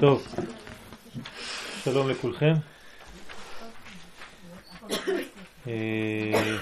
טוב, 0.00 0.34
שלום 1.84 2.08
לכולכם. 2.10 2.52
אה, 5.66 6.56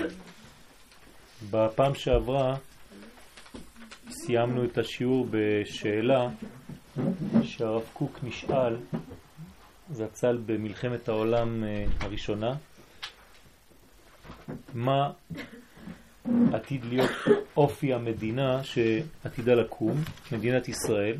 בפעם 1.50 1.94
שעברה 1.94 2.56
סיימנו 4.10 4.64
את 4.64 4.78
השיעור 4.78 5.26
בשאלה 5.30 6.28
שהרב 7.42 7.82
קוק 7.92 8.18
נשאל, 8.22 8.76
זצ"ל 9.92 10.38
במלחמת 10.46 11.08
העולם 11.08 11.64
אה, 11.64 11.84
הראשונה, 12.00 12.54
מה 14.74 15.10
עתיד 16.52 16.84
להיות 16.84 17.10
אופי 17.56 17.94
המדינה 17.94 18.64
שעתידה 18.64 19.54
לקום, 19.54 19.96
מדינת 20.32 20.68
ישראל, 20.68 21.16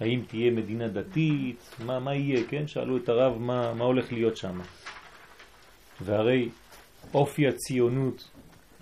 האם 0.00 0.22
תהיה 0.28 0.50
מדינה 0.50 0.88
דתית, 0.88 1.76
מה, 1.84 2.00
מה 2.00 2.14
יהיה, 2.14 2.44
כן? 2.48 2.66
שאלו 2.66 2.96
את 2.96 3.08
הרב 3.08 3.38
מה, 3.38 3.74
מה 3.74 3.84
הולך 3.84 4.12
להיות 4.12 4.36
שם. 4.36 4.60
והרי 6.00 6.48
אופי 7.14 7.48
הציונות 7.48 8.30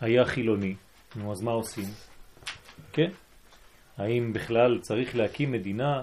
היה 0.01 0.25
חילוני, 0.25 0.75
נו 1.17 1.33
אז 1.33 1.43
מה 1.43 1.51
עושים? 1.51 1.89
כן? 2.93 3.11
האם 3.97 4.33
בכלל 4.33 4.79
צריך 4.81 5.17
להקים 5.17 5.53
מדינה? 5.53 6.03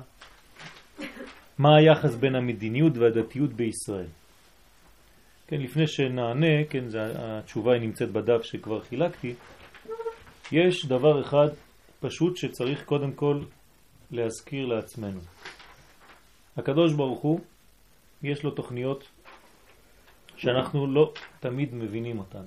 מה 1.58 1.78
היחס 1.78 2.16
בין 2.16 2.36
המדיניות 2.36 2.98
והדתיות 2.98 3.54
בישראל? 3.54 4.08
כן, 5.48 5.62
לפני 5.62 5.88
שנענה, 5.88 6.66
כן, 6.70 6.88
זה, 6.88 7.00
התשובה 7.16 7.74
היא 7.74 7.82
נמצאת 7.82 8.12
בדף 8.12 8.44
שכבר 8.44 8.82
חילקתי, 8.82 9.34
יש 10.52 10.86
דבר 10.86 11.22
אחד 11.22 11.48
פשוט 12.00 12.38
שצריך 12.38 12.84
קודם 12.86 13.12
כל 13.12 13.40
להזכיר 14.12 14.66
לעצמנו. 14.66 15.20
הקדוש 16.58 16.94
ברוך 16.94 17.20
הוא, 17.20 17.40
יש 18.24 18.44
לו 18.44 18.52
תוכניות 18.52 19.08
שאנחנו 20.38 20.88
לא 20.88 21.14
תמיד 21.40 21.74
מבינים 21.74 22.20
אותן. 22.20 22.44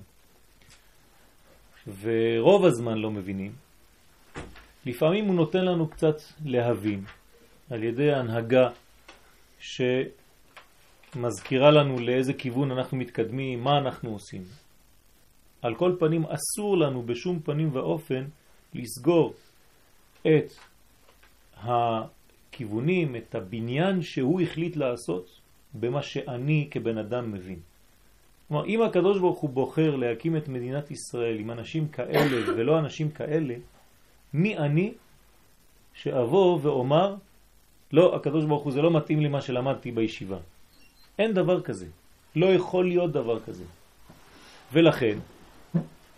ורוב 2.00 2.64
הזמן 2.64 2.98
לא 2.98 3.10
מבינים. 3.10 3.52
לפעמים 4.86 5.24
הוא 5.24 5.34
נותן 5.34 5.64
לנו 5.64 5.88
קצת 5.88 6.16
להבין 6.44 7.04
על 7.70 7.82
ידי 7.82 8.12
הנהגה 8.12 8.70
שמזכירה 9.58 11.70
לנו 11.70 11.98
לאיזה 11.98 12.32
כיוון 12.32 12.70
אנחנו 12.70 12.96
מתקדמים, 12.96 13.64
מה 13.64 13.78
אנחנו 13.78 14.12
עושים. 14.12 14.42
על 15.62 15.74
כל 15.74 15.96
פנים 15.98 16.24
אסור 16.26 16.78
לנו 16.78 17.02
בשום 17.02 17.40
פנים 17.40 17.70
ואופן 17.72 18.24
לסגור 18.74 19.34
את 20.22 20.52
הכיוונים, 21.62 23.16
את 23.16 23.34
הבניין 23.34 24.02
שהוא 24.02 24.40
החליט 24.40 24.76
לעשות 24.76 25.40
במה 25.74 26.02
שאני 26.02 26.68
כבן 26.70 26.98
אדם 26.98 27.32
מבין. 27.32 27.58
כלומר, 28.48 28.64
אם 28.66 28.82
הקדוש 28.82 29.18
ברוך 29.18 29.38
הוא 29.38 29.50
בוחר 29.50 29.96
להקים 29.96 30.36
את 30.36 30.48
מדינת 30.48 30.90
ישראל 30.90 31.38
עם 31.38 31.50
אנשים 31.50 31.88
כאלה 31.88 32.36
ולא 32.56 32.78
אנשים 32.78 33.10
כאלה, 33.10 33.54
מי 34.34 34.58
אני 34.58 34.92
שאבוא 35.94 36.58
ואומר, 36.62 37.14
לא, 37.92 38.16
הקדוש 38.16 38.44
ברוך 38.44 38.62
הוא 38.62 38.72
זה 38.72 38.82
לא 38.82 38.90
מתאים 38.90 39.20
לי 39.20 39.28
מה 39.28 39.40
שלמדתי 39.40 39.90
בישיבה. 39.90 40.38
אין 41.18 41.34
דבר 41.34 41.60
כזה. 41.60 41.86
לא 42.36 42.46
יכול 42.46 42.88
להיות 42.88 43.12
דבר 43.12 43.40
כזה. 43.40 43.64
ולכן, 44.72 45.18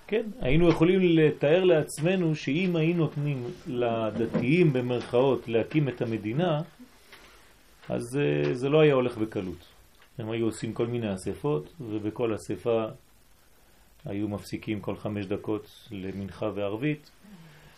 כן, 0.08 0.22
היינו 0.40 0.68
יכולים 0.68 1.00
לתאר 1.02 1.64
לעצמנו 1.64 2.34
שאם 2.34 2.76
היינו 2.76 2.98
נותנים 2.98 3.44
לדתיים 3.66 4.72
במרכאות 4.72 5.48
להקים 5.48 5.88
את 5.88 6.02
המדינה, 6.02 6.60
אז 7.88 8.02
זה, 8.02 8.42
זה 8.54 8.68
לא 8.68 8.80
היה 8.80 8.94
הולך 8.94 9.18
בקלות. 9.18 9.66
הם 10.18 10.30
היו 10.30 10.46
עושים 10.46 10.72
כל 10.72 10.86
מיני 10.86 11.14
אספות, 11.14 11.72
ובכל 11.80 12.34
אספה 12.34 12.84
היו 14.04 14.28
מפסיקים 14.28 14.80
כל 14.80 14.96
חמש 14.96 15.26
דקות 15.26 15.88
למנחה 15.90 16.50
וערבית, 16.54 17.10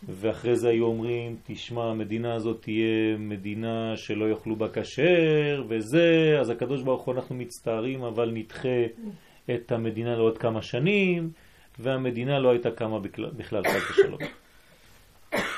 ואחרי 0.08 0.56
זה 0.56 0.68
היו 0.68 0.84
אומרים, 0.84 1.36
תשמע, 1.46 1.84
המדינה 1.84 2.34
הזאת 2.34 2.62
תהיה 2.62 3.16
מדינה 3.18 3.96
שלא 3.96 4.30
יאכלו 4.30 4.56
בה 4.56 4.68
כשר, 4.68 5.64
וזה, 5.68 6.36
אז 6.40 6.50
הקדוש 6.50 6.82
ברוך 6.82 7.02
הוא 7.02 7.14
אנחנו 7.14 7.34
מצטערים, 7.34 8.02
אבל 8.02 8.30
נדחה 8.30 8.84
את 9.54 9.72
המדינה 9.72 10.16
לעוד 10.16 10.38
כמה 10.38 10.62
שנים, 10.62 11.30
והמדינה 11.78 12.38
לא 12.38 12.50
הייתה 12.50 12.70
קמה 12.70 12.98
בכלל, 13.36 13.62
חד 13.64 13.78
ושלום. 13.90 14.20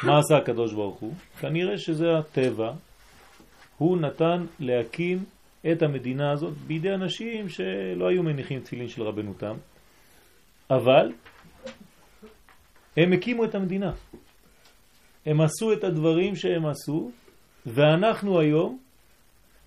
מה 0.03 0.19
עשה 0.19 0.37
הקדוש 0.37 0.73
ברוך 0.73 0.99
הוא? 0.99 1.15
כנראה 1.41 1.79
שזה 1.79 2.19
הטבע. 2.19 2.73
הוא 3.79 3.99
נתן 3.99 4.47
להקים 4.61 5.25
את 5.73 5.83
המדינה 5.83 6.33
הזאת 6.33 6.53
בידי 6.67 6.95
אנשים 6.95 7.49
שלא 7.49 8.09
היו 8.09 8.23
מניחים 8.23 8.61
תפילין 8.61 8.89
של 8.89 9.03
רבנותם, 9.03 9.57
אבל 10.71 11.13
הם 12.97 13.13
הקימו 13.13 13.45
את 13.45 13.55
המדינה. 13.55 13.93
הם 15.27 15.41
עשו 15.41 15.73
את 15.73 15.85
הדברים 15.85 16.37
שהם 16.37 16.67
עשו, 16.67 17.11
ואנחנו 17.67 18.41
היום 18.41 18.79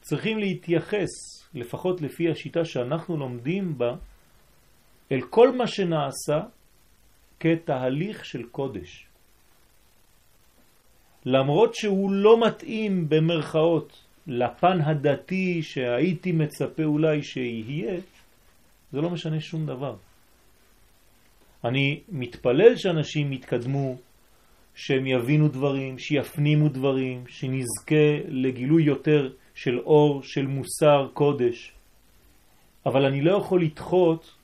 צריכים 0.02 0.38
להתייחס, 0.38 1.10
לפחות 1.54 2.02
לפי 2.02 2.30
השיטה 2.32 2.66
שאנחנו 2.66 3.18
לומדים 3.18 3.78
בה, 3.78 3.96
אל 5.14 5.22
כל 5.22 5.56
מה 5.58 5.68
שנעשה 5.68 6.40
כתהליך 7.40 8.26
של 8.26 8.44
קודש. 8.44 9.08
למרות 11.26 11.76
שהוא 11.76 12.12
לא 12.12 12.48
מתאים 12.48 13.10
במרכאות 13.10 14.04
לפן 14.28 14.82
הדתי 14.82 15.64
שהייתי 15.64 16.32
מצפה 16.32 16.84
אולי 16.84 17.24
שיהיה, 17.24 18.00
זה 18.92 19.02
לא 19.02 19.10
משנה 19.10 19.42
שום 19.42 19.66
דבר. 19.66 19.96
אני 21.64 22.02
מתפלל 22.10 22.76
שאנשים 22.76 23.34
יתקדמו, 23.34 23.96
שהם 24.76 25.08
יבינו 25.08 25.48
דברים, 25.48 26.00
שיפנימו 26.00 26.70
דברים, 26.70 27.24
שנזכה 27.28 28.26
לגילוי 28.28 28.84
יותר 28.84 29.34
של 29.56 29.80
אור, 29.80 30.24
של 30.24 30.48
מוסר 30.48 31.08
קודש. 31.14 31.72
אבל 32.86 33.06
אני 33.06 33.22
לא 33.22 33.38
יכול 33.38 33.64
לדחות 33.64 34.43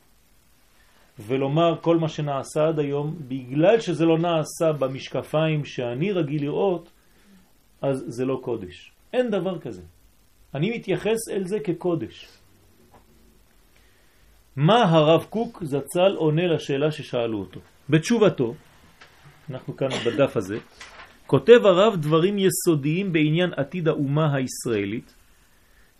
ולומר 1.28 1.76
כל 1.82 1.98
מה 1.98 2.10
שנעשה 2.10 2.68
עד 2.68 2.80
היום, 2.80 3.16
בגלל 3.28 3.80
שזה 3.80 4.06
לא 4.06 4.18
נעשה 4.18 4.72
במשקפיים 4.80 5.66
שאני 5.66 6.12
רגיל 6.12 6.42
לראות, 6.42 6.90
אז 7.82 8.04
זה 8.08 8.26
לא 8.26 8.40
קודש. 8.44 8.92
אין 9.14 9.32
דבר 9.32 9.60
כזה. 9.60 9.82
אני 10.56 10.78
מתייחס 10.78 11.30
אל 11.32 11.48
זה 11.48 11.60
כקודש. 11.60 12.28
מה 14.56 14.84
הרב 14.84 15.26
קוק 15.30 15.64
זצ"ל 15.64 16.16
עונה 16.16 16.48
לשאלה 16.48 16.92
ששאלו 16.92 17.40
אותו? 17.40 17.60
בתשובתו, 17.90 18.56
אנחנו 19.50 19.78
כאן 19.78 19.90
בדף 20.06 20.38
הזה, 20.38 20.58
כותב 21.28 21.60
הרב 21.66 21.96
דברים 21.96 22.38
יסודיים 22.38 23.14
בעניין 23.14 23.54
עתיד 23.54 23.88
האומה 23.88 24.36
הישראלית, 24.36 25.14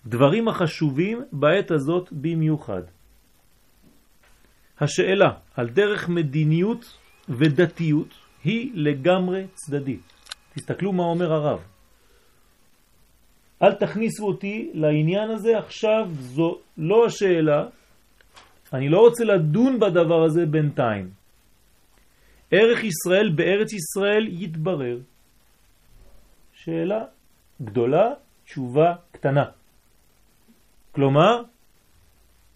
דברים 0.06 0.48
החשובים 0.48 1.22
בעת 1.32 1.72
הזאת 1.72 2.10
במיוחד. 2.12 2.84
השאלה 4.82 5.30
על 5.56 5.70
דרך 5.70 6.10
מדיניות 6.10 6.98
ודתיות 7.30 8.14
היא 8.44 8.72
לגמרי 8.74 9.48
צדדית. 9.54 10.14
תסתכלו 10.54 10.94
מה 10.94 11.04
אומר 11.04 11.34
הרב. 11.34 11.60
אל 13.64 13.74
תכניסו 13.74 14.28
אותי 14.28 14.72
לעניין 14.74 15.30
הזה 15.30 15.58
עכשיו, 15.58 16.08
זו 16.12 16.60
לא 16.78 17.06
השאלה, 17.06 17.68
אני 18.74 18.90
לא 18.90 19.00
רוצה 19.00 19.24
לדון 19.24 19.80
בדבר 19.80 20.24
הזה 20.24 20.46
בינתיים. 20.46 21.10
ערך 22.52 22.84
ישראל 22.84 23.30
בארץ 23.36 23.74
ישראל 23.74 24.28
יתברר. 24.28 24.98
שאלה 26.54 27.06
גדולה, 27.62 28.14
תשובה 28.46 28.96
קטנה. 29.12 29.46
כלומר, 30.92 31.44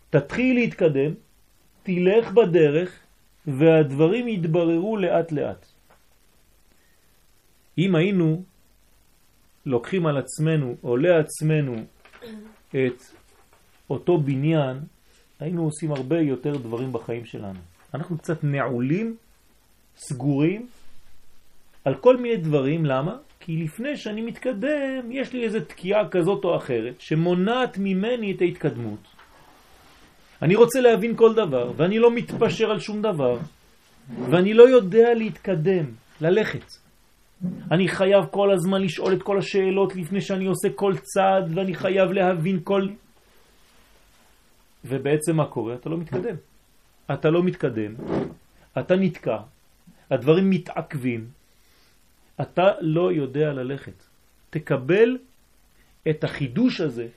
תתחיל 0.09 0.56
להתקדם, 0.56 1.13
תלך 1.83 2.31
בדרך 2.31 3.00
והדברים 3.47 4.27
יתבררו 4.27 4.97
לאט 4.97 5.31
לאט. 5.31 5.65
אם 7.77 7.95
היינו 7.95 8.44
לוקחים 9.65 10.06
על 10.06 10.18
עצמנו 10.18 10.75
או 10.83 10.97
לעצמנו 10.97 11.75
את 12.69 13.03
אותו 13.89 14.18
בניין, 14.18 14.77
היינו 15.39 15.63
עושים 15.63 15.91
הרבה 15.91 16.19
יותר 16.19 16.57
דברים 16.57 16.94
בחיים 16.94 17.25
שלנו. 17.25 17.59
אנחנו 17.94 18.18
קצת 18.18 18.44
נעולים, 18.44 19.15
סגורים, 19.97 20.68
על 21.85 21.95
כל 21.95 22.18
מיני 22.18 22.38
דברים, 22.38 22.85
למה? 22.85 23.18
כי 23.39 23.57
לפני 23.57 23.97
שאני 23.97 24.21
מתקדם, 24.21 25.12
יש 25.12 25.33
לי 25.33 25.44
איזו 25.44 25.59
תקיעה 25.59 26.09
כזאת 26.09 26.44
או 26.44 26.57
אחרת, 26.57 27.01
שמונעת 27.01 27.77
ממני 27.77 28.31
את 28.31 28.41
ההתקדמות. 28.41 29.12
אני 30.44 30.56
רוצה 30.56 30.81
להבין 30.81 31.16
כל 31.16 31.34
דבר, 31.34 31.72
ואני 31.75 32.00
לא 32.00 32.12
מתפשר 32.12 32.72
על 32.72 32.80
שום 32.80 33.01
דבר, 33.01 33.38
ואני 34.30 34.54
לא 34.54 34.69
יודע 34.69 35.13
להתקדם, 35.13 35.86
ללכת. 36.22 36.66
אני 37.72 37.88
חייב 37.88 38.25
כל 38.31 38.51
הזמן 38.51 38.81
לשאול 38.81 39.13
את 39.13 39.24
כל 39.24 39.38
השאלות 39.38 39.95
לפני 39.95 40.22
שאני 40.22 40.45
עושה 40.45 40.69
כל 40.75 40.94
צעד, 40.98 41.57
ואני 41.57 41.75
חייב 41.75 42.12
להבין 42.12 42.60
כל... 42.63 42.88
ובעצם 44.86 45.36
מה 45.36 45.45
קורה? 45.45 45.75
אתה 45.75 45.90
לא 45.90 45.98
מתקדם. 45.98 46.36
אתה 47.13 47.30
לא 47.30 47.44
מתקדם, 47.44 47.95
אתה 48.80 48.95
נתקע, 48.95 49.38
הדברים 50.12 50.50
מתעכבים, 50.50 51.28
אתה 52.42 52.72
לא 52.81 53.12
יודע 53.12 53.54
ללכת. 53.54 54.04
תקבל 54.50 55.18
את 56.10 56.24
החידוש 56.24 56.81
הזה 56.81 57.07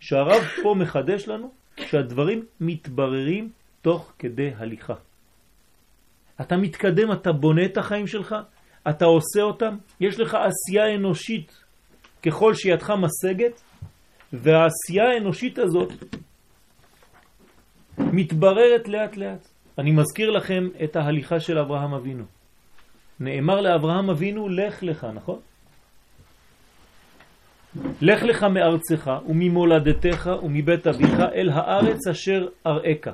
שהרב 0.00 0.42
פה 0.62 0.74
מחדש 0.78 1.28
לנו, 1.28 1.59
שהדברים 1.80 2.44
מתבררים 2.60 3.50
תוך 3.82 4.12
כדי 4.18 4.50
הליכה. 4.56 4.94
אתה 6.40 6.56
מתקדם, 6.56 7.12
אתה 7.12 7.32
בונה 7.32 7.64
את 7.64 7.76
החיים 7.76 8.06
שלך, 8.06 8.34
אתה 8.88 9.04
עושה 9.04 9.42
אותם, 9.42 9.76
יש 10.00 10.20
לך 10.20 10.34
עשייה 10.34 10.94
אנושית 10.94 11.64
ככל 12.26 12.54
שידך 12.54 12.90
משגת, 12.90 13.62
והעשייה 14.32 15.04
האנושית 15.14 15.58
הזאת 15.58 15.92
מתבררת 17.98 18.88
לאט 18.88 19.16
לאט. 19.16 19.48
אני 19.78 19.90
מזכיר 19.90 20.30
לכם 20.30 20.68
את 20.84 20.96
ההליכה 20.96 21.40
של 21.40 21.58
אברהם 21.58 21.94
אבינו. 21.94 22.24
נאמר 23.20 23.60
לאברהם 23.60 24.10
אבינו, 24.10 24.48
לך 24.48 24.82
לך, 24.82 25.06
נכון? 25.14 25.40
לך 28.00 28.22
לך 28.22 28.42
מארצך 28.42 29.10
וממולדתך 29.28 30.30
ומבית 30.42 30.86
אביך 30.86 31.20
אל 31.34 31.50
הארץ 31.50 32.06
אשר 32.06 32.46
אראך. 32.66 33.08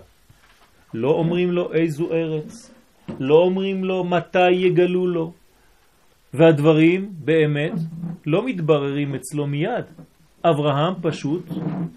לא 0.95 1.11
אומרים 1.11 1.53
לו 1.53 1.73
איזו 1.73 2.13
ארץ, 2.13 2.75
לא 3.21 3.35
אומרים 3.35 3.85
לו 3.85 4.05
מתי 4.05 4.51
יגלו 4.51 5.07
לו, 5.07 5.33
והדברים 6.35 7.11
באמת 7.19 7.73
לא 8.27 8.47
מתבררים 8.47 9.15
אצלו 9.15 9.47
מיד. 9.47 9.85
אברהם 10.45 10.95
פשוט 11.03 11.45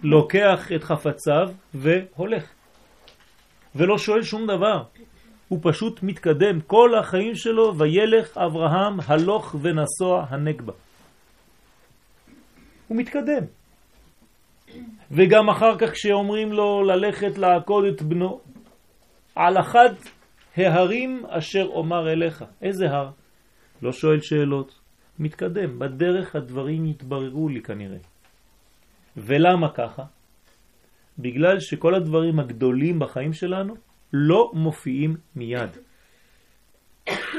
לוקח 0.04 0.72
את 0.76 0.84
חפציו 0.84 1.50
והולך. 1.74 2.44
ולא 3.76 3.98
שואל 3.98 4.24
שום 4.24 4.48
דבר. 4.48 4.84
הוא 5.48 5.60
פשוט 5.62 6.04
מתקדם 6.04 6.62
כל 6.68 6.96
החיים 6.96 7.36
שלו, 7.36 7.78
וילך 7.78 8.38
אברהם 8.38 9.00
הלוך 9.08 9.56
ונסוע 9.62 10.26
הנגבה. 10.30 10.74
הוא 12.90 12.98
מתקדם. 12.98 13.44
וגם 15.12 15.50
אחר 15.50 15.78
כך 15.78 15.92
כשאומרים 15.92 16.52
לו 16.52 16.84
ללכת 16.84 17.38
לעקוד 17.38 17.86
את 17.86 18.02
בנו, 18.02 18.42
על 19.36 19.58
אחד 19.58 19.90
ההרים 20.58 21.24
אשר 21.30 21.66
אומר 21.66 22.12
אליך. 22.12 22.44
איזה 22.62 22.86
הר? 22.90 23.10
לא 23.82 23.92
שואל 23.92 24.22
שאלות, 24.22 24.80
מתקדם. 25.20 25.80
בדרך 25.80 26.36
הדברים 26.36 26.86
יתבררו 26.86 27.50
לי 27.50 27.62
כנראה. 27.62 27.98
ולמה 29.18 29.70
ככה? 29.74 30.04
בגלל 31.20 31.60
שכל 31.60 31.96
הדברים 31.96 32.40
הגדולים 32.40 33.00
בחיים 33.00 33.34
שלנו 33.34 33.76
לא 34.14 34.52
מופיעים 34.54 35.16
מיד. 35.36 35.78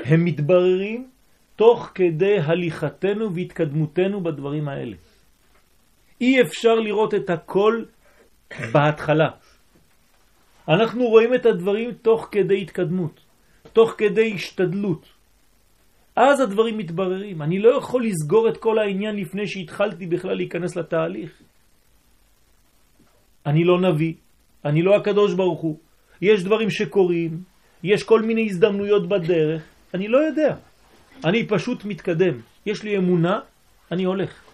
הם 0.05 0.25
מתבררים 0.25 1.11
תוך 1.56 1.91
כדי 1.94 2.38
הליכתנו 2.41 3.35
והתקדמותנו 3.35 4.20
בדברים 4.20 4.69
האלה. 4.69 4.97
אי 6.21 6.41
אפשר 6.41 6.75
לראות 6.75 7.15
את 7.15 7.31
הכל 7.31 7.85
בהתחלה. 8.73 9.31
אנחנו 10.69 11.07
רואים 11.07 11.35
את 11.35 11.47
הדברים 11.47 11.93
תוך 12.03 12.29
כדי 12.31 12.63
התקדמות, 12.63 13.21
תוך 13.73 13.95
כדי 13.99 14.33
השתדלות. 14.35 15.07
אז 16.17 16.41
הדברים 16.41 16.79
מתבררים. 16.79 17.43
אני 17.43 17.59
לא 17.59 17.79
יכול 17.79 18.05
לסגור 18.05 18.49
את 18.49 18.57
כל 18.57 18.79
העניין 18.79 19.17
לפני 19.17 19.47
שהתחלתי 19.47 20.07
בכלל 20.07 20.35
להיכנס 20.35 20.77
לתהליך. 20.77 21.33
אני 23.47 23.65
לא 23.65 23.81
נביא, 23.81 24.15
אני 24.65 24.83
לא 24.83 24.97
הקדוש 24.97 25.35
ברוך 25.35 25.61
הוא. 25.61 25.77
יש 26.23 26.45
דברים 26.45 26.71
שקורים, 26.71 27.43
יש 27.83 28.03
כל 28.03 28.23
מיני 28.23 28.47
הזדמנויות 28.51 29.09
בדרך, 29.09 29.63
אני 29.95 30.09
לא 30.09 30.19
יודע. 30.19 30.57
אני 31.25 31.47
פשוט 31.49 31.85
מתקדם. 31.85 32.41
יש 32.67 32.83
לי 32.83 32.97
אמונה, 32.97 33.41
אני 33.93 34.05
הולך. 34.05 34.50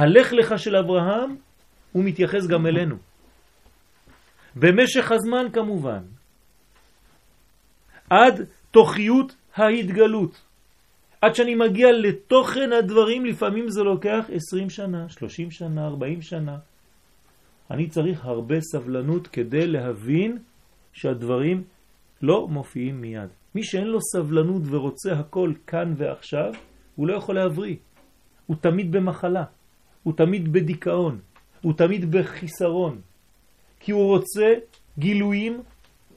הלך 0.00 0.32
לך 0.32 0.58
של 0.58 0.76
אברהם, 0.76 1.36
הוא 1.92 2.04
מתייחס 2.04 2.46
גם 2.46 2.66
אלינו. 2.66 2.96
במשך 4.56 5.12
הזמן 5.12 5.46
כמובן. 5.52 6.02
עד 8.10 8.46
תוכיות 8.70 9.36
ההתגלות. 9.54 10.40
עד 11.20 11.34
שאני 11.34 11.54
מגיע 11.54 11.92
לתוכן 11.92 12.72
הדברים, 12.72 13.24
לפעמים 13.24 13.68
זה 13.68 13.82
לוקח 13.82 14.24
20 14.32 14.70
שנה, 14.70 15.08
30 15.08 15.50
שנה, 15.50 15.86
40 15.86 16.22
שנה. 16.22 16.56
אני 17.70 17.88
צריך 17.88 18.24
הרבה 18.24 18.60
סבלנות 18.60 19.26
כדי 19.26 19.66
להבין 19.66 20.38
שהדברים 20.92 21.62
לא 22.22 22.48
מופיעים 22.48 23.00
מיד. 23.00 23.28
מי 23.54 23.62
שאין 23.62 23.86
לו 23.86 23.98
סבלנות 24.00 24.62
ורוצה 24.64 25.12
הכל 25.12 25.52
כאן 25.66 25.94
ועכשיו, 25.96 26.52
הוא 26.96 27.08
לא 27.08 27.16
יכול 27.16 27.34
להבריא. 27.34 27.76
הוא 28.46 28.56
תמיד 28.60 28.92
במחלה, 28.92 29.44
הוא 30.02 30.14
תמיד 30.16 30.52
בדיכאון, 30.52 31.20
הוא 31.60 31.72
תמיד 31.72 32.10
בחיסרון, 32.10 33.00
כי 33.80 33.92
הוא 33.92 34.06
רוצה 34.06 34.54
גילויים 34.98 35.62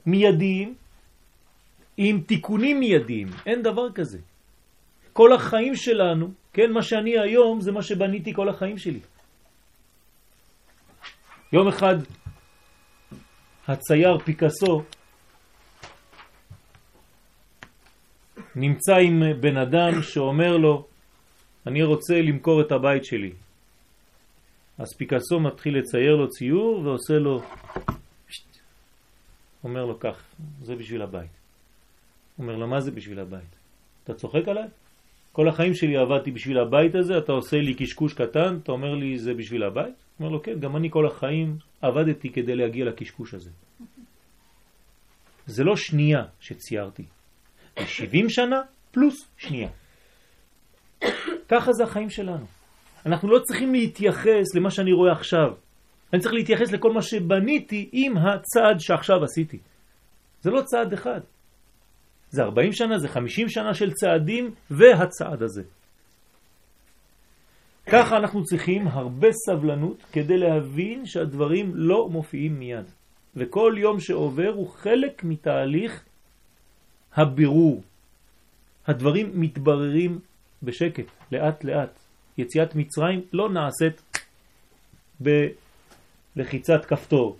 מיידיים 0.05 0.75
עם 1.97 2.21
תיקונים 2.21 2.79
מיידיים. 2.79 3.27
אין 3.45 3.61
דבר 3.63 3.91
כזה. 3.91 4.19
כל 5.13 5.33
החיים 5.33 5.75
שלנו, 5.75 6.31
כן, 6.53 6.71
מה 6.71 6.81
שאני 6.83 7.19
היום 7.19 7.61
זה 7.61 7.71
מה 7.71 7.81
שבניתי 7.83 8.33
כל 8.33 8.49
החיים 8.49 8.77
שלי. 8.77 8.99
יום 11.53 11.67
אחד 11.67 11.95
הצייר 13.67 14.17
פיקאסו 14.17 14.83
נמצא 18.55 18.95
עם 18.95 19.23
בן 19.41 19.57
אדם 19.57 20.01
שאומר 20.01 20.57
לו, 20.57 20.87
אני 21.67 21.83
רוצה 21.83 22.21
למכור 22.21 22.61
את 22.61 22.71
הבית 22.71 23.05
שלי. 23.05 23.31
אז 24.77 24.87
פיקאסו 24.97 25.39
מתחיל 25.39 25.77
לצייר 25.77 26.15
לו 26.15 26.29
ציור 26.29 26.79
ועושה 26.79 27.13
לו, 27.13 27.41
אומר 29.63 29.85
לו 29.85 29.99
כך, 29.99 30.23
זה 30.61 30.75
בשביל 30.75 31.01
הבית. 31.01 31.31
אומר 32.39 32.55
לו, 32.55 32.67
מה 32.67 32.79
זה 32.81 32.91
בשביל 32.91 33.19
הבית? 33.19 33.55
אתה 34.03 34.13
צוחק 34.13 34.47
עליי? 34.47 34.67
כל 35.31 35.47
החיים 35.47 35.73
שלי 35.73 35.97
עבדתי 35.97 36.31
בשביל 36.31 36.59
הבית 36.59 36.95
הזה, 36.95 37.17
אתה 37.17 37.31
עושה 37.31 37.57
לי 37.57 37.73
קשקוש 37.73 38.13
קטן, 38.13 38.57
אתה 38.63 38.71
אומר 38.71 38.93
לי 38.95 39.17
זה 39.17 39.33
בשביל 39.33 39.63
הבית? 39.63 39.93
אומר 40.19 40.29
לו, 40.31 40.43
כן, 40.43 40.59
גם 40.59 40.75
אני 40.75 40.91
כל 40.91 41.07
החיים 41.07 41.57
עבדתי 41.81 42.29
כדי 42.29 42.55
להגיע 42.55 42.85
לקשקוש 42.85 43.33
הזה. 43.33 43.49
זה 45.45 45.63
לא 45.63 45.75
שנייה 45.75 46.23
שציירתי, 46.39 47.03
זה 47.79 47.85
70 47.87 48.29
שנה 48.29 48.61
פלוס 48.91 49.27
שנייה. 49.37 49.69
ככה 51.49 51.73
זה 51.73 51.83
החיים 51.83 52.09
שלנו. 52.09 52.45
אנחנו 53.05 53.29
לא 53.29 53.39
צריכים 53.39 53.73
להתייחס 53.73 54.55
למה 54.55 54.71
שאני 54.71 54.93
רואה 54.93 55.11
עכשיו. 55.11 55.53
אני 56.13 56.21
צריך 56.21 56.33
להתייחס 56.33 56.71
לכל 56.71 56.91
מה 56.91 57.01
שבניתי 57.01 57.89
עם 57.91 58.17
הצעד 58.17 58.79
שעכשיו 58.79 59.23
עשיתי. 59.23 59.57
זה 60.41 60.51
לא 60.51 60.61
צעד 60.61 60.93
אחד. 60.93 61.21
זה 62.29 62.43
40 62.43 62.71
שנה, 62.73 62.97
זה 62.99 63.07
50 63.07 63.49
שנה 63.49 63.73
של 63.73 63.91
צעדים 63.91 64.53
והצעד 64.71 65.43
הזה. 65.43 65.63
ככה 67.87 68.17
אנחנו 68.17 68.43
צריכים 68.43 68.87
הרבה 68.87 69.27
סבלנות 69.31 70.03
כדי 70.11 70.37
להבין 70.37 71.05
שהדברים 71.05 71.71
לא 71.75 72.09
מופיעים 72.09 72.59
מיד. 72.59 72.85
וכל 73.35 73.75
יום 73.77 73.99
שעובר 73.99 74.51
הוא 74.55 74.69
חלק 74.69 75.23
מתהליך 75.23 76.03
הבירור. 77.13 77.83
הדברים 78.87 79.31
מתבררים 79.33 80.19
בשקט, 80.63 81.05
לאט 81.31 81.63
לאט. 81.63 82.02
יציאת 82.37 82.75
מצרים 82.75 83.21
לא 83.33 83.49
נעשית 83.49 84.19
בלחיצת 86.35 86.85
כפתור. 86.85 87.37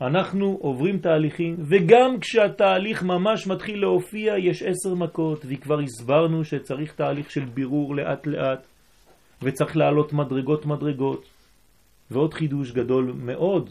אנחנו 0.00 0.58
עוברים 0.60 0.98
תהליכים, 0.98 1.56
וגם 1.58 2.20
כשהתהליך 2.20 3.02
ממש 3.02 3.46
מתחיל 3.46 3.80
להופיע, 3.80 4.38
יש 4.38 4.62
עשר 4.62 4.94
מכות, 4.94 5.44
וכבר 5.48 5.80
הסברנו 5.80 6.44
שצריך 6.44 6.94
תהליך 6.94 7.30
של 7.30 7.44
בירור 7.44 7.96
לאט 7.96 8.26
לאט, 8.26 8.66
וצריך 9.42 9.76
לעלות 9.76 10.12
מדרגות 10.12 10.66
מדרגות. 10.66 11.24
ועוד 12.10 12.34
חידוש 12.34 12.72
גדול 12.72 13.12
מאוד, 13.16 13.70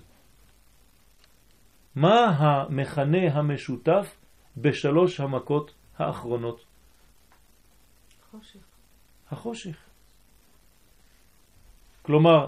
מה 1.95 2.25
המכנה 2.25 3.33
המשותף 3.33 4.15
בשלוש 4.57 5.19
המכות 5.19 5.73
האחרונות? 5.97 6.65
חושך. 8.31 8.59
החושך. 9.31 9.90
כלומר, 12.01 12.45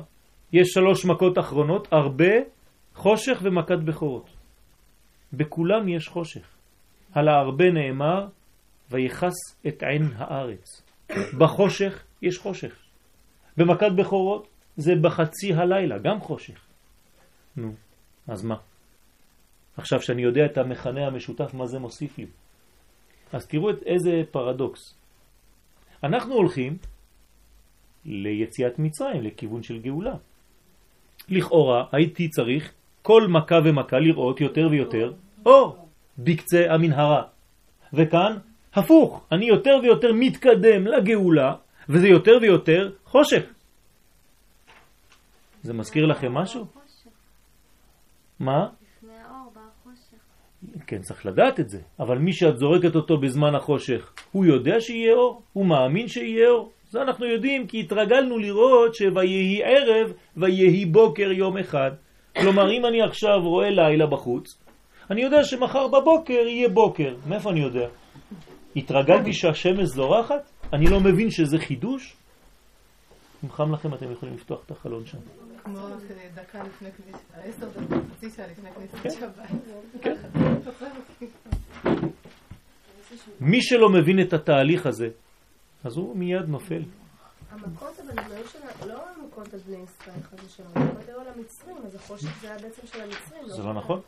יש 0.53 0.67
שלוש 0.67 1.05
מכות 1.05 1.39
אחרונות, 1.39 1.87
הרבה 1.91 2.33
חושך 2.95 3.41
ומכת 3.43 3.79
בכורות. 3.85 4.29
בכולם 5.33 5.89
יש 5.89 6.07
חושך. 6.07 6.47
על 7.13 7.27
ההרבה 7.27 7.65
נאמר, 7.73 8.27
ויחס 8.89 9.33
את 9.67 9.83
עין 9.83 10.03
הארץ. 10.15 10.81
בחושך 11.37 12.03
יש 12.21 12.37
חושך. 12.37 12.75
במכת 13.57 13.91
בכורות 13.97 14.47
זה 14.77 14.91
בחצי 15.01 15.53
הלילה, 15.53 15.97
גם 15.97 16.19
חושך. 16.19 16.65
נו, 17.57 17.73
אז 18.27 18.45
מה? 18.45 18.55
עכשיו 19.77 20.01
שאני 20.01 20.21
יודע 20.21 20.45
את 20.45 20.57
המכנה 20.57 21.07
המשותף, 21.07 21.53
מה 21.53 21.65
זה 21.65 21.79
מוסיף 21.79 22.17
לי? 22.17 22.25
אז 23.33 23.47
תראו 23.47 23.69
את 23.69 23.83
איזה 23.85 24.31
פרדוקס. 24.31 24.79
אנחנו 26.03 26.33
הולכים 26.33 26.77
ליציאת 28.05 28.79
מצרים, 28.79 29.21
לכיוון 29.21 29.63
של 29.63 29.79
גאולה. 29.79 30.15
לכאורה 31.29 31.85
הייתי 31.91 32.29
צריך 32.29 32.73
כל 33.01 33.27
מכה 33.27 33.55
ומכה 33.65 33.99
לראות 33.99 34.41
יותר 34.41 34.67
ויותר 34.71 35.13
אור 35.45 35.87
בקצה 36.17 36.65
המנהרה. 36.69 37.23
וכאן 37.93 38.37
הפוך, 38.73 39.27
אני 39.31 39.45
יותר 39.45 39.79
ויותר 39.83 40.13
מתקדם 40.13 40.87
לגאולה, 40.87 41.55
וזה 41.89 42.07
יותר 42.07 42.31
ויותר 42.41 42.91
חושך. 43.05 43.43
זה 45.61 45.73
מזכיר 45.73 46.05
לכם 46.05 46.33
משהו? 46.33 46.65
מה? 48.39 48.67
כן, 50.87 51.01
צריך 51.01 51.25
לדעת 51.25 51.59
את 51.59 51.69
זה, 51.69 51.81
אבל 51.99 52.17
מי 52.17 52.33
שאת 52.33 52.57
זורקת 52.57 52.95
אותו 52.95 53.17
בזמן 53.17 53.55
החושך, 53.55 54.13
הוא 54.31 54.45
יודע 54.45 54.79
שיהיה 54.79 55.13
אור? 55.13 55.41
הוא 55.53 55.65
מאמין 55.65 56.07
שיהיה 56.07 56.49
אור? 56.49 56.71
זה 56.93 57.01
אנחנו 57.01 57.25
יודעים 57.25 57.67
כי 57.67 57.79
התרגלנו 57.79 58.37
לראות 58.37 58.95
שויהי 58.95 59.61
ערב 59.63 60.13
ויהי 60.37 60.85
בוקר 60.85 61.31
יום 61.31 61.57
אחד. 61.57 61.91
כלומר, 62.37 62.71
אם 62.71 62.85
אני 62.85 63.01
עכשיו 63.01 63.39
רואה 63.43 63.69
לילה 63.69 64.07
בחוץ, 64.07 64.59
אני 65.11 65.21
יודע 65.21 65.43
שמחר 65.43 65.87
בבוקר 65.87 66.33
יהיה 66.33 66.69
בוקר. 66.69 67.15
מאיפה 67.27 67.51
אני 67.51 67.59
יודע? 67.59 67.87
התרגלתי 68.75 69.33
שהשמש 69.33 69.87
זורחת? 69.95 70.51
אני 70.73 70.85
לא 70.85 70.99
מבין 70.99 71.31
שזה 71.31 71.57
חידוש? 71.57 72.15
אם 73.43 73.49
חם 73.49 73.73
לכם 73.73 73.93
אתם 73.93 74.11
יכולים 74.11 74.35
לפתוח 74.35 74.65
את 74.65 74.71
החלון 74.71 75.05
שם. 75.05 75.17
כמו 75.63 75.79
דקה 76.35 76.63
לפני 76.63 76.89
כניסה, 76.91 77.17
עשר 77.43 77.67
דקות, 77.69 78.03
חצי 78.17 78.29
שעה 78.29 78.47
לפני 78.47 78.69
כניסת 78.71 78.95
כן. 78.95 79.09
שבת. 79.09 79.49
כן. 80.01 80.15
מי 83.39 83.61
שלא 83.61 83.89
מבין 83.89 84.19
את 84.21 84.33
התהליך 84.33 84.85
הזה, 84.85 85.07
אז 85.83 85.97
הוא 85.97 86.17
מיד 86.17 86.49
נופל. 86.49 86.81
המכות 87.51 87.99
אבל 87.99 88.19
הם 88.19 88.31
היו 88.31 88.87
לא 88.87 88.99
המכות 89.15 89.53
על 89.53 89.59
בני 89.59 89.77
ישראל 89.77 90.19
חס 90.23 90.45
ושלום, 90.45 90.71
המכות 90.75 91.07
היו 91.07 91.19
על 91.19 91.27
המצרים, 91.27 91.77
אז 91.85 91.95
החושך 91.95 92.41
זה 92.41 92.47
היה 92.47 92.59
בעצם 92.59 92.87
של 92.87 93.01
המצרים. 93.01 93.43
לא 93.43 93.55
זה 93.55 93.63
לא 93.63 93.73
נכון, 93.73 94.01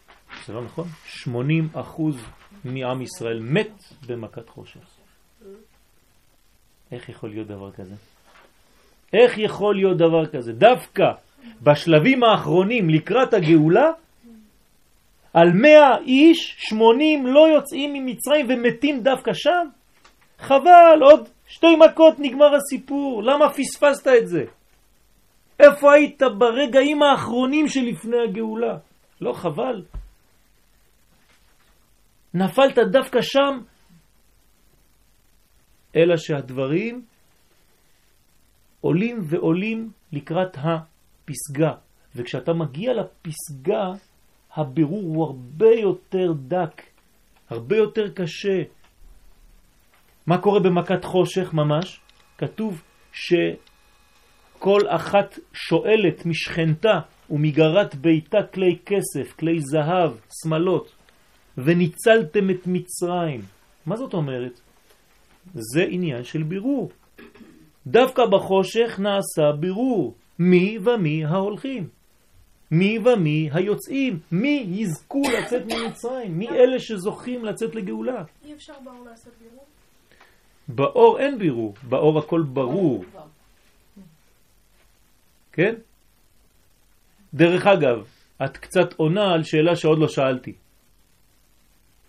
זה 0.45 0.53
לא 0.53 0.63
נכון. 0.63 0.87
80 1.05 1.69
אחוז 1.73 2.15
מעם 2.65 3.01
ישראל 3.01 3.39
מת 3.39 3.83
במכת 4.07 4.49
חושך. 4.49 4.79
איך 6.91 7.09
יכול 7.09 7.29
להיות 7.29 7.47
דבר 7.47 7.71
כזה? 7.71 7.95
איך 9.13 9.37
יכול 9.37 9.75
להיות 9.75 9.97
דבר 9.97 10.25
כזה? 10.25 10.53
דווקא 10.53 11.11
בשלבים 11.61 12.23
האחרונים 12.23 12.89
לקראת 12.89 13.33
הגאולה, 13.33 13.91
על 15.33 15.51
מאה 15.53 15.97
איש, 15.97 16.55
שמונים 16.57 17.27
לא 17.27 17.47
יוצאים 17.55 17.93
ממצרים 17.93 18.45
ומתים 18.49 19.03
דווקא 19.03 19.33
שם? 19.33 19.67
חבל, 20.39 20.99
עוד 21.01 21.29
שתי 21.47 21.75
מכות 21.75 22.15
נגמר 22.19 22.55
הסיפור, 22.55 23.23
למה 23.23 23.49
פספסת 23.49 24.07
את 24.07 24.27
זה? 24.27 24.43
איפה 25.59 25.93
היית 25.93 26.21
ברגעים 26.37 27.03
האחרונים 27.03 27.67
שלפני 27.67 28.17
הגאולה? 28.29 28.77
לא 29.21 29.33
חבל? 29.33 29.85
נפלת 32.33 32.77
דווקא 32.91 33.21
שם, 33.21 33.59
אלא 35.95 36.17
שהדברים 36.17 37.05
עולים 38.81 39.19
ועולים 39.29 39.91
לקראת 40.11 40.57
הפסגה, 40.57 41.71
וכשאתה 42.15 42.53
מגיע 42.53 42.91
לפסגה, 42.93 43.91
הבירור 44.55 45.03
הוא 45.03 45.25
הרבה 45.25 45.69
יותר 45.81 46.33
דק, 46.47 46.81
הרבה 47.49 47.77
יותר 47.77 48.11
קשה. 48.13 48.63
מה 50.27 50.37
קורה 50.37 50.59
במכת 50.59 51.05
חושך 51.05 51.53
ממש? 51.53 51.99
כתוב 52.37 52.81
שכל 53.13 54.81
אחת 54.87 55.39
שואלת 55.53 56.25
משכנתה 56.25 56.99
ומגרת 57.29 57.95
ביתה 57.95 58.37
כלי 58.53 58.77
כסף, 58.85 59.33
כלי 59.39 59.59
זהב, 59.59 60.11
שמלות, 60.43 60.91
וניצלתם 61.57 62.49
את 62.49 62.67
מצרים. 62.67 63.41
מה 63.85 63.95
זאת 63.95 64.13
אומרת? 64.13 64.59
זה 65.53 65.83
עניין 65.89 66.23
של 66.23 66.43
בירור. 66.43 66.91
דווקא 67.87 68.25
בחושך 68.25 68.99
נעשה 68.99 69.51
בירור 69.59 70.15
מי 70.39 70.77
ומי 70.83 71.25
ההולכים, 71.25 71.87
מי 72.71 72.99
ומי 72.99 73.49
היוצאים, 73.53 74.19
מי 74.31 74.65
יזכו 74.69 75.21
לצאת 75.39 75.61
ממצרים, 75.65 76.37
מי 76.37 76.49
אלה 76.49 76.79
שזוכים 76.79 77.45
לצאת 77.45 77.75
לגאולה. 77.75 78.23
אי 78.45 78.53
אפשר 78.53 78.73
באור 78.83 79.05
לעשות 79.05 79.33
בירור? 79.41 79.65
באור 80.67 81.19
אין 81.19 81.39
בירור, 81.39 81.73
באור 81.83 82.19
הכל 82.19 82.41
ברור. 82.41 83.05
כן? 85.51 85.75
דרך 87.33 87.67
אגב, 87.67 88.07
את 88.45 88.57
קצת 88.57 88.93
עונה 88.93 89.33
על 89.33 89.43
שאלה 89.43 89.75
שעוד 89.75 89.99
לא 89.99 90.07
שאלתי. 90.07 90.53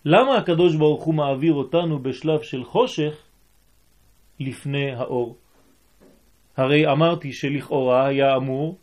למה 0.05 0.37
הקדוש 0.37 0.77
ברוך 0.77 1.05
הוא 1.05 1.15
מעביר 1.15 1.55
אותנו 1.55 1.99
בשלב 1.99 2.43
של 2.43 2.65
חושך 2.65 3.15
לפני 4.41 4.93
האור? 4.93 5.37
הרי 6.57 6.87
אמרתי 6.93 7.33
שלכאורה 7.33 8.07
היה 8.07 8.37
אמור 8.37 8.79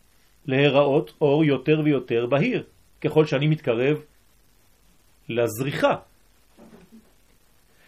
להיראות 0.46 1.14
אור 1.22 1.44
יותר 1.46 1.82
ויותר 1.84 2.26
בהיר, 2.26 2.64
ככל 3.02 3.26
שאני 3.26 3.48
מתקרב 3.48 3.98
לזריחה. 5.30 5.96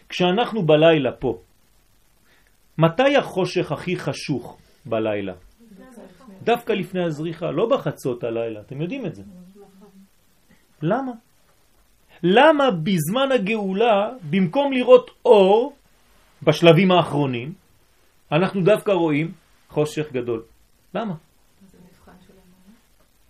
כשאנחנו 0.08 0.62
בלילה 0.62 1.12
פה, 1.12 1.40
מתי 2.78 3.16
החושך 3.16 3.72
הכי 3.72 3.96
חשוך 3.96 4.58
בלילה? 4.86 5.32
דווקא 6.42 6.72
לפני 6.72 7.04
הזריחה, 7.04 7.50
לא 7.50 7.68
בחצות 7.70 8.24
הלילה, 8.24 8.60
אתם 8.60 8.80
יודעים 8.80 9.06
את 9.06 9.14
זה. 9.14 9.22
למה? 10.82 11.12
למה 12.22 12.70
בזמן 12.70 13.32
הגאולה, 13.34 14.10
במקום 14.30 14.72
לראות 14.72 15.10
אור 15.24 15.76
בשלבים 16.42 16.92
האחרונים, 16.92 17.52
אנחנו 18.32 18.60
דווקא 18.64 18.90
רואים 18.90 19.32
חושך 19.68 20.12
גדול. 20.12 20.42
למה? 20.94 21.14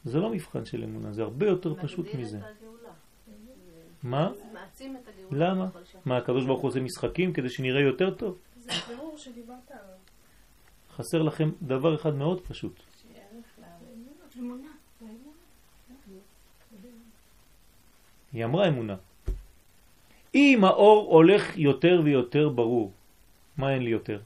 זה 0.05 0.19
לא 0.19 0.31
מבחן 0.31 0.65
של 0.65 0.85
אמונה, 0.85 1.13
זה 1.13 1.23
הרבה 1.23 1.47
יותר 1.47 1.75
פשוט 1.75 2.15
מזה. 2.15 2.39
מה? 4.03 4.31
למה? 5.31 5.67
מה, 6.05 6.17
הקדוש 6.17 6.47
ברוך 6.47 6.61
הוא 6.61 6.69
עושה 6.69 6.81
משחקים 6.81 7.33
כדי 7.33 7.49
שנראה 7.49 7.81
יותר 7.81 8.11
טוב? 8.11 8.39
זה 8.67 8.97
ברור 8.97 9.19
שדיברת 9.19 9.71
עליו. 9.71 9.97
חסר 10.97 11.23
לכם 11.23 11.51
דבר 11.63 11.95
אחד 11.95 12.15
מאוד 12.15 12.41
פשוט. 12.41 12.83
היא 18.33 18.45
אמרה 18.45 18.69
אמונה. 18.69 18.97
אם 20.35 20.65
האור 20.65 21.15
הולך 21.15 21.59
יותר 21.59 22.01
ויותר 22.05 22.49
ברור, 22.49 22.93
מה 23.57 23.75
אין 23.75 23.83
לי 23.83 23.91
יותר? 23.91 24.21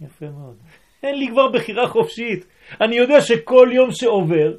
יפה 0.00 0.26
מאוד. 0.30 0.56
אין 1.02 1.18
לי 1.18 1.28
כבר 1.30 1.52
בחירה 1.52 1.88
חופשית. 1.88 2.46
אני 2.80 2.96
יודע 2.96 3.20
שכל 3.20 3.68
יום 3.72 3.90
שעובר, 3.92 4.56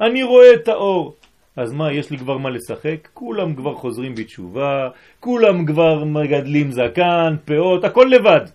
אני 0.00 0.22
רואה 0.22 0.54
את 0.54 0.68
האור. 0.68 1.16
אז 1.56 1.72
מה, 1.72 1.92
יש 1.92 2.10
לי 2.10 2.18
כבר 2.18 2.38
מה 2.38 2.50
לשחק? 2.50 3.08
כולם 3.14 3.54
כבר 3.54 3.74
חוזרים 3.74 4.14
בתשובה, 4.14 4.88
כולם 5.20 5.66
כבר 5.66 6.04
מגדלים 6.04 6.72
זקן, 6.72 7.36
פאות, 7.44 7.84
הכל 7.84 8.06
לבד. 8.10 8.46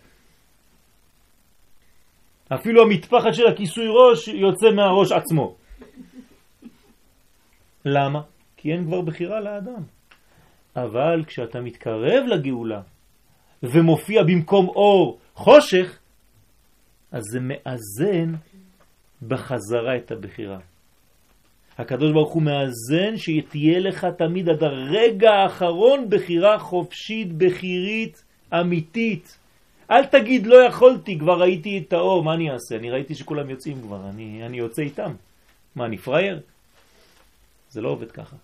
אפילו 2.50 2.84
המטפחת 2.84 3.34
של 3.34 3.48
הכיסוי 3.48 3.86
ראש 3.88 4.28
יוצא 4.28 4.72
מהראש 4.72 5.12
עצמו. 5.12 5.56
למה? 7.86 8.22
כי 8.58 8.72
אין 8.72 8.86
כבר 8.86 9.02
בחירה 9.02 9.40
לאדם. 9.40 9.84
אבל 10.76 11.24
כשאתה 11.28 11.62
מתקרב 11.62 12.24
לגאולה 12.28 12.82
ומופיע 13.64 14.24
במקום 14.24 14.68
אור 14.68 15.20
חושך, 15.36 16.00
אז 17.12 17.24
זה 17.32 17.40
מאזן 17.42 18.34
בחזרה 19.28 19.98
את 19.98 20.12
הבחירה. 20.12 20.60
הקדוש 21.78 22.12
ברוך 22.12 22.34
הוא 22.34 22.42
מאזן 22.42 23.18
שתהיה 23.18 23.80
לך 23.80 24.08
תמיד 24.18 24.50
עד 24.50 24.64
הרגע 24.64 25.32
האחרון 25.32 26.10
בחירה 26.10 26.60
חופשית, 26.60 27.34
בחירית, 27.34 28.24
אמיתית. 28.54 29.38
אל 29.92 30.06
תגיד 30.06 30.48
לא 30.48 30.56
יכולתי, 30.56 31.20
כבר 31.20 31.40
ראיתי 31.42 31.84
את 31.88 31.94
האור, 31.94 32.24
מה 32.24 32.34
אני 32.34 32.52
אעשה? 32.52 32.76
אני 32.76 32.92
ראיתי 32.92 33.16
שכולם 33.16 33.50
יוצאים 33.50 33.82
כבר, 33.82 34.10
אני, 34.10 34.46
אני 34.46 34.58
יוצא 34.58 34.82
איתם. 34.82 35.14
מה, 35.76 35.86
אני 35.86 35.98
פרייר? 35.98 36.40
זה 37.70 37.82
לא 37.82 37.90
עובד 37.90 38.12
ככה. 38.12 38.36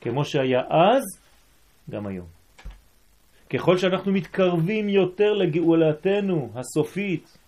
כמו 0.00 0.24
שהיה 0.24 0.62
אז, 0.70 1.02
גם 1.90 2.06
היום. 2.06 2.26
ככל 3.50 3.78
שאנחנו 3.78 4.12
מתקרבים 4.12 4.88
יותר 4.88 5.32
לגאולתנו 5.32 6.50
הסופית, 6.54 7.38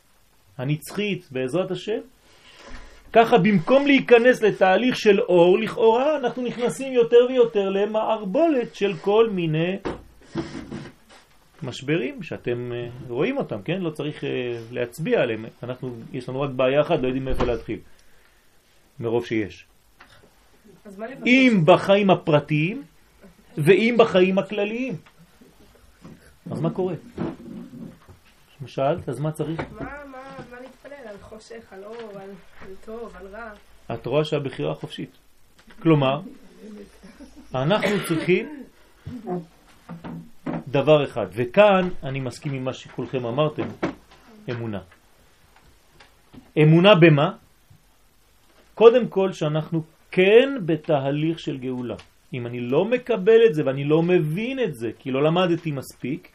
הנצחית, 0.58 1.28
בעזרת 1.30 1.70
השם, 1.70 2.00
ככה 3.12 3.38
במקום 3.38 3.86
להיכנס 3.86 4.42
לתהליך 4.42 4.96
של 4.96 5.20
אור, 5.20 5.58
לכאורה 5.58 6.16
אנחנו 6.16 6.42
נכנסים 6.42 6.92
יותר 6.92 7.26
ויותר 7.28 7.68
למערבולת 7.68 8.74
של 8.74 8.96
כל 9.00 9.30
מיני 9.30 9.76
משברים 11.62 12.22
שאתם 12.22 12.72
אה, 12.72 12.88
רואים 13.08 13.36
אותם, 13.36 13.62
כן? 13.62 13.80
לא 13.80 13.90
צריך 13.90 14.24
אה, 14.24 14.58
להצביע 14.70 15.20
עליהם. 15.20 15.44
אנחנו, 15.62 15.90
יש 16.12 16.28
לנו 16.28 16.40
רק 16.40 16.50
בעיה 16.50 16.80
אחת, 16.80 16.98
לא 16.98 17.06
יודעים 17.06 17.24
מאיפה 17.24 17.44
להתחיל. 17.44 17.78
מרוב 19.00 19.26
שיש. 19.26 19.66
אם 21.26 21.62
בחיים 21.64 22.10
הפרטיים 22.10 22.82
ואם 23.58 23.94
בחיים 23.98 24.38
הכלליים. 24.38 24.94
אז 26.50 26.60
מה 26.60 26.70
קורה? 26.70 26.94
שאלת, 28.66 29.08
אז 29.08 29.20
מה 29.20 29.32
צריך? 29.32 29.60
מה, 29.60 29.86
מה? 30.12 30.17
על 31.18 31.24
חושך, 31.24 31.72
על 31.72 31.84
אור, 31.84 32.10
על, 32.14 32.30
על 32.60 32.74
טוב, 32.84 33.16
על 33.20 33.26
רע? 33.26 33.50
את 33.94 34.06
רואה 34.06 34.24
שהבחירה 34.24 34.74
חופשית. 34.74 35.10
כלומר, 35.82 36.20
אנחנו 37.54 38.04
צריכים 38.08 38.64
דבר 40.68 41.04
אחד, 41.04 41.26
וכאן 41.32 41.88
אני 42.02 42.20
מסכים 42.20 42.52
עם 42.52 42.64
מה 42.64 42.72
שכולכם 42.72 43.26
אמרתם, 43.26 43.68
אמונה. 44.50 44.80
אמונה 46.62 46.94
במה? 46.94 47.32
קודם 48.74 49.08
כל 49.08 49.32
שאנחנו 49.32 49.82
כן 50.10 50.48
בתהליך 50.66 51.38
של 51.38 51.58
גאולה. 51.58 51.96
אם 52.32 52.46
אני 52.46 52.60
לא 52.60 52.84
מקבל 52.84 53.40
את 53.46 53.54
זה 53.54 53.62
ואני 53.66 53.84
לא 53.84 54.02
מבין 54.02 54.60
את 54.60 54.74
זה, 54.74 54.90
כי 54.98 55.10
לא 55.10 55.22
למדתי 55.22 55.72
מספיק, 55.72 56.28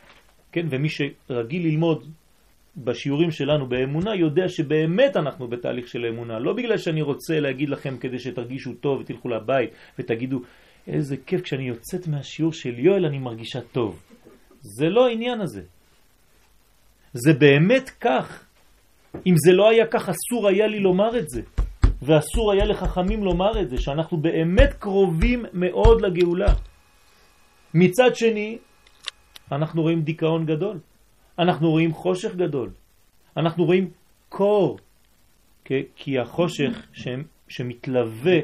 כן, 0.52 0.66
ומי 0.70 0.90
שרגיל 0.90 1.64
ללמוד 1.68 2.08
בשיעורים 2.78 3.32
שלנו 3.32 3.68
באמונה 3.68 4.16
יודע 4.16 4.50
שבאמת 4.50 5.18
אנחנו 5.18 5.48
בתהליך 5.48 5.88
של 5.88 6.06
אמונה, 6.06 6.40
לא 6.40 6.54
בגלל 6.54 6.78
שאני 6.78 7.02
רוצה 7.02 7.40
להגיד 7.40 7.70
לכם 7.70 7.98
כדי 7.98 8.20
שתרגישו 8.20 8.74
טוב 8.74 9.00
ותלכו 9.00 9.30
לבית 9.30 9.70
ותגידו 10.00 10.40
איזה 10.88 11.16
כיף 11.26 11.42
כשאני 11.42 11.68
יוצאת 11.68 12.08
מהשיעור 12.08 12.54
של 12.54 12.80
יואל 12.80 13.06
אני 13.06 13.20
מרגישה 13.20 13.62
טוב. 13.62 14.02
זה 14.60 14.90
לא 14.90 15.08
העניין 15.08 15.42
הזה. 15.42 15.62
זה 17.14 17.34
באמת 17.34 17.90
כך. 17.90 18.46
אם 19.26 19.34
זה 19.46 19.52
לא 19.54 19.70
היה 19.70 19.88
כך 19.88 20.10
אסור 20.10 20.48
היה 20.48 20.68
לי 20.68 20.80
לומר 20.80 21.18
את 21.18 21.30
זה. 21.30 21.42
ואסור 22.02 22.52
היה 22.52 22.66
לחכמים 22.66 23.24
לומר 23.24 23.62
את 23.62 23.70
זה, 23.70 23.78
שאנחנו 23.78 24.18
באמת 24.18 24.74
קרובים 24.74 25.46
מאוד 25.54 26.02
לגאולה. 26.02 26.54
מצד 27.74 28.16
שני, 28.16 28.58
אנחנו 29.52 29.82
רואים 29.82 30.02
דיכאון 30.02 30.46
גדול, 30.46 30.80
אנחנו 31.40 31.70
רואים 31.72 31.94
חושך 31.94 32.36
גדול, 32.36 32.70
אנחנו 33.38 33.66
רואים 33.66 33.90
קור, 34.30 34.78
כי 35.96 36.20
החושך 36.20 36.88
שמתלווה, 37.48 38.40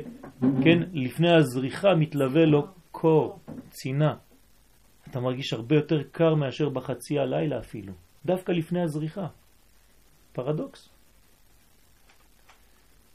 כן, 0.63 0.79
לפני 0.93 1.31
הזריחה 1.35 1.95
מתלווה 1.95 2.45
לו 2.45 2.67
קור, 2.91 3.39
צינה. 3.69 4.15
אתה 5.09 5.19
מרגיש 5.19 5.53
הרבה 5.53 5.75
יותר 5.75 6.03
קר 6.11 6.35
מאשר 6.35 6.69
בחצי 6.69 7.19
הלילה 7.19 7.59
אפילו, 7.59 7.93
דווקא 8.25 8.51
לפני 8.51 8.81
הזריחה. 8.81 9.27
פרדוקס. 10.33 10.89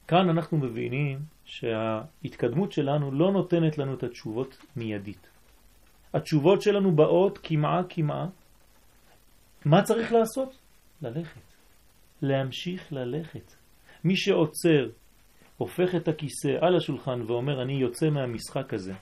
כאן 0.09 0.31
אנחנו 0.31 0.59
מבינים 0.59 1.19
שההתקדמות 1.45 2.73
שלנו 2.73 3.12
לא 3.12 3.33
נותנת 3.33 3.78
לנו 3.78 3.95
את 3.95 4.02
התשובות 4.02 4.59
מיידית. 4.76 5.28
התשובות 6.14 6.62
שלנו 6.62 6.93
באות 6.93 7.38
כמעה 7.43 7.83
כמעה. 7.88 8.26
מה 9.64 9.83
צריך 9.83 10.12
לעשות? 10.12 10.56
ללכת. 11.02 11.40
להמשיך 12.23 12.92
ללכת. 12.92 13.54
מי 14.04 14.16
שעוצר, 14.16 14.88
הופך 15.56 15.94
את 15.97 16.09
הכיסא 16.09 16.49
על 16.61 16.76
השולחן 16.76 17.23
ואומר 17.26 17.62
אני 17.62 17.73
יוצא 17.73 18.11
מהמשחק 18.11 18.74
הזה. 18.74 18.92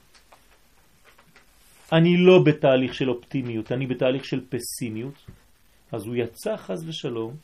אני 1.92 2.16
לא 2.16 2.42
בתהליך 2.46 2.94
של 2.94 3.10
אופטימיות, 3.10 3.72
אני 3.72 3.86
בתהליך 3.86 4.24
של 4.24 4.40
פסימיות, 4.48 5.26
אז 5.92 6.06
הוא 6.06 6.16
יצא 6.16 6.56
חז 6.56 6.88
ושלום 6.88 7.36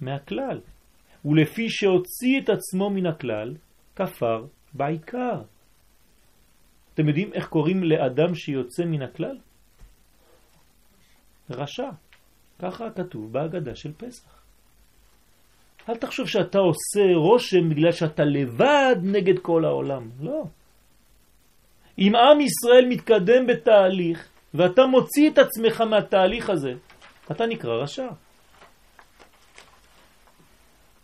מהכלל. 0.00 0.60
ולפי 1.24 1.70
שהוציא 1.70 2.40
את 2.40 2.48
עצמו 2.48 2.90
מן 2.90 3.06
הכלל, 3.06 3.54
כפר 3.96 4.46
בעיקר. 4.74 5.42
אתם 6.94 7.08
יודעים 7.08 7.32
איך 7.32 7.48
קוראים 7.48 7.82
לאדם 7.82 8.34
שיוצא 8.34 8.84
מן 8.84 9.02
הכלל? 9.02 9.38
רשע. 11.50 11.90
ככה 12.58 12.90
כתוב 12.90 13.32
בהגדה 13.32 13.74
של 13.74 13.92
פסח. 13.96 14.38
אל 15.88 15.96
תחשוב 15.96 16.28
שאתה 16.28 16.58
עושה 16.58 17.14
רושם 17.14 17.68
בגלל 17.68 17.92
שאתה 17.92 18.24
לבד 18.24 18.96
נגד 19.02 19.38
כל 19.38 19.64
העולם. 19.64 20.10
לא. 20.20 20.44
אם 21.98 22.12
עם 22.16 22.40
ישראל 22.40 22.86
מתקדם 22.88 23.46
בתהליך 23.46 24.28
ואתה 24.54 24.86
מוציא 24.86 25.30
את 25.30 25.38
עצמך 25.38 25.80
מהתהליך 25.80 26.50
הזה, 26.50 26.72
אתה 27.30 27.46
נקרא 27.46 27.82
רשע. 27.82 28.08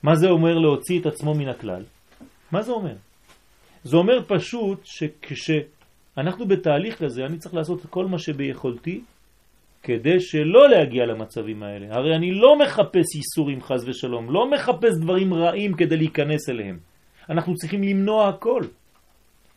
מה 0.03 0.15
זה 0.15 0.29
אומר 0.29 0.59
להוציא 0.59 1.01
את 1.01 1.07
עצמו 1.07 1.35
מן 1.35 1.49
הכלל? 1.49 1.85
מה 2.53 2.63
זה 2.63 2.73
אומר? 2.73 2.95
זה 3.85 3.97
אומר 3.97 4.25
פשוט 4.27 4.81
שכשאנחנו 4.85 6.49
בתהליך 6.49 7.03
כזה, 7.03 7.25
אני 7.27 7.39
צריך 7.39 7.55
לעשות 7.55 7.87
כל 7.91 8.07
מה 8.07 8.19
שביכולתי 8.19 9.01
כדי 9.85 10.21
שלא 10.21 10.69
להגיע 10.69 11.07
למצבים 11.07 11.63
האלה. 11.63 11.87
הרי 11.97 12.17
אני 12.17 12.31
לא 12.33 12.59
מחפש 12.59 13.09
איסורים 13.17 13.63
חז 13.63 13.89
ושלום, 13.89 14.31
לא 14.31 14.51
מחפש 14.51 14.93
דברים 15.03 15.35
רעים 15.35 15.75
כדי 15.75 15.97
להיכנס 15.97 16.49
אליהם. 16.49 16.79
אנחנו 17.31 17.55
צריכים 17.55 17.83
למנוע 17.83 18.29
הכל. 18.29 18.63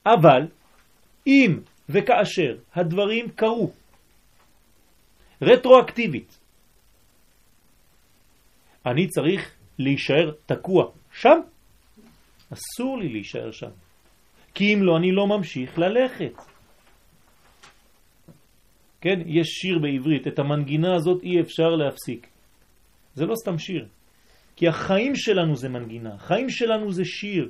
אבל 0.05 0.47
אם 1.27 1.59
וכאשר 1.89 2.57
הדברים 2.75 3.29
קרו 3.29 3.71
רטרואקטיבית, 5.41 6.39
אני 8.85 9.07
צריך 9.07 9.55
להישאר 9.79 10.31
תקוע 10.45 10.85
שם? 11.11 11.39
אסור 12.53 12.97
לי 12.97 13.09
להישאר 13.09 13.51
שם. 13.51 13.71
כי 14.53 14.73
אם 14.73 14.83
לא, 14.83 14.97
אני 14.97 15.11
לא 15.11 15.27
ממשיך 15.27 15.79
ללכת. 15.79 16.56
כן, 19.01 19.19
יש 19.25 19.47
שיר 19.47 19.79
בעברית, 19.79 20.27
את 20.27 20.39
המנגינה 20.39 20.95
הזאת 20.95 21.23
אי 21.23 21.41
אפשר 21.41 21.69
להפסיק. 21.69 22.27
זה 23.15 23.25
לא 23.25 23.35
סתם 23.35 23.57
שיר, 23.57 23.85
כי 24.55 24.67
החיים 24.67 25.15
שלנו 25.15 25.55
זה 25.55 25.69
מנגינה, 25.69 26.13
החיים 26.15 26.49
שלנו 26.49 26.91
זה 26.91 27.05
שיר. 27.05 27.49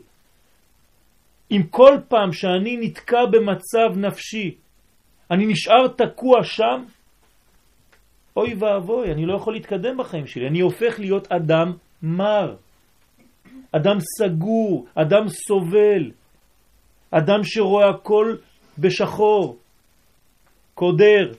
אם 1.51 1.61
כל 1.69 1.97
פעם 2.07 2.33
שאני 2.33 2.77
נתקע 2.77 3.25
במצב 3.31 3.97
נפשי, 3.97 4.55
אני 5.31 5.45
נשאר 5.45 5.87
תקוע 5.87 6.43
שם, 6.43 6.83
אוי 8.35 8.53
ואבוי, 8.59 9.11
אני 9.11 9.25
לא 9.25 9.35
יכול 9.35 9.53
להתקדם 9.53 9.97
בחיים 9.97 10.27
שלי, 10.27 10.47
אני 10.47 10.59
הופך 10.59 10.99
להיות 10.99 11.31
אדם 11.31 11.73
מר, 12.03 12.55
אדם 13.71 13.97
סגור, 13.99 14.87
אדם 14.95 15.27
סובל, 15.27 16.11
אדם 17.11 17.39
שרואה 17.43 17.89
הכל 17.89 18.35
בשחור, 18.77 19.57
קודר, 20.77 21.31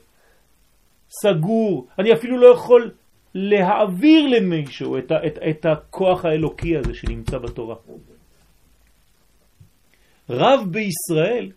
סגור. 1.09 1.87
אני 1.99 2.13
אפילו 2.13 2.37
לא 2.37 2.47
יכול 2.53 2.91
להעביר 3.35 4.27
למישהו 4.27 4.97
את, 4.97 5.11
את, 5.11 5.39
את 5.49 5.65
הכוח 5.65 6.25
האלוקי 6.25 6.77
הזה 6.77 6.93
שנמצא 6.93 7.37
בתורה. 7.37 7.75
רב 10.29 10.59
בישראל 10.71 11.51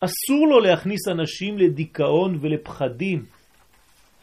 אסור 0.00 0.48
לו 0.48 0.60
להכניס 0.60 1.08
אנשים 1.08 1.58
לדיכאון 1.58 2.38
ולפחדים. 2.40 3.24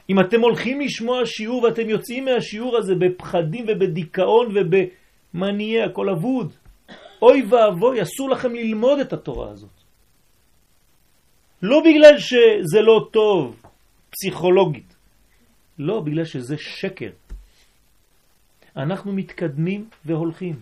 אם 0.09 0.19
אתם 0.19 0.41
הולכים 0.41 0.81
לשמוע 0.81 1.25
שיעור 1.25 1.63
ואתם 1.63 1.89
יוצאים 1.89 2.25
מהשיעור 2.25 2.77
הזה 2.77 2.93
בפחדים 2.95 3.65
ובדיכאון 3.67 4.47
ובמניע, 4.55 5.85
הכל 5.85 6.09
אבוד, 6.09 6.53
אוי 7.21 7.43
ואבוי, 7.49 8.01
אסור 8.01 8.29
לכם 8.29 8.55
ללמוד 8.55 8.99
את 8.99 9.13
התורה 9.13 9.51
הזאת. 9.51 9.82
לא 11.63 11.81
בגלל 11.85 12.19
שזה 12.19 12.81
לא 12.81 13.09
טוב 13.13 13.61
פסיכולוגית, 14.09 14.95
לא, 15.79 15.99
בגלל 15.99 16.25
שזה 16.25 16.57
שקר. 16.57 17.09
אנחנו 18.77 19.13
מתקדמים 19.13 19.89
והולכים, 20.05 20.55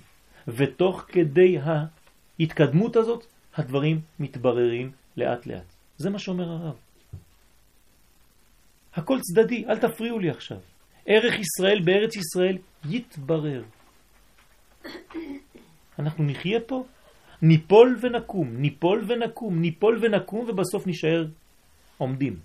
ותוך 0.47 1.05
כדי 1.07 1.57
ההתקדמות 2.39 2.95
הזאת 2.95 3.25
הדברים 3.55 4.01
מתבררים 4.19 4.91
לאט 5.17 5.45
לאט. 5.45 5.73
זה 5.97 6.09
מה 6.09 6.19
שאומר 6.19 6.51
הרב. 6.51 6.75
הכל 8.93 9.19
צדדי, 9.21 9.65
אל 9.65 9.77
תפריעו 9.77 10.19
לי 10.19 10.29
עכשיו. 10.29 10.57
ערך 11.05 11.39
ישראל 11.39 11.81
בארץ 11.85 12.15
ישראל 12.15 12.57
יתברר. 12.89 13.63
אנחנו 15.99 16.23
נחיה 16.23 16.59
פה, 16.67 16.83
ניפול 17.41 17.97
ונקום, 18.01 18.47
ניפול 18.57 19.05
ונקום, 19.07 19.61
ניפול 19.61 19.99
ונקום 20.01 20.49
ובסוף 20.49 20.87
נשאר 20.87 21.25
עומדים. 21.97 22.35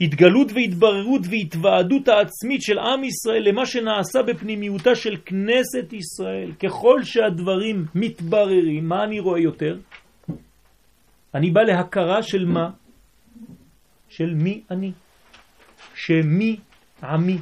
התגלות 0.00 0.52
והתבררות 0.52 1.22
והתוועדות 1.30 2.08
העצמית 2.08 2.62
של 2.62 2.78
עם 2.78 3.04
ישראל 3.04 3.48
למה 3.48 3.66
שנעשה 3.66 4.22
בפנימיותה 4.22 4.94
של 4.94 5.16
כנסת 5.24 5.92
ישראל. 5.92 6.52
ככל 6.52 7.02
שהדברים 7.02 7.84
מתבררים, 7.94 8.88
מה 8.88 9.04
אני 9.04 9.20
רואה 9.20 9.40
יותר? 9.40 9.78
אני 11.34 11.50
בא 11.50 11.60
להכרה 11.60 12.22
של 12.22 12.44
מה? 12.44 12.70
של 14.08 14.34
מי 14.34 14.62
אני. 14.70 14.92
שמי 15.94 16.56
עמי, 17.02 17.38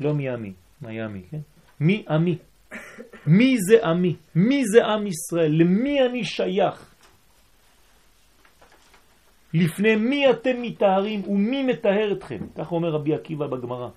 לא 0.00 0.14
מי 0.14 0.28
עמי, 0.28 0.52
מיאמי, 0.82 1.22
כן? 1.30 1.38
מי 1.80 2.04
עמי. 2.08 2.38
מי 3.26 3.56
זה 3.68 3.86
עמי? 3.86 4.16
מי 4.34 4.64
זה 4.66 4.84
עם 4.84 5.06
ישראל? 5.06 5.52
למי 5.52 6.06
אני 6.06 6.24
שייך? 6.24 6.94
לפני 9.54 9.96
מי 9.96 10.30
אתם 10.30 10.62
מתארים 10.62 11.28
ומי 11.28 11.62
מתאר 11.62 12.12
אתכם? 12.12 12.46
כך 12.58 12.72
אומר 12.72 12.88
רבי 12.88 13.14
עקיבא 13.14 13.46
בגמרא. 13.46 13.88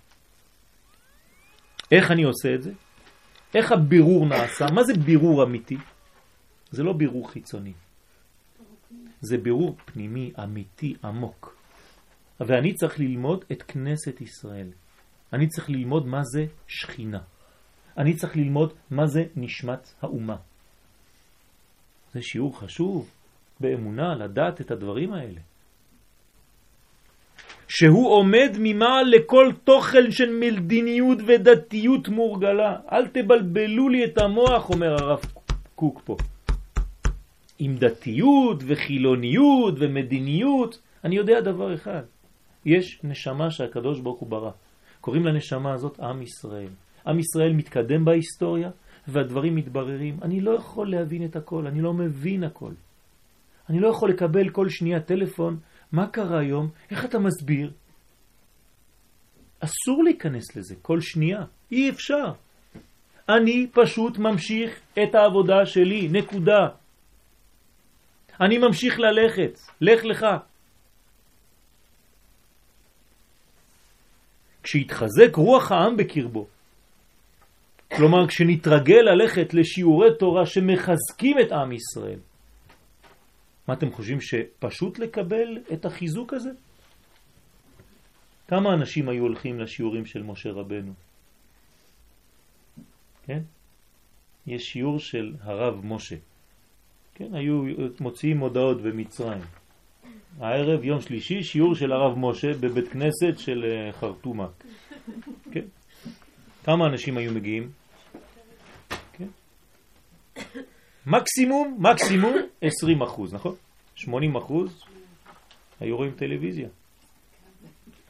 איך 1.92 2.12
אני 2.12 2.24
עושה 2.24 2.56
את 2.56 2.62
זה? 2.64 2.72
איך 3.56 3.72
הבירור 3.72 4.26
נעשה? 4.26 4.66
מה 4.72 4.84
זה 4.84 4.94
בירור 4.94 5.44
אמיתי? 5.44 5.78
זה 6.72 6.84
לא 6.84 6.94
בירור 6.94 7.32
חיצוני. 7.32 7.74
זה 9.22 9.38
בירור 9.38 9.76
פנימי, 9.86 10.32
אמיתי, 10.44 10.96
עמוק. 11.04 11.56
ואני 12.40 12.74
צריך 12.74 13.00
ללמוד 13.00 13.46
את 13.52 13.64
כנסת 13.64 14.22
ישראל. 14.22 14.68
אני 15.34 15.48
צריך 15.48 15.70
ללמוד 15.70 16.08
מה 16.08 16.24
זה 16.24 16.46
שכינה. 16.68 17.20
אני 17.98 18.14
צריך 18.14 18.36
ללמוד 18.36 18.74
מה 18.92 19.08
זה 19.08 19.24
נשמת 19.36 19.94
האומה. 20.02 20.36
זה 22.14 22.22
שיעור 22.22 22.60
חשוב 22.60 23.10
באמונה 23.60 24.16
לדעת 24.16 24.62
את 24.62 24.72
הדברים 24.72 25.14
האלה. 25.14 25.40
שהוא 27.68 28.10
עומד 28.10 28.52
ממעל 28.60 29.06
לכל 29.10 29.52
תוכן 29.64 30.12
של 30.12 30.30
מדיניות 30.34 31.18
ודתיות 31.28 32.08
מורגלה. 32.08 32.78
אל 32.92 33.08
תבלבלו 33.08 33.90
לי 33.90 34.06
את 34.06 34.18
המוח, 34.18 34.70
אומר 34.70 34.94
הרב 34.94 35.20
קוק 35.76 36.02
פה. 36.06 36.18
עם 37.60 37.78
דתיות 37.78 38.64
וחילוניות 38.68 39.74
ומדיניות, 39.78 40.80
אני 41.04 41.16
יודע 41.16 41.42
דבר 41.42 41.74
אחד, 41.74 42.02
יש 42.66 43.00
נשמה 43.04 43.52
שהקדוש 43.52 44.00
ברוך 44.00 44.20
הוא 44.20 44.30
ברא. 44.30 44.52
קוראים 45.02 45.26
לנשמה 45.26 45.74
הזאת 45.74 46.00
עם 46.00 46.22
ישראל. 46.22 46.70
עם 47.08 47.20
ישראל 47.20 47.54
מתקדם 47.54 48.06
בהיסטוריה 48.06 48.70
והדברים 49.08 49.56
מתבררים. 49.56 50.18
אני 50.22 50.42
לא 50.42 50.52
יכול 50.52 50.92
להבין 50.92 51.26
את 51.26 51.36
הכל, 51.36 51.68
אני 51.68 51.82
לא 51.82 51.94
מבין 51.94 52.44
הכל. 52.44 52.72
אני 53.70 53.80
לא 53.80 53.88
יכול 53.88 54.10
לקבל 54.10 54.50
כל 54.50 54.70
שנייה 54.70 55.00
טלפון, 55.00 55.60
מה 55.92 56.08
קרה 56.08 56.40
היום? 56.40 56.70
איך 56.92 57.06
אתה 57.06 57.20
מסביר? 57.20 57.72
אסור 59.60 60.04
להיכנס 60.04 60.56
לזה 60.56 60.76
כל 60.82 61.02
שנייה, 61.02 61.44
אי 61.72 61.90
אפשר. 61.90 62.34
אני 63.30 63.68
פשוט 63.74 64.18
ממשיך 64.18 64.80
את 64.94 65.16
העבודה 65.16 65.66
שלי, 65.66 66.08
נקודה. 66.08 66.68
אני 68.42 68.58
ממשיך 68.58 69.00
ללכת, 69.00 69.60
לך 69.82 70.06
לך. 70.06 70.26
כשיתחזק 74.64 75.36
רוח 75.36 75.72
העם 75.72 75.98
בקרבו, 75.98 76.48
כלומר 77.98 78.28
כשנתרגל 78.28 79.02
ללכת 79.02 79.54
לשיעורי 79.54 80.08
תורה 80.20 80.46
שמחזקים 80.46 81.40
את 81.40 81.52
עם 81.52 81.72
ישראל, 81.72 82.20
מה 83.68 83.74
אתם 83.74 83.92
חושבים 83.92 84.22
שפשוט 84.22 85.00
לקבל 85.00 85.58
את 85.74 85.86
החיזוק 85.86 86.34
הזה? 86.34 86.50
כמה 88.48 88.74
אנשים 88.74 89.10
היו 89.10 89.24
הולכים 89.24 89.60
לשיעורים 89.60 90.06
של 90.06 90.24
משה 90.24 90.50
רבנו? 90.52 90.94
כן? 93.26 93.40
יש 94.48 94.72
שיעור 94.72 95.00
של 95.00 95.36
הרב 95.42 95.86
משה. 95.86 96.16
כן, 97.16 97.36
היו 97.36 97.64
מוציאים 98.00 98.38
מודעות 98.38 98.82
במצרים. 98.82 99.42
הערב, 100.40 100.84
יום 100.84 101.02
שלישי, 101.02 101.44
שיעור 101.44 101.76
של 101.76 101.92
הרב 101.92 102.18
משה 102.18 102.54
בבית 102.54 102.88
כנסת 102.88 103.38
של 103.38 103.66
אה, 103.66 103.92
חרטומה. 103.92 104.48
כן? 105.52 105.66
כמה 106.64 106.88
אנשים 106.88 107.18
היו 107.18 107.32
מגיעים? 107.32 107.70
כן? 109.14 109.28
מקסימום, 111.06 111.78
מקסימום 111.80 112.36
20 112.62 113.02
אחוז, 113.02 113.34
נכון? 113.34 113.56
80 113.96 114.36
אחוז 114.36 114.84
היו 115.80 115.98
רואים 115.98 116.12
טלוויזיה. 116.12 116.68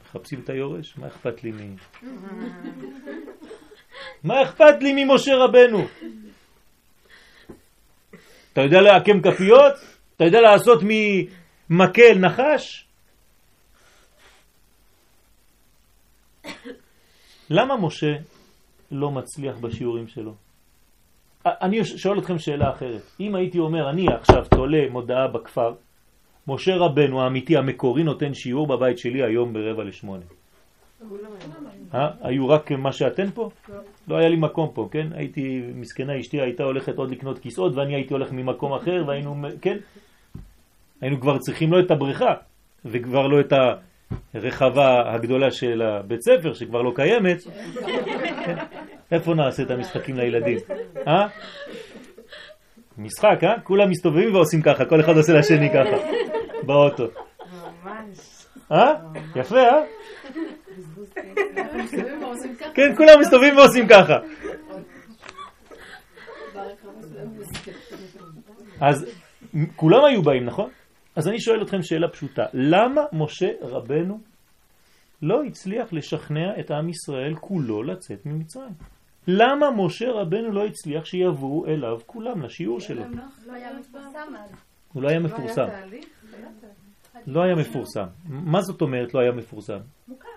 מחפשים 0.02 0.40
את 0.44 0.50
היורש, 0.50 0.98
מה 0.98 1.06
אכפת 1.06 1.44
לי 1.44 1.52
מי? 1.52 1.76
מה 4.24 4.42
אכפת 4.42 4.74
לי 4.80 5.04
ממשה 5.04 5.32
רבנו? 5.36 5.86
אתה 8.52 8.60
יודע 8.60 8.80
לעקם 8.80 9.20
כפיות? 9.22 9.72
אתה 10.16 10.24
יודע 10.24 10.40
לעשות 10.40 10.82
ממקל 10.82 12.18
נחש? 12.18 12.86
למה 17.50 17.76
משה 17.76 18.12
לא 18.90 19.10
מצליח 19.10 19.56
בשיעורים 19.56 20.08
שלו? 20.08 20.34
אני 21.46 21.84
שואל 21.84 22.18
אתכם 22.18 22.38
שאלה 22.38 22.70
אחרת. 22.70 23.02
אם 23.20 23.34
הייתי 23.34 23.58
אומר, 23.58 23.90
אני 23.90 24.06
עכשיו 24.08 24.44
תולה 24.54 24.90
מודעה 24.90 25.28
בכפר, 25.28 25.74
משה 26.48 26.76
רבנו 26.76 27.22
האמיתי 27.22 27.56
המקורי 27.56 28.02
נותן 28.02 28.34
שיעור 28.34 28.66
בבית 28.66 28.98
שלי 28.98 29.22
היום 29.22 29.52
ברבע 29.52 29.84
לשמונה. 29.84 30.24
אה? 31.94 32.10
היו 32.22 32.48
רק 32.48 32.72
מה 32.72 32.92
שאתן 32.92 33.30
פה? 33.30 33.50
לא 34.08 34.16
היה 34.16 34.28
לי 34.28 34.36
מקום 34.36 34.70
פה, 34.74 34.88
כן? 34.90 35.06
הייתי, 35.14 35.62
מסכנה 35.74 36.20
אשתי 36.20 36.40
הייתה 36.40 36.62
הולכת 36.62 36.96
עוד 36.96 37.10
לקנות 37.10 37.38
כיסאות 37.38 37.74
ואני 37.74 37.94
הייתי 37.94 38.14
הולך 38.14 38.32
ממקום 38.32 38.72
אחר 38.72 39.04
והיינו, 39.06 39.36
כן? 39.60 39.76
היינו 41.00 41.20
כבר 41.20 41.38
צריכים 41.38 41.72
לא 41.72 41.80
את 41.80 41.90
הבריכה 41.90 42.34
וכבר 42.84 43.26
לא 43.26 43.40
את 43.40 43.52
הרחבה 44.34 45.14
הגדולה 45.14 45.50
של 45.50 45.82
הבית 45.82 46.20
ספר 46.22 46.54
שכבר 46.54 46.82
לא 46.82 46.92
קיימת. 46.94 47.38
כן? 49.12 49.16
איפה 49.16 49.34
נעשה 49.34 49.62
את 49.62 49.70
המשחקים 49.70 50.16
לילדים? 50.16 50.58
אה? 51.08 51.26
משחק, 52.98 53.44
אה? 53.44 53.60
כולם 53.64 53.90
מסתובבים 53.90 54.34
ועושים 54.34 54.62
ככה, 54.62 54.84
כל 54.84 55.00
אחד 55.00 55.16
עושה 55.16 55.32
לשני 55.32 55.70
ככה, 55.70 55.96
באוטו. 56.66 57.04
ממש. 57.04 58.46
אה? 58.72 58.92
יפה, 59.36 59.58
אה? 59.58 59.82
כן, 62.74 62.96
כולם 62.96 63.20
מסתובבים 63.20 63.56
ועושים 63.56 63.88
ככה. 63.88 64.14
אז 68.80 69.06
כולם 69.76 70.04
היו 70.04 70.22
באים, 70.22 70.44
נכון? 70.44 70.70
אז 71.16 71.28
אני 71.28 71.40
שואל 71.40 71.62
אתכם 71.62 71.82
שאלה 71.82 72.08
פשוטה, 72.08 72.42
למה 72.52 73.02
משה 73.12 73.48
רבנו 73.60 74.20
לא 75.22 75.44
הצליח 75.44 75.92
לשכנע 75.92 76.60
את 76.60 76.70
עם 76.70 76.88
ישראל 76.88 77.34
כולו 77.40 77.82
לצאת 77.82 78.26
ממצרים? 78.26 79.01
למה 79.26 79.70
משה 79.70 80.10
רבנו 80.10 80.52
לא 80.52 80.66
הצליח 80.66 81.04
שיבואו 81.04 81.66
אליו 81.66 82.00
כולם 82.06 82.42
לשיעור 82.42 82.80
שלו? 82.80 83.02
לא 83.46 83.52
מפורסם 83.80 84.32
הוא 84.92 85.02
לא 85.02 85.08
היה 85.08 85.20
מפורסם. 85.20 85.66
לא 87.26 87.42
היה 87.42 87.54
מפורסם. 87.54 88.06
מה 88.24 88.62
זאת 88.62 88.80
אומרת 88.80 89.14
לא 89.14 89.20
היה 89.20 89.32
מפורסם? 89.32 89.78
מוכר. 90.08 90.28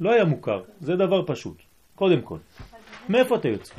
לא 0.00 0.10
היה 0.10 0.24
מוכר, 0.24 0.62
זה 0.80 0.96
דבר 0.96 1.26
פשוט. 1.26 1.62
קודם 1.94 2.22
כל. 2.22 2.38
מאיפה 3.08 3.36
אתה 3.36 3.48
יוצא? 3.48 3.74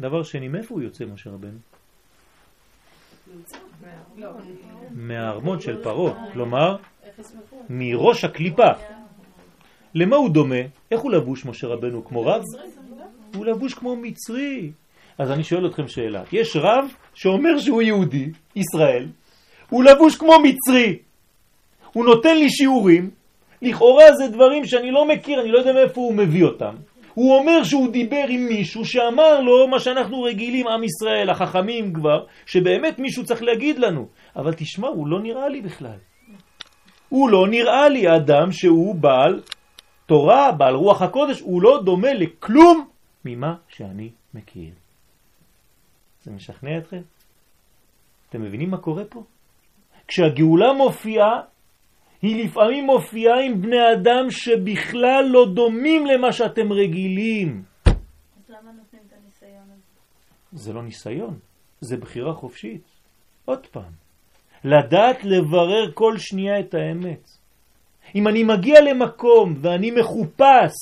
דבר 0.00 0.22
שני, 0.22 0.48
מאיפה 0.48 0.74
הוא 0.74 0.82
יוצא 0.82 1.04
משה 1.04 1.30
רבנו? 1.30 1.58
מהארמון 4.90 5.60
של 5.60 5.82
פרו, 5.82 6.14
כלומר, 6.32 6.76
מראש 7.70 8.24
הקליפה. 8.24 8.68
למה 9.94 10.16
הוא 10.16 10.30
דומה? 10.30 10.60
איך 10.90 11.00
הוא 11.00 11.12
לבוש 11.12 11.46
משה 11.46 11.66
רבנו? 11.66 12.04
כמו 12.04 12.22
רב? 12.22 12.42
הוא 13.34 13.46
לבוש 13.46 13.74
כמו 13.74 13.96
מצרי. 13.96 14.70
אז 15.18 15.30
אני 15.30 15.44
שואל 15.44 15.66
אתכם 15.66 15.88
שאלה. 15.88 16.22
יש 16.32 16.56
רב 16.56 16.84
שאומר 17.14 17.58
שהוא 17.58 17.82
יהודי, 17.82 18.30
ישראל, 18.56 19.06
הוא 19.70 19.84
לבוש 19.84 20.16
כמו 20.16 20.34
מצרי. 20.42 20.98
הוא 21.92 22.04
נותן 22.04 22.36
לי 22.36 22.50
שיעורים, 22.50 23.10
לכאורה 23.62 24.04
זה 24.12 24.28
דברים 24.28 24.64
שאני 24.64 24.90
לא 24.90 25.08
מכיר, 25.08 25.40
אני 25.40 25.48
לא 25.48 25.58
יודע 25.58 25.72
מאיפה 25.72 26.00
הוא 26.00 26.14
מביא 26.14 26.44
אותם. 26.44 26.74
הוא 27.14 27.36
אומר 27.36 27.64
שהוא 27.64 27.92
דיבר 27.92 28.24
עם 28.28 28.46
מישהו 28.46 28.84
שאמר 28.84 29.40
לו 29.40 29.68
מה 29.68 29.80
שאנחנו 29.80 30.22
רגילים, 30.22 30.68
עם 30.68 30.84
ישראל, 30.84 31.30
החכמים 31.30 31.92
כבר, 31.92 32.24
שבאמת 32.46 32.98
מישהו 32.98 33.24
צריך 33.24 33.42
להגיד 33.42 33.78
לנו. 33.78 34.06
אבל 34.36 34.52
תשמע, 34.52 34.88
הוא 34.88 35.06
לא 35.06 35.20
נראה 35.20 35.48
לי 35.48 35.60
בכלל. 35.60 35.96
הוא 37.08 37.30
לא 37.30 37.46
נראה 37.48 37.88
לי 37.88 38.16
אדם 38.16 38.52
שהוא 38.52 38.94
בעל 38.94 39.40
תורה, 40.06 40.52
בעל 40.52 40.74
רוח 40.74 41.02
הקודש, 41.02 41.40
הוא 41.40 41.62
לא 41.62 41.82
דומה 41.84 42.14
לכלום 42.14 42.86
ממה 43.24 43.56
שאני 43.68 44.10
מכיר. 44.34 44.74
זה 46.22 46.30
משכנע 46.30 46.78
אתכם? 46.78 47.02
אתם 48.28 48.42
מבינים 48.42 48.70
מה 48.70 48.78
קורה 48.78 49.04
פה? 49.04 49.24
כשהגאולה 50.08 50.72
מופיעה, 50.72 51.40
היא 52.22 52.44
לפעמים 52.44 52.84
מופיעה 52.86 53.40
עם 53.40 53.62
בני 53.62 53.92
אדם 53.94 54.30
שבכלל 54.30 55.24
לא 55.30 55.46
דומים 55.54 56.06
למה 56.06 56.32
שאתם 56.32 56.72
רגילים. 56.72 57.62
אז 57.84 57.92
למה 58.48 58.72
נותנים 58.72 59.02
את 59.08 59.12
הניסיון 59.12 59.64
הזה? 59.72 59.82
זה 60.52 60.72
לא 60.72 60.82
ניסיון, 60.82 61.38
זה 61.80 61.96
בחירה 61.96 62.34
חופשית. 62.34 62.82
עוד 63.44 63.66
פעם, 63.66 63.92
לדעת 64.64 65.24
לברר 65.24 65.92
כל 65.94 66.18
שנייה 66.18 66.60
את 66.60 66.74
האמת. 66.74 67.30
אם 68.14 68.28
אני 68.28 68.44
מגיע 68.44 68.80
למקום 68.80 69.54
ואני 69.60 69.90
מחופש, 69.90 70.74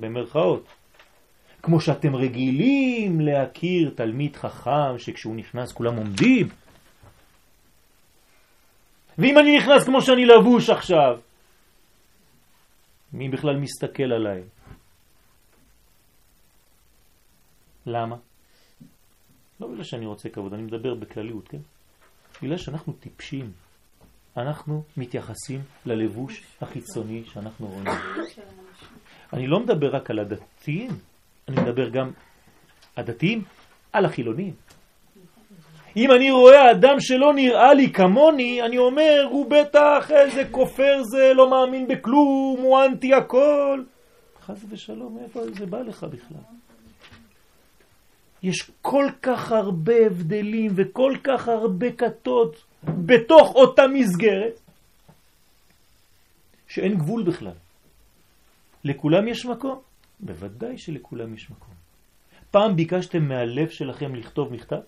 במרכאות, 0.00 0.64
כמו 1.66 1.80
שאתם 1.80 2.16
רגילים 2.16 3.20
להכיר 3.20 3.92
תלמיד 3.96 4.36
חכם 4.36 4.98
שכשהוא 4.98 5.36
נכנס 5.36 5.72
כולם 5.72 5.96
עומדים, 5.96 6.48
ואם 9.18 9.38
אני 9.38 9.58
נכנס 9.58 9.84
כמו 9.84 10.02
שאני 10.02 10.26
לבוש 10.26 10.70
עכשיו, 10.70 11.18
מי 13.12 13.28
בכלל 13.28 13.56
מסתכל 13.56 14.12
עליי? 14.12 14.42
למה? 17.86 18.16
לא 19.60 19.68
בגלל 19.68 19.84
שאני 19.84 20.06
רוצה 20.06 20.28
כבוד, 20.28 20.52
אני 20.52 20.62
מדבר 20.62 20.94
בכלליות, 20.94 21.48
כן? 21.48 21.60
בגלל 22.42 22.56
שאנחנו 22.56 22.92
טיפשים. 22.92 23.52
אנחנו 24.36 24.82
מתייחסים 24.96 25.60
ללבוש 25.86 26.42
החיצוני 26.60 27.24
שאנחנו 27.24 27.66
רואים. 27.66 27.86
אני 29.32 29.46
לא 29.46 29.60
מדבר 29.60 29.96
רק 29.96 30.10
על 30.10 30.18
הדתיים, 30.18 30.90
אני 31.48 31.60
מדבר 31.62 31.88
גם 31.88 32.10
הדתיים 32.96 33.44
על 33.92 34.04
החילונים. 34.04 34.54
אם 35.96 36.12
אני 36.12 36.30
רואה 36.30 36.70
אדם 36.70 37.00
שלא 37.00 37.34
נראה 37.34 37.74
לי 37.74 37.92
כמוני, 37.92 38.62
אני 38.62 38.78
אומר, 38.78 39.26
הוא 39.30 39.50
בטח 39.50 40.10
איזה 40.10 40.42
כופר 40.50 41.02
זה, 41.02 41.32
לא 41.34 41.50
מאמין 41.50 41.88
בכלום, 41.88 42.56
הוא 42.58 42.84
אנטי 42.84 43.14
הכל. 43.14 43.82
חס 44.40 44.64
ושלום, 44.68 45.18
איפה 45.24 45.40
זה 45.52 45.66
בא 45.66 45.78
לך 45.78 46.04
בכלל? 46.04 46.38
יש 48.42 48.70
כל 48.82 49.06
כך 49.22 49.52
הרבה 49.52 50.06
הבדלים 50.06 50.72
וכל 50.76 51.12
כך 51.24 51.48
הרבה 51.48 51.92
כתות 51.92 52.64
בתוך 52.84 53.54
אותה 53.54 53.82
מסגרת, 53.94 54.60
שאין 56.68 56.94
גבול 56.98 57.22
בכלל. 57.22 57.56
לכולם 58.84 59.28
יש 59.28 59.46
מקום? 59.46 59.85
בוודאי 60.20 60.78
שלכולם 60.78 61.34
יש 61.34 61.50
מקום. 61.50 61.74
פעם 62.50 62.76
ביקשתם 62.76 63.28
מהלב 63.28 63.68
שלכם 63.68 64.14
לכתוב 64.14 64.52
מכתב? 64.52 64.80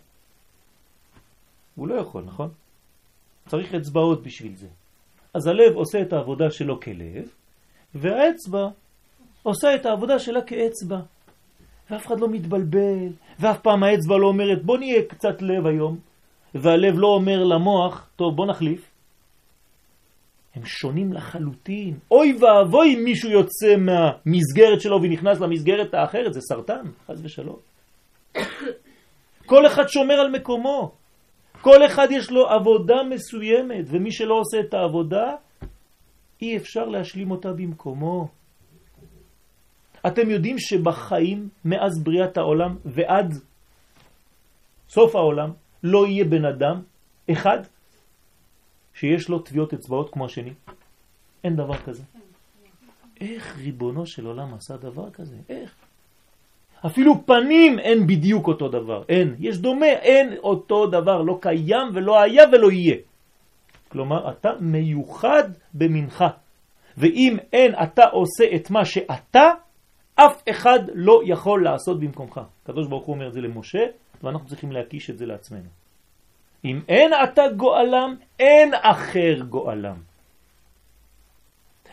הוא 1.74 1.88
לא 1.88 1.94
יכול, 1.94 2.24
נכון? 2.24 2.50
צריך 3.48 3.74
אצבעות 3.74 4.22
בשביל 4.22 4.56
זה. 4.56 4.66
אז 5.34 5.46
הלב 5.46 5.76
עושה 5.76 6.02
את 6.02 6.12
העבודה 6.12 6.50
שלו 6.50 6.80
כלב, 6.80 7.28
והאצבע 7.94 8.68
עושה 9.42 9.74
את 9.74 9.86
העבודה 9.86 10.18
שלה 10.18 10.42
כאצבע. 10.42 11.00
ואף 11.90 12.06
אחד 12.06 12.20
לא 12.20 12.28
מתבלבל, 12.28 13.12
ואף 13.38 13.58
פעם 13.58 13.82
האצבע 13.82 14.18
לא 14.18 14.26
אומרת 14.26 14.62
בוא 14.64 14.78
נהיה 14.78 15.02
קצת 15.08 15.42
לב 15.42 15.66
היום, 15.66 15.98
והלב 16.54 16.98
לא 16.98 17.06
אומר 17.06 17.44
למוח, 17.44 18.08
טוב 18.16 18.36
בוא 18.36 18.46
נחליף. 18.46 18.87
הם 20.58 20.64
שונים 20.64 21.12
לחלוטין. 21.12 21.98
אוי 22.10 22.38
ואבוי 22.40 22.94
אם 22.94 23.04
מישהו 23.04 23.30
יוצא 23.30 23.76
מהמסגרת 23.76 24.80
שלו 24.80 25.02
ונכנס 25.02 25.40
למסגרת 25.40 25.94
האחרת, 25.94 26.34
זה 26.34 26.40
סרטן, 26.40 26.86
חז 27.06 27.24
ושלום. 27.24 27.56
כל 29.46 29.66
אחד 29.66 29.88
שומר 29.88 30.14
על 30.14 30.30
מקומו. 30.30 30.92
כל 31.60 31.86
אחד 31.86 32.08
יש 32.10 32.30
לו 32.30 32.48
עבודה 32.48 33.02
מסוימת, 33.10 33.84
ומי 33.86 34.12
שלא 34.12 34.34
עושה 34.34 34.60
את 34.60 34.74
העבודה, 34.74 35.34
אי 36.42 36.56
אפשר 36.56 36.84
להשלים 36.84 37.30
אותה 37.30 37.52
במקומו. 37.52 38.28
אתם 40.06 40.30
יודעים 40.30 40.58
שבחיים, 40.58 41.48
מאז 41.64 42.02
בריאת 42.02 42.36
העולם 42.36 42.76
ועד 42.84 43.34
סוף 44.88 45.16
העולם, 45.16 45.50
לא 45.82 46.06
יהיה 46.06 46.24
בן 46.24 46.44
אדם 46.44 46.82
אחד 47.32 47.58
שיש 48.98 49.28
לו 49.28 49.38
טביעות 49.38 49.74
אצבעות 49.74 50.10
כמו 50.12 50.24
השני? 50.24 50.52
אין 51.44 51.56
דבר 51.56 51.76
כזה. 51.76 52.02
איך 53.20 53.58
ריבונו 53.58 54.06
של 54.06 54.26
עולם 54.26 54.54
עשה 54.54 54.76
דבר 54.76 55.10
כזה? 55.10 55.36
איך? 55.48 55.74
אפילו 56.86 57.26
פנים 57.26 57.78
אין 57.78 58.06
בדיוק 58.06 58.46
אותו 58.46 58.68
דבר, 58.68 59.02
אין. 59.08 59.34
יש 59.38 59.58
דומה, 59.58 59.86
אין 59.86 60.36
אותו 60.38 60.86
דבר, 60.86 61.22
לא 61.22 61.38
קיים 61.42 61.88
ולא 61.94 62.22
היה 62.22 62.42
ולא 62.52 62.70
יהיה. 62.72 62.96
כלומר, 63.88 64.30
אתה 64.30 64.48
מיוחד 64.60 65.44
במנחה. 65.74 66.28
ואם 66.96 67.36
אין 67.52 67.74
אתה 67.82 68.04
עושה 68.04 68.44
את 68.54 68.70
מה 68.70 68.84
שאתה, 68.84 69.44
אף 70.14 70.42
אחד 70.50 70.78
לא 70.94 71.20
יכול 71.24 71.64
לעשות 71.64 72.00
במקומך. 72.00 72.40
הקדוש 72.62 72.88
ברוך 72.88 73.06
הוא 73.06 73.14
אומר 73.14 73.28
את 73.28 73.32
זה 73.32 73.40
למשה, 73.40 73.84
ואנחנו 74.22 74.48
צריכים 74.48 74.72
להקיש 74.72 75.10
את 75.10 75.18
זה 75.18 75.26
לעצמנו. 75.26 75.68
אם 76.64 76.80
אין 76.88 77.12
אתה 77.24 77.42
גואלם, 77.56 78.16
אין 78.38 78.74
אחר 78.82 79.34
גואלם. 79.48 79.96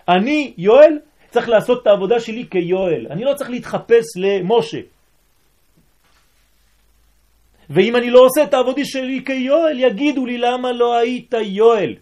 אני, 0.09 0.53
יואל, 0.57 0.99
צריך 1.29 1.49
לעשות 1.49 1.81
את 1.81 1.87
העבודה 1.87 2.19
שלי 2.19 2.45
כיואל. 2.51 3.07
אני 3.09 3.23
לא 3.23 3.33
צריך 3.33 3.49
להתחפש 3.49 4.05
למשה. 4.15 4.79
ואם 7.69 7.95
אני 7.95 8.09
לא 8.09 8.19
עושה 8.19 8.43
את 8.43 8.53
העבודה 8.53 8.81
שלי 8.85 9.23
כיואל, 9.25 9.79
יגידו 9.79 10.25
לי 10.25 10.37
למה 10.37 10.71
לא 10.71 10.97
היית 10.97 11.33
יואל. 11.33 11.95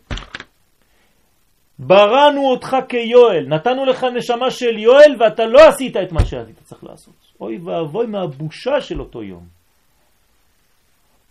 בראנו 1.80 2.42
אותך 2.52 2.78
כיואל, 2.90 3.46
נתנו 3.48 3.86
לך 3.86 4.04
נשמה 4.04 4.52
של 4.52 4.78
יואל 4.78 5.16
ואתה 5.20 5.46
לא 5.46 5.68
עשית 5.68 5.98
את 5.98 6.12
מה 6.12 6.26
שהיית 6.26 6.60
צריך 6.64 6.84
לעשות. 6.84 7.14
אוי 7.42 7.58
ואבוי 7.58 8.08
מהבושה 8.08 8.82
של 8.82 9.00
אותו 9.00 9.24
יום. 9.24 9.46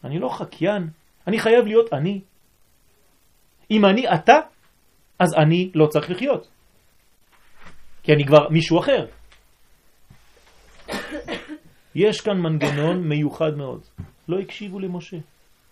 אני 0.05 0.19
לא 0.19 0.29
חקיין, 0.29 0.89
אני 1.27 1.39
חייב 1.39 1.67
להיות 1.67 1.93
אני. 1.93 2.21
אם 3.71 3.85
אני 3.85 4.15
אתה, 4.15 4.39
אז 5.19 5.35
אני 5.35 5.71
לא 5.75 5.87
צריך 5.87 6.11
לחיות. 6.11 6.49
כי 8.03 8.13
אני 8.13 8.27
כבר 8.27 8.49
מישהו 8.49 8.79
אחר. 8.81 9.07
יש 11.95 12.21
כאן 12.21 12.37
מנגנון 12.39 13.09
מיוחד 13.09 13.57
מאוד. 13.57 13.81
לא 14.29 14.39
הקשיבו 14.39 14.81
למשה, 14.81 15.17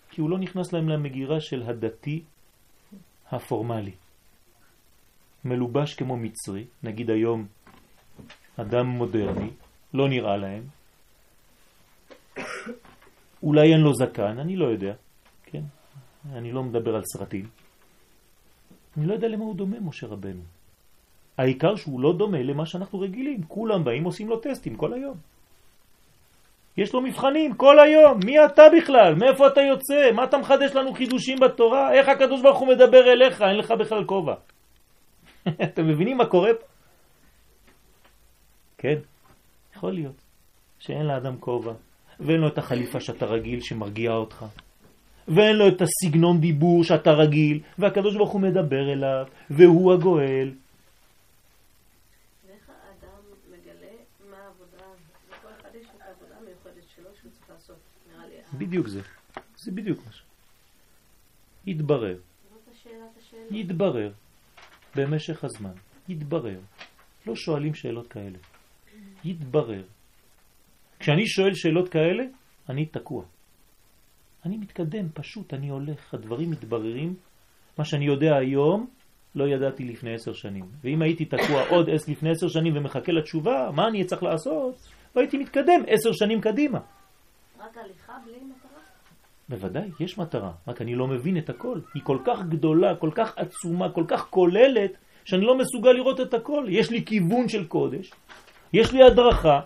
כי 0.09 0.21
הוא 0.21 0.29
לא 0.29 0.39
נכנס 0.39 0.73
להם 0.73 0.89
למגירה 0.89 1.39
של 1.39 1.63
הדתי 1.63 2.23
הפורמלי. 3.31 3.91
מלובש 5.45 5.93
כמו 5.93 6.17
מצרי, 6.17 6.65
נגיד 6.83 7.09
היום 7.09 7.47
אדם 8.57 8.85
מודרני, 8.85 9.49
לא 9.93 10.09
נראה 10.09 10.37
להם. 10.37 10.63
אולי 13.43 13.73
אין 13.73 13.81
לו 13.81 13.93
זקן, 13.93 14.39
אני 14.39 14.55
לא 14.55 14.65
יודע? 14.65 14.93
אני 16.33 16.51
לא 16.51 16.63
מדבר 16.63 16.95
על 16.95 17.01
סרטים. 17.03 17.45
אני 18.97 19.05
לא 19.05 19.13
יודע 19.13 19.27
למה 19.27 19.43
הוא 19.43 19.55
דומה, 19.55 19.79
משה 19.79 20.07
רבנו. 20.07 20.41
העיקר 21.37 21.75
שהוא 21.75 22.01
לא 22.01 22.13
דומה 22.17 22.37
למה 22.43 22.65
שאנחנו 22.65 22.99
רגילים. 22.99 23.43
כולם 23.47 23.83
באים 23.83 24.03
עושים 24.03 24.29
לו 24.29 24.39
טסטים 24.39 24.75
כל 24.75 24.93
היום. 24.93 25.17
יש 26.77 26.93
לו 26.93 27.01
מבחנים 27.01 27.53
כל 27.53 27.79
היום. 27.79 28.19
מי 28.25 28.45
אתה 28.45 28.63
בכלל? 28.77 29.15
מאיפה 29.15 29.47
אתה 29.47 29.61
יוצא? 29.61 30.11
מה 30.15 30.23
אתה 30.23 30.37
מחדש 30.37 30.75
לנו 30.75 30.93
חידושים 30.93 31.37
בתורה? 31.39 31.93
איך 31.93 32.09
הקדוש 32.09 32.41
ברוך 32.41 32.59
הוא 32.59 32.67
מדבר 32.67 33.11
אליך? 33.11 33.41
אין 33.41 33.57
לך 33.57 33.71
בכלל 33.71 34.05
כובע. 34.05 34.35
אתם 35.63 35.87
מבינים 35.87 36.17
מה 36.17 36.25
קורה 36.25 36.51
פה? 36.59 36.65
כן, 38.77 38.95
יכול 39.75 39.93
להיות 39.93 40.21
שאין 40.79 41.05
לאדם 41.05 41.37
כובע, 41.39 41.73
ואין 42.19 42.37
לו 42.37 42.47
את 42.47 42.57
החליפה 42.57 42.99
שאתה 42.99 43.25
רגיל 43.25 43.61
שמרגיע 43.61 44.11
אותך, 44.11 44.45
ואין 45.27 45.55
לו 45.55 45.67
את 45.67 45.81
הסגנון 45.81 46.41
דיבור 46.41 46.83
שאתה 46.83 47.11
רגיל, 47.11 47.59
והקדוש 47.77 48.15
ברוך 48.15 48.31
הוא 48.31 48.41
מדבר 48.41 48.93
אליו, 48.93 49.25
והוא 49.49 49.93
הגואל. 49.93 50.53
מה. 58.57 58.59
בדיוק 58.59 58.87
זה. 58.87 59.01
זה 59.55 59.71
בדיוק. 59.71 59.99
יתברר, 61.67 62.17
זאת 62.53 62.67
השאלת 62.71 63.17
השאלה. 63.17 63.57
יתברר 63.57 64.11
במשך 64.95 65.43
הזמן, 65.43 65.73
יתברר. 66.09 66.59
לא 67.27 67.35
שואלים 67.35 67.73
שאלות 67.73 68.07
כאלה. 68.07 68.37
יתברר. 69.25 69.83
כשאני 70.99 71.27
שואל 71.27 71.53
שאלות 71.53 71.89
כאלה, 71.89 72.23
אני 72.69 72.85
תקוע. 72.85 73.25
אני 74.45 74.57
מתקדם, 74.57 75.07
פשוט, 75.13 75.53
אני 75.53 75.69
הולך, 75.69 76.13
הדברים 76.13 76.51
מתבררים. 76.51 77.15
מה 77.77 77.85
שאני 77.85 78.05
יודע 78.05 78.35
היום, 78.35 78.87
לא 79.35 79.47
ידעתי 79.47 79.85
לפני 79.85 80.13
עשר 80.13 80.33
שנים. 80.33 80.65
ואם 80.83 81.01
הייתי 81.01 81.25
תקוע 81.25 81.67
עוד 81.71 81.89
עשר 81.89 82.11
לפני 82.11 82.29
עשר 82.29 82.47
שנים 82.47 82.77
ומחכה 82.77 83.11
לתשובה, 83.11 83.69
מה 83.73 83.87
אני 83.87 84.05
צריך 84.05 84.23
לעשות? 84.23 84.75
והייתי 85.15 85.37
מתקדם 85.37 85.81
עשר 85.87 86.11
שנים 86.11 86.41
קדימה. 86.41 86.79
רק 87.59 87.77
הליכה 87.77 88.13
בלי 88.25 88.35
מטרה? 88.35 88.81
בוודאי, 89.49 89.89
יש 89.99 90.17
מטרה, 90.17 90.51
רק 90.67 90.81
אני 90.81 90.95
לא 90.95 91.07
מבין 91.07 91.37
את 91.37 91.49
הכל. 91.49 91.79
היא 91.93 92.03
כל 92.03 92.17
כך 92.25 92.41
גדולה, 92.49 92.95
כל 92.95 93.09
כך 93.15 93.37
עצומה, 93.37 93.91
כל 93.91 94.03
כך 94.07 94.27
כוללת, 94.29 94.91
שאני 95.25 95.41
לא 95.41 95.57
מסוגל 95.57 95.91
לראות 95.91 96.21
את 96.21 96.33
הכל. 96.33 96.65
יש 96.69 96.91
לי 96.91 97.05
כיוון 97.05 97.49
של 97.49 97.65
קודש, 97.65 98.11
יש 98.73 98.93
לי 98.93 99.03
הדרכה 99.03 99.59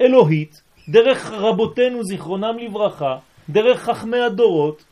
אלוהית, 0.00 0.62
דרך 0.88 1.32
רבותינו 1.32 2.04
זיכרונם 2.04 2.58
לברכה, 2.58 3.18
דרך 3.50 3.80
חכמי 3.80 4.20
הדורות. 4.20 4.84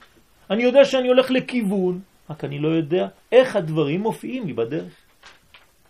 אני 0.51 0.63
יודע 0.63 0.85
שאני 0.85 1.09
הולך 1.09 1.31
לכיוון, 1.31 2.01
רק 2.31 2.45
אני 2.45 2.59
לא 2.59 2.69
יודע 2.69 3.07
איך 3.33 3.57
הדברים 3.57 4.01
מופיעים 4.01 4.47
לי 4.47 4.53
בדרך. 4.53 4.93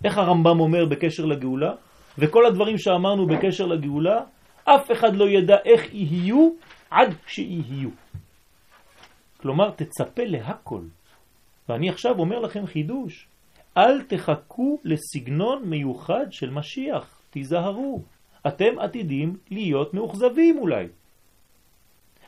איך 0.05 0.19
הרמב"ם 0.19 0.61
אומר 0.61 0.85
בקשר 0.85 1.25
לגאולה, 1.25 1.73
וכל 2.19 2.47
הדברים 2.47 2.79
שאמרנו 2.79 3.27
בקשר 3.27 3.67
לגאולה, 3.67 4.21
אף 4.65 4.91
אחד 4.93 5.17
לא 5.17 5.29
ידע 5.29 5.57
איך 5.65 5.95
יהיו 5.95 6.51
עד 6.91 7.15
שיהיו. 7.27 7.89
כלומר, 9.41 9.71
תצפה 9.71 10.23
להכל. 10.25 10.83
ואני 11.69 11.89
עכשיו 11.89 12.19
אומר 12.19 12.39
לכם 12.39 12.67
חידוש, 12.67 13.27
אל 13.77 14.03
תחכו 14.03 14.79
לסגנון 14.85 15.63
מיוחד 15.65 16.27
של 16.31 16.51
משיח, 16.51 17.21
תיזהרו. 17.31 18.03
אתם 18.47 18.79
עתידים 18.79 19.37
להיות 19.51 19.95
מאוכזבים 19.95 20.59
אולי. 20.59 20.87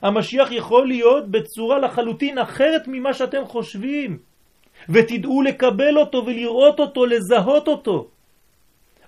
המשיח 0.02 0.52
יכול 0.52 0.86
להיות 0.86 1.30
בצורה 1.30 1.78
לחלוטין 1.78 2.38
אחרת 2.38 2.82
ממה 2.86 3.14
שאתם 3.14 3.44
חושבים, 3.44 4.18
ותדעו 4.88 5.42
לקבל 5.42 5.98
אותו 5.98 6.26
ולראות 6.26 6.80
אותו, 6.80 7.06
לזהות 7.06 7.68
אותו. 7.68 8.08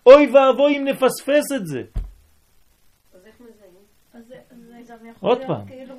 אוי 0.06 0.26
ואבוי 0.26 0.76
אם 0.76 0.84
נפספס 0.84 1.52
את 1.56 1.66
זה. 1.66 1.82
עוד 5.20 5.38
פעם. 5.46 5.66
כאילו. 5.66 5.94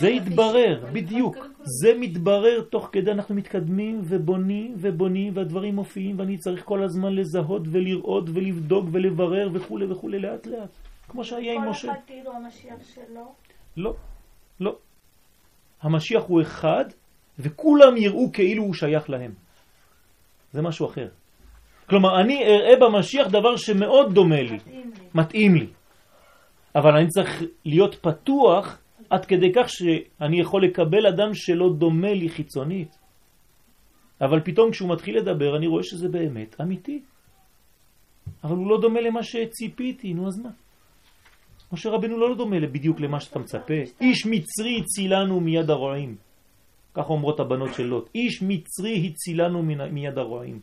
זה 0.00 0.08
יתברר. 0.08 0.84
בדיוק. 0.92 1.36
זה 1.62 1.94
מתברר 1.98 2.60
תוך 2.70 2.88
כדי 2.92 3.10
אנחנו 3.10 3.34
מתקדמים 3.34 4.00
ובונים 4.04 4.74
ובונים 4.78 5.32
והדברים 5.36 5.74
מופיעים 5.74 6.18
ואני 6.18 6.38
צריך 6.38 6.64
כל 6.64 6.82
הזמן 6.82 7.14
לזהות 7.14 7.62
ולראות 7.70 8.24
ולבדוק 8.32 8.84
ולברר 8.92 9.48
וכו' 9.52 9.78
וכו' 9.90 10.08
לאט 10.08 10.46
לאט. 10.46 10.79
כמו 11.10 11.24
שהיה 11.24 11.54
עם 11.54 11.62
כל 11.62 11.68
משה. 11.68 11.92
אחד 11.92 12.00
כאילו 12.06 12.32
המשיח 12.32 12.94
שלו. 12.94 13.34
לא, 13.76 13.94
לא. 14.60 14.76
המשיח 15.82 16.22
הוא 16.22 16.42
אחד 16.42 16.84
וכולם 17.38 17.96
יראו 17.96 18.32
כאילו 18.32 18.62
הוא 18.62 18.74
שייך 18.74 19.10
להם. 19.10 19.32
זה 20.52 20.62
משהו 20.62 20.86
אחר. 20.86 21.08
כלומר, 21.88 22.20
אני 22.20 22.44
אראה 22.44 22.76
במשיח 22.80 23.28
דבר 23.28 23.56
שמאוד 23.56 24.14
דומה 24.14 24.42
לי, 24.42 24.56
מתאים 24.56 24.90
לי. 24.94 25.06
מתאים 25.14 25.54
לי. 25.54 25.66
אבל 26.74 26.90
אני 26.96 27.08
צריך 27.08 27.42
להיות 27.64 27.94
פתוח 27.94 28.78
עד 29.10 29.24
כדי 29.24 29.52
כך 29.54 29.68
שאני 29.68 30.40
יכול 30.40 30.64
לקבל 30.64 31.06
אדם 31.06 31.34
שלא 31.34 31.72
דומה 31.78 32.12
לי 32.12 32.28
חיצונית. 32.28 32.98
אבל 34.20 34.40
פתאום 34.44 34.70
כשהוא 34.70 34.92
מתחיל 34.92 35.16
לדבר 35.16 35.56
אני 35.56 35.66
רואה 35.66 35.82
שזה 35.82 36.08
באמת 36.08 36.60
אמיתי. 36.60 37.02
אבל 38.44 38.56
הוא 38.56 38.70
לא 38.70 38.80
דומה 38.80 39.00
למה 39.00 39.22
שציפיתי, 39.22 40.14
נו 40.14 40.28
אז 40.28 40.38
מה? 40.38 40.50
משה 41.72 41.90
רבנו 41.90 42.18
לא 42.18 42.34
דומה 42.34 42.60
בדיוק 42.60 43.00
למה 43.00 43.20
שאתה 43.20 43.38
מצפה. 43.38 43.74
איש 44.00 44.26
מצרי 44.26 44.80
הצילנו 44.80 45.40
מיד 45.40 45.70
הרועים. 45.70 46.16
כך 46.94 47.10
אומרות 47.10 47.40
הבנות 47.40 47.74
של 47.74 47.82
לוט. 47.82 48.08
איש 48.14 48.42
מצרי 48.42 49.06
הצילנו 49.06 49.62
מיד 49.62 50.18
הרועים. 50.18 50.60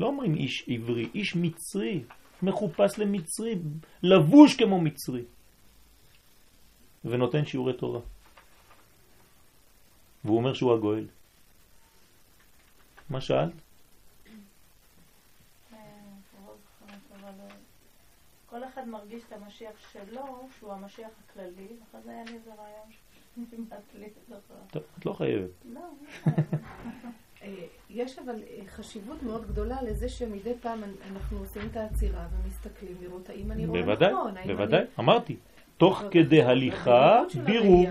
לא 0.00 0.06
אומרים 0.06 0.36
איש 0.36 0.64
עברי, 0.68 1.08
איש 1.14 1.36
מצרי, 1.36 2.02
מחופש 2.42 2.98
למצרי, 2.98 3.54
לבוש 4.02 4.56
כמו 4.56 4.80
מצרי. 4.80 5.24
ונותן 7.04 7.44
שיעורי 7.44 7.72
תורה. 7.72 8.00
והוא 10.24 10.36
אומר 10.36 10.54
שהוא 10.54 10.74
הגואל. 10.74 11.06
מה 13.10 13.20
שאלת? 13.20 13.52
אה, 15.72 15.78
לא 16.46 16.54
זוכרת, 16.56 17.00
אבל, 17.20 17.40
אה, 17.40 17.54
כל 18.50 18.64
אחד 18.64 18.88
מרגיש 18.88 19.22
את 19.28 19.32
המשיח 19.32 19.92
שלו, 19.92 20.22
שהוא 20.58 20.72
המשיח 20.72 21.08
הכללי, 21.24 21.66
ואחרי 21.80 22.00
זה 22.04 22.10
היה 22.10 22.24
לי 22.24 22.32
איזה 22.34 22.50
רעיון 22.58 22.90
שנמלט 23.34 23.94
לי, 23.98 24.08
לא. 24.30 24.36
טוב, 24.70 24.82
את 24.98 25.06
לא 25.06 25.12
חייבת. 25.12 25.50
לא, 25.74 25.80
אה, 27.42 27.54
יש 27.90 28.18
אבל 28.18 28.34
אה, 28.50 28.66
חשיבות 28.66 29.22
מאוד 29.22 29.46
גדולה 29.46 29.82
לזה 29.82 30.08
שמדי 30.08 30.52
פעם 30.60 30.80
אנחנו 31.10 31.38
עושים 31.38 31.62
את 31.70 31.76
העצירה 31.76 32.26
ומסתכלים 32.32 32.96
לראות 33.00 33.28
האם 33.30 33.52
אני 33.52 33.66
רואה 33.66 33.82
בוודאי, 33.82 34.12
נכון. 34.12 34.34
בוודאי. 34.46 34.80
אני- 34.80 34.88
אמרתי, 35.00 35.36
תוך 35.76 36.02
כדי 36.10 36.42
הליכה, 36.42 37.22
של 37.28 37.42
בירור. 37.44 37.86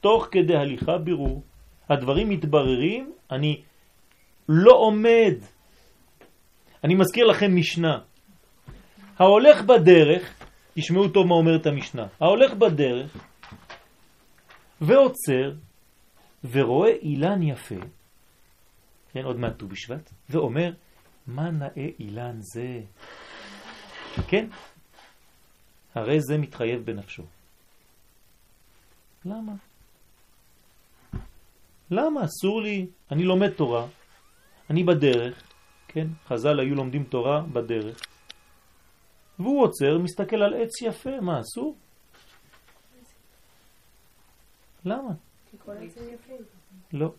תוך 0.00 0.28
כדי 0.30 0.56
הליכה 0.56 0.98
בירור. 0.98 1.42
הדברים 1.88 2.28
מתבררים, 2.28 3.12
אני 3.30 3.62
לא 4.48 4.72
עומד. 4.76 5.34
אני 6.84 6.94
מזכיר 6.94 7.26
לכם 7.26 7.56
משנה. 7.56 7.98
ההולך 9.18 9.62
בדרך, 9.62 10.34
תשמעו 10.74 11.08
טוב 11.08 11.26
מה 11.26 11.34
אומרת 11.34 11.66
המשנה, 11.66 12.06
ההולך 12.20 12.54
בדרך 12.54 13.16
ועוצר 14.80 15.52
ורואה 16.50 16.92
אילן 17.02 17.42
יפה, 17.42 17.74
כן, 19.12 19.24
עוד 19.24 19.36
מעט 19.36 19.58
ט"ו 19.58 19.68
בשבט, 19.68 20.10
ואומר, 20.30 20.72
מה 21.26 21.50
נאה 21.50 21.88
אילן 21.98 22.36
זה? 22.40 22.80
כן, 24.28 24.46
הרי 25.94 26.20
זה 26.20 26.38
מתחייב 26.38 26.84
בנפשו. 26.84 27.22
למה? 29.24 29.52
למה 31.90 32.24
אסור 32.24 32.62
לי? 32.62 32.86
אני 33.10 33.24
לומד 33.24 33.50
תורה, 33.50 33.86
אני 34.70 34.84
בדרך, 34.84 35.42
כן? 35.88 36.06
חז"ל 36.26 36.60
היו 36.60 36.74
לומדים 36.74 37.04
תורה 37.04 37.40
בדרך, 37.52 38.00
והוא 39.38 39.62
עוצר, 39.62 39.98
מסתכל 39.98 40.36
על 40.36 40.54
עץ 40.54 40.82
יפה, 40.82 41.20
מה 41.20 41.40
אסור? 41.40 41.76
למה? 44.84 45.10
לא. 46.92 47.12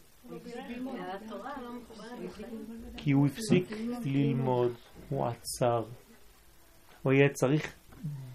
כי 2.97 3.11
הוא 3.11 3.27
הפסיק 3.27 3.71
ללמוד, 4.05 4.71
הוא 5.09 5.25
עצר. 5.25 5.83
הוא 7.03 7.11
היה 7.11 7.29
צריך 7.29 7.73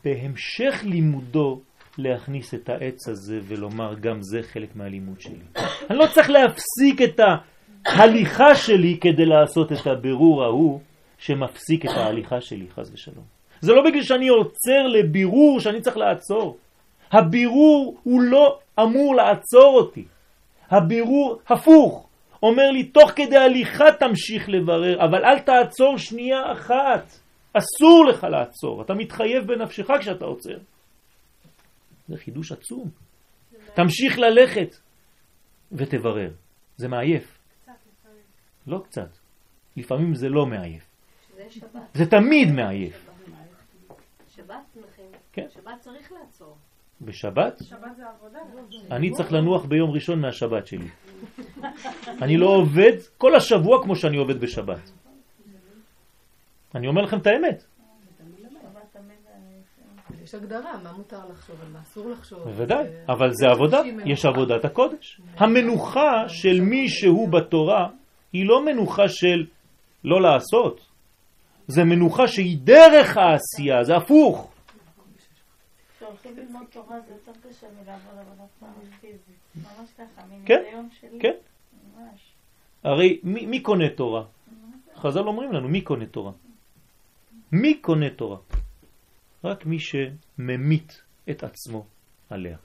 בהמשך 0.04 0.74
לימודו 0.84 1.60
להכניס 1.98 2.54
את 2.54 2.68
העץ 2.68 3.08
הזה 3.08 3.40
ולומר 3.44 3.94
גם 3.94 4.22
זה 4.22 4.42
חלק 4.42 4.76
מהלימוד 4.76 5.20
שלי. 5.20 5.44
אני 5.90 5.98
לא 5.98 6.06
צריך 6.14 6.30
להפסיק 6.30 7.02
את 7.04 7.20
ההליכה 7.86 8.54
שלי 8.54 8.98
כדי 9.00 9.26
לעשות 9.26 9.72
את 9.72 9.86
הבירור 9.86 10.44
ההוא 10.44 10.80
שמפסיק 11.18 11.84
את 11.84 11.90
ההליכה 11.90 12.40
שלי, 12.40 12.66
חז 12.70 12.92
ושלום. 12.94 13.39
זה 13.60 13.72
לא 13.72 13.82
בגלל 13.84 14.02
שאני 14.02 14.28
עוצר 14.28 14.86
לבירור 14.86 15.60
שאני 15.60 15.80
צריך 15.80 15.96
לעצור. 15.96 16.58
הבירור 17.12 18.00
הוא 18.02 18.22
לא 18.22 18.58
אמור 18.80 19.14
לעצור 19.14 19.74
אותי. 19.76 20.04
הבירור 20.70 21.40
הפוך. 21.48 22.06
אומר 22.42 22.70
לי, 22.70 22.84
תוך 22.84 23.10
כדי 23.16 23.36
הליכה 23.36 23.84
תמשיך 23.98 24.48
לברר, 24.48 25.04
אבל 25.04 25.24
אל 25.24 25.38
תעצור 25.38 25.98
שנייה 25.98 26.52
אחת. 26.52 27.04
אסור 27.52 28.04
לך 28.08 28.24
לעצור, 28.24 28.82
אתה 28.82 28.94
מתחייב 28.94 29.46
בנפשך 29.46 29.86
כשאתה 30.00 30.24
עוצר. 30.24 30.58
זה 32.08 32.16
חידוש 32.16 32.52
עצום. 32.52 32.90
תמשיך 33.74 34.18
ללכת 34.18 34.76
ותברר. 35.72 36.30
זה 36.76 36.88
מעייף. 36.88 37.38
לא 38.66 38.78
קצת. 38.84 39.08
לפעמים 39.76 40.14
זה 40.14 40.28
לא 40.28 40.46
מעייף. 40.46 40.86
זה 41.94 42.06
תמיד 42.06 42.52
מעייף. 42.52 43.09
כן. 45.32 45.46
שבת 45.54 45.80
צריך 45.80 46.12
לעצור. 46.12 46.56
בשבת 47.00 47.58
שבת 47.62 47.96
זה 47.96 48.02
עבודה. 48.08 48.38
אני 48.90 49.10
צריך 49.10 49.32
לנוח 49.32 49.64
ביום 49.64 49.90
ראשון 49.90 50.20
מהשבת 50.20 50.66
שלי. 50.66 50.88
אני 52.22 52.36
לא 52.36 52.46
עובד 52.46 52.92
כל 53.18 53.36
השבוע 53.36 53.82
כמו 53.82 53.96
שאני 53.96 54.16
עובד 54.16 54.40
בשבת. 54.40 54.90
אני 56.74 56.88
אומר 56.88 57.02
לכם 57.02 57.18
את 57.18 57.26
האמת. 57.26 57.64
יש 60.22 60.34
הגדרה, 60.34 60.78
מה 60.82 60.92
מותר 60.92 61.20
לחשוב, 61.30 61.56
על 61.62 61.72
מה 61.72 61.80
אסור 61.80 62.10
לחשוב. 62.10 62.38
בוודאי, 62.38 62.86
אבל 63.08 63.30
זה 63.32 63.46
עבודה, 63.48 63.80
יש. 64.04 64.24
עבודת 64.24 64.64
הקודש. 64.64 65.20
המנוחה 65.36 66.28
של 66.28 66.60
מי 66.60 66.88
שהוא 66.88 67.28
בתורה 67.28 67.88
היא 68.32 68.46
לא 68.46 68.64
מנוחה 68.64 69.08
של 69.08 69.46
לא 70.04 70.22
לעשות. 70.22 70.89
זה 71.70 71.84
מנוחה 71.84 72.28
שהיא 72.28 72.58
דרך 72.64 73.16
העשייה, 73.16 73.84
זה 73.84 73.96
הפוך. 73.96 74.50
כן. 80.46 80.62
כן. 81.20 81.34
הרי 82.84 83.20
מי, 83.22 83.46
מי 83.46 83.60
קונה 83.60 83.88
תורה? 83.88 84.24
חז"ל 84.96 85.18
אומרים 85.18 85.52
לנו, 85.52 85.68
מי 85.68 85.80
קונה 85.80 86.06
תורה? 86.06 86.32
מי 87.52 87.74
קונה 87.74 88.10
תורה? 88.10 88.38
רק 89.44 89.66
מי 89.66 89.78
שממית 89.78 91.02
את 91.30 91.44
עצמו 91.44 91.86
עליה. 92.30 92.56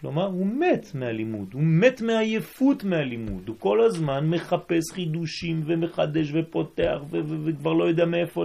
כלומר, 0.00 0.24
הוא 0.24 0.46
מת 0.46 0.94
מהלימוד, 0.94 1.54
הוא 1.54 1.62
מת 1.62 2.00
מעייפות 2.00 2.84
מהלימוד, 2.84 3.48
הוא 3.48 3.56
כל 3.58 3.80
הזמן 3.80 4.30
מחפש 4.30 4.92
חידושים 4.92 5.62
ומחדש 5.66 6.32
ופותח 6.32 6.98
וכבר 7.44 7.72
לא 7.72 7.84
יודע 7.84 8.04
מאיפה, 8.04 8.44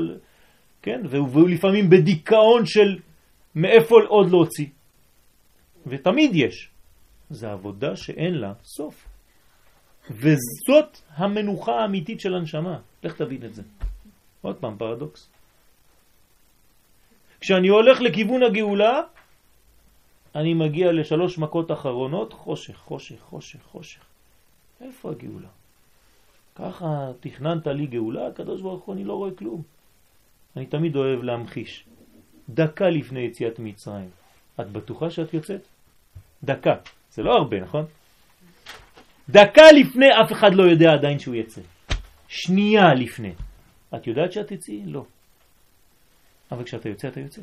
כן? 0.81 1.01
והוא 1.09 1.49
לפעמים 1.49 1.89
בדיכאון 1.89 2.65
של 2.65 2.99
מאיפה 3.55 3.95
עוד 4.07 4.29
להוציא. 4.29 4.67
ותמיד 5.87 6.31
יש. 6.35 6.69
זה 7.29 7.51
עבודה 7.51 7.95
שאין 7.95 8.33
לה 8.33 8.53
סוף. 8.63 9.07
וזאת 10.11 10.97
המנוחה 11.15 11.71
האמיתית 11.71 12.19
של 12.19 12.35
הנשמה. 12.35 12.79
לך 13.03 13.15
תבין 13.15 13.43
את 13.45 13.53
זה. 13.53 13.61
עוד 14.41 14.55
פעם, 14.55 14.77
פרדוקס. 14.77 15.29
כשאני 17.39 17.67
הולך 17.67 18.01
לכיוון 18.01 18.43
הגאולה, 18.43 19.01
אני 20.35 20.53
מגיע 20.53 20.91
לשלוש 20.91 21.37
מכות 21.37 21.71
אחרונות, 21.71 22.33
חושך, 22.33 22.77
חושך, 22.77 23.19
חושך, 23.19 23.59
חושך. 23.71 23.99
איפה 24.81 25.11
הגאולה? 25.11 25.47
ככה 26.55 27.11
תכננת 27.19 27.67
לי 27.67 27.87
גאולה, 27.87 28.27
הקדוש 28.27 28.61
ברוך 28.61 28.83
הוא, 28.83 28.95
אני 28.95 29.03
לא 29.03 29.13
רואה 29.13 29.31
כלום. 29.31 29.61
אני 30.57 30.65
תמיד 30.65 30.95
אוהב 30.95 31.23
להמחיש. 31.23 31.85
דקה 32.49 32.89
לפני 32.89 33.19
יציאת 33.19 33.59
מצרים, 33.59 34.09
את 34.61 34.71
בטוחה 34.71 35.09
שאת 35.09 35.33
יוצאת? 35.33 35.61
דקה. 36.43 36.75
זה 37.11 37.23
לא 37.23 37.33
הרבה, 37.33 37.59
נכון? 37.61 37.85
דקה 39.29 39.71
לפני 39.71 40.07
אף 40.21 40.31
אחד 40.31 40.53
לא 40.53 40.63
יודע 40.63 40.93
עדיין 40.93 41.19
שהוא 41.19 41.35
יצא. 41.35 41.61
שנייה 42.27 42.93
לפני. 42.93 43.33
את 43.95 44.07
יודעת 44.07 44.31
שאת 44.31 44.53
תצאי? 44.53 44.83
לא. 44.85 45.05
אבל 46.51 46.63
כשאתה 46.63 46.89
יוצא, 46.89 47.07
אתה 47.07 47.19
יוצא. 47.19 47.41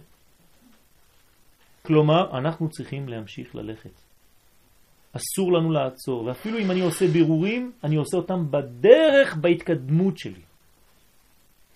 כלומר, 1.91 2.39
אנחנו 2.39 2.71
צריכים 2.71 3.09
להמשיך 3.09 3.55
ללכת. 3.55 3.91
אסור 5.13 5.53
לנו 5.53 5.71
לעצור, 5.71 6.25
ואפילו 6.25 6.59
אם 6.59 6.71
אני 6.71 6.81
עושה 6.81 7.07
בירורים, 7.07 7.73
אני 7.85 7.97
עושה 7.97 8.17
אותם 8.17 8.51
בדרך 8.51 9.37
בהתקדמות 9.37 10.19
שלי. 10.19 10.43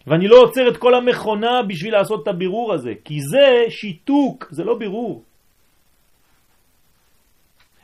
ואני 0.06 0.28
לא 0.28 0.36
עוצר 0.36 0.68
את 0.70 0.76
כל 0.76 0.94
המכונה 0.94 1.62
בשביל 1.68 1.92
לעשות 1.92 2.22
את 2.22 2.28
הבירור 2.28 2.72
הזה, 2.72 2.90
כי 3.04 3.18
זה 3.20 3.70
שיתוק, 3.70 4.46
זה 4.50 4.64
לא 4.64 4.78
בירור. 4.78 5.22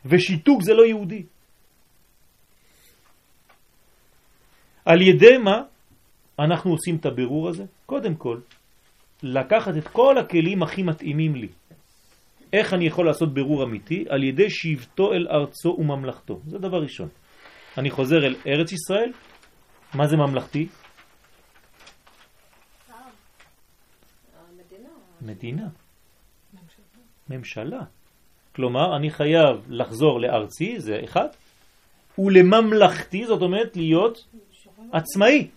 ושיתוק 0.06 0.62
זה 0.62 0.74
לא 0.74 0.86
יהודי. 0.86 1.22
על 4.84 5.02
ידי 5.02 5.38
מה 5.38 5.62
אנחנו 6.38 6.70
עושים 6.70 6.96
את 6.96 7.06
הבירור 7.06 7.48
הזה? 7.48 7.64
קודם 7.86 8.14
כל, 8.14 8.38
לקחת 9.22 9.76
את 9.76 9.88
כל 9.88 10.18
הכלים 10.18 10.62
הכי 10.62 10.82
מתאימים 10.82 11.34
לי. 11.34 11.48
איך 12.52 12.74
אני 12.74 12.86
יכול 12.86 13.06
לעשות 13.06 13.34
בירור 13.34 13.64
אמיתי? 13.64 14.04
על 14.08 14.22
ידי 14.22 14.50
שבטו 14.50 15.12
אל 15.12 15.28
ארצו 15.30 15.76
וממלכתו. 15.78 16.40
זה 16.46 16.58
דבר 16.58 16.82
ראשון. 16.82 17.08
אני 17.78 17.90
חוזר 17.90 18.26
אל 18.26 18.36
ארץ 18.46 18.72
ישראל. 18.72 19.12
מה 19.94 20.06
זה 20.06 20.16
ממלכתי? 20.16 20.68
מדינה. 25.22 25.68
ממשלה. 27.30 27.80
כלומר, 28.56 28.96
אני 28.96 29.10
חייב 29.10 29.56
לחזור 29.68 30.20
לארצי, 30.20 30.80
זה 30.80 31.00
אחד, 31.04 31.28
ולממלכתי, 32.18 33.26
זאת 33.26 33.42
אומרת 33.42 33.76
להיות 33.76 34.26
עצמאי, 34.92 35.48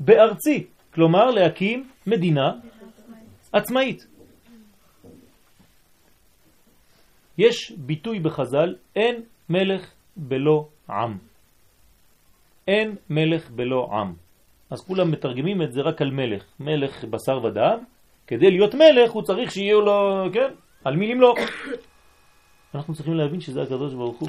בארצי, 0.00 0.66
כלומר 0.94 1.30
להקים 1.30 1.88
מדינה 2.06 2.52
עצמאית. 3.52 4.06
יש 7.38 7.72
ביטוי 7.76 8.20
בחז"ל, 8.20 8.76
אין 8.96 9.22
מלך 9.48 9.92
בלא 10.16 10.68
עם. 10.90 11.18
אין 12.68 12.96
מלך 13.10 13.50
בלא 13.50 13.88
עם. 13.92 14.14
אז 14.70 14.80
כולם 14.80 15.10
מתרגמים 15.10 15.62
את 15.62 15.72
זה 15.72 15.80
רק 15.80 16.02
על 16.02 16.10
מלך. 16.10 16.44
מלך 16.60 17.04
בשר 17.04 17.44
ודם, 17.44 17.78
כדי 18.26 18.50
להיות 18.50 18.74
מלך 18.74 19.10
הוא 19.10 19.22
צריך 19.22 19.50
שיהיו 19.50 19.80
לו, 19.80 20.26
כן, 20.32 20.52
על 20.84 20.96
מי 20.96 21.14
למלוך. 21.14 21.38
אנחנו 22.74 22.94
צריכים 22.94 23.14
להבין 23.14 23.40
שזה 23.40 23.62
הקדוש 23.62 23.94
ברוך 23.94 24.18
הוא. 24.18 24.28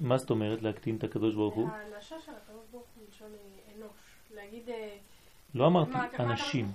מה 0.00 0.16
זאת 0.18 0.30
אומרת 0.30 0.62
להקטין 0.62 0.96
את 0.96 1.04
הקדוש 1.04 1.34
ברוך 1.34 1.54
הוא? 1.54 1.68
האנשה 1.68 2.16
של 2.26 2.32
הקדוש 2.32 2.64
ברוך 2.70 2.84
הוא 2.96 3.04
מלשון 3.06 3.28
אנוש. 3.76 3.90
להגיד... 4.34 4.68
אה, 4.68 4.96
לא 5.54 5.66
אמרתי 5.66 5.98
אנשים. 6.18 6.66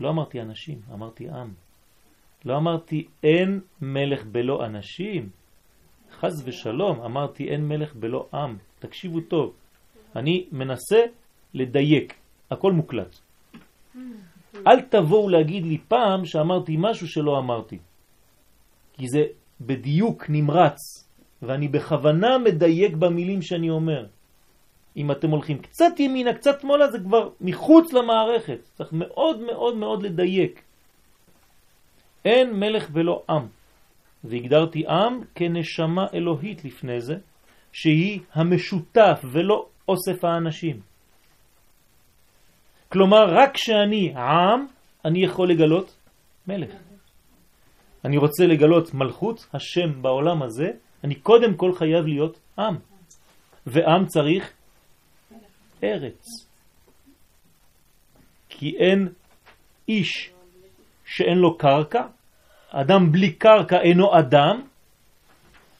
לא 0.00 0.10
אמרתי 0.10 0.40
אנשים, 0.40 0.80
אמרתי 0.92 1.28
עם. 1.28 1.54
לא 2.44 2.56
אמרתי 2.56 3.06
אין 3.22 3.60
מלך 3.82 4.24
בלא 4.24 4.66
אנשים. 4.66 5.28
חז 6.12 6.42
ושלום, 6.44 7.00
אמרתי 7.00 7.48
אין 7.48 7.68
מלך 7.68 7.94
בלא 7.94 8.28
עם. 8.34 8.56
תקשיבו 8.78 9.20
טוב. 9.20 9.52
אני 10.16 10.46
מנסה 10.52 11.00
לדייק. 11.54 12.14
הכל 12.50 12.72
מוקלט. 12.72 13.18
אל 14.66 14.80
תבואו 14.80 15.28
להגיד 15.28 15.66
לי 15.66 15.78
פעם 15.88 16.24
שאמרתי 16.24 16.76
משהו 16.78 17.08
שלא 17.08 17.38
אמרתי. 17.38 17.78
כי 18.92 19.06
זה 19.08 19.22
בדיוק 19.60 20.26
נמרץ, 20.28 20.78
ואני 21.42 21.68
בכוונה 21.68 22.38
מדייק 22.38 22.96
במילים 22.96 23.42
שאני 23.42 23.70
אומר. 23.70 24.06
אם 24.96 25.10
אתם 25.10 25.30
הולכים 25.30 25.58
קצת 25.58 26.00
ימינה, 26.00 26.34
קצת 26.34 26.60
שמאלה, 26.60 26.90
זה 26.90 26.98
כבר 26.98 27.28
מחוץ 27.40 27.92
למערכת. 27.92 28.58
צריך 28.74 28.92
מאוד 28.92 29.40
מאוד 29.40 29.76
מאוד 29.76 30.02
לדייק. 30.02 30.62
אין 32.24 32.52
מלך 32.52 32.88
ולא 32.92 33.22
עם. 33.30 33.46
והגדרתי 34.24 34.86
עם 34.88 35.20
כנשמה 35.34 36.06
אלוהית 36.14 36.64
לפני 36.64 37.00
זה, 37.00 37.14
שהיא 37.72 38.20
המשותף 38.32 39.20
ולא 39.32 39.66
אוסף 39.88 40.24
האנשים. 40.24 40.80
כלומר, 42.88 43.24
רק 43.28 43.54
כשאני 43.54 44.12
עם, 44.16 44.66
אני 45.04 45.24
יכול 45.24 45.50
לגלות 45.50 45.96
מלך. 46.46 46.70
אני 48.04 48.16
רוצה 48.16 48.46
לגלות 48.46 48.94
מלכות, 48.94 49.46
השם 49.52 50.02
בעולם 50.02 50.42
הזה, 50.42 50.70
אני 51.04 51.14
קודם 51.14 51.54
כל 51.54 51.74
חייב 51.74 52.06
להיות 52.06 52.38
עם. 52.58 52.76
ועם 53.66 54.06
צריך 54.06 54.52
ארץ. 55.82 56.26
כי 58.48 58.76
אין 58.76 59.08
איש 59.88 60.30
שאין 61.10 61.38
לו 61.38 61.58
קרקע, 61.58 62.02
אדם 62.70 63.12
בלי 63.12 63.32
קרקע 63.32 63.80
אינו 63.80 64.18
אדם, 64.18 64.62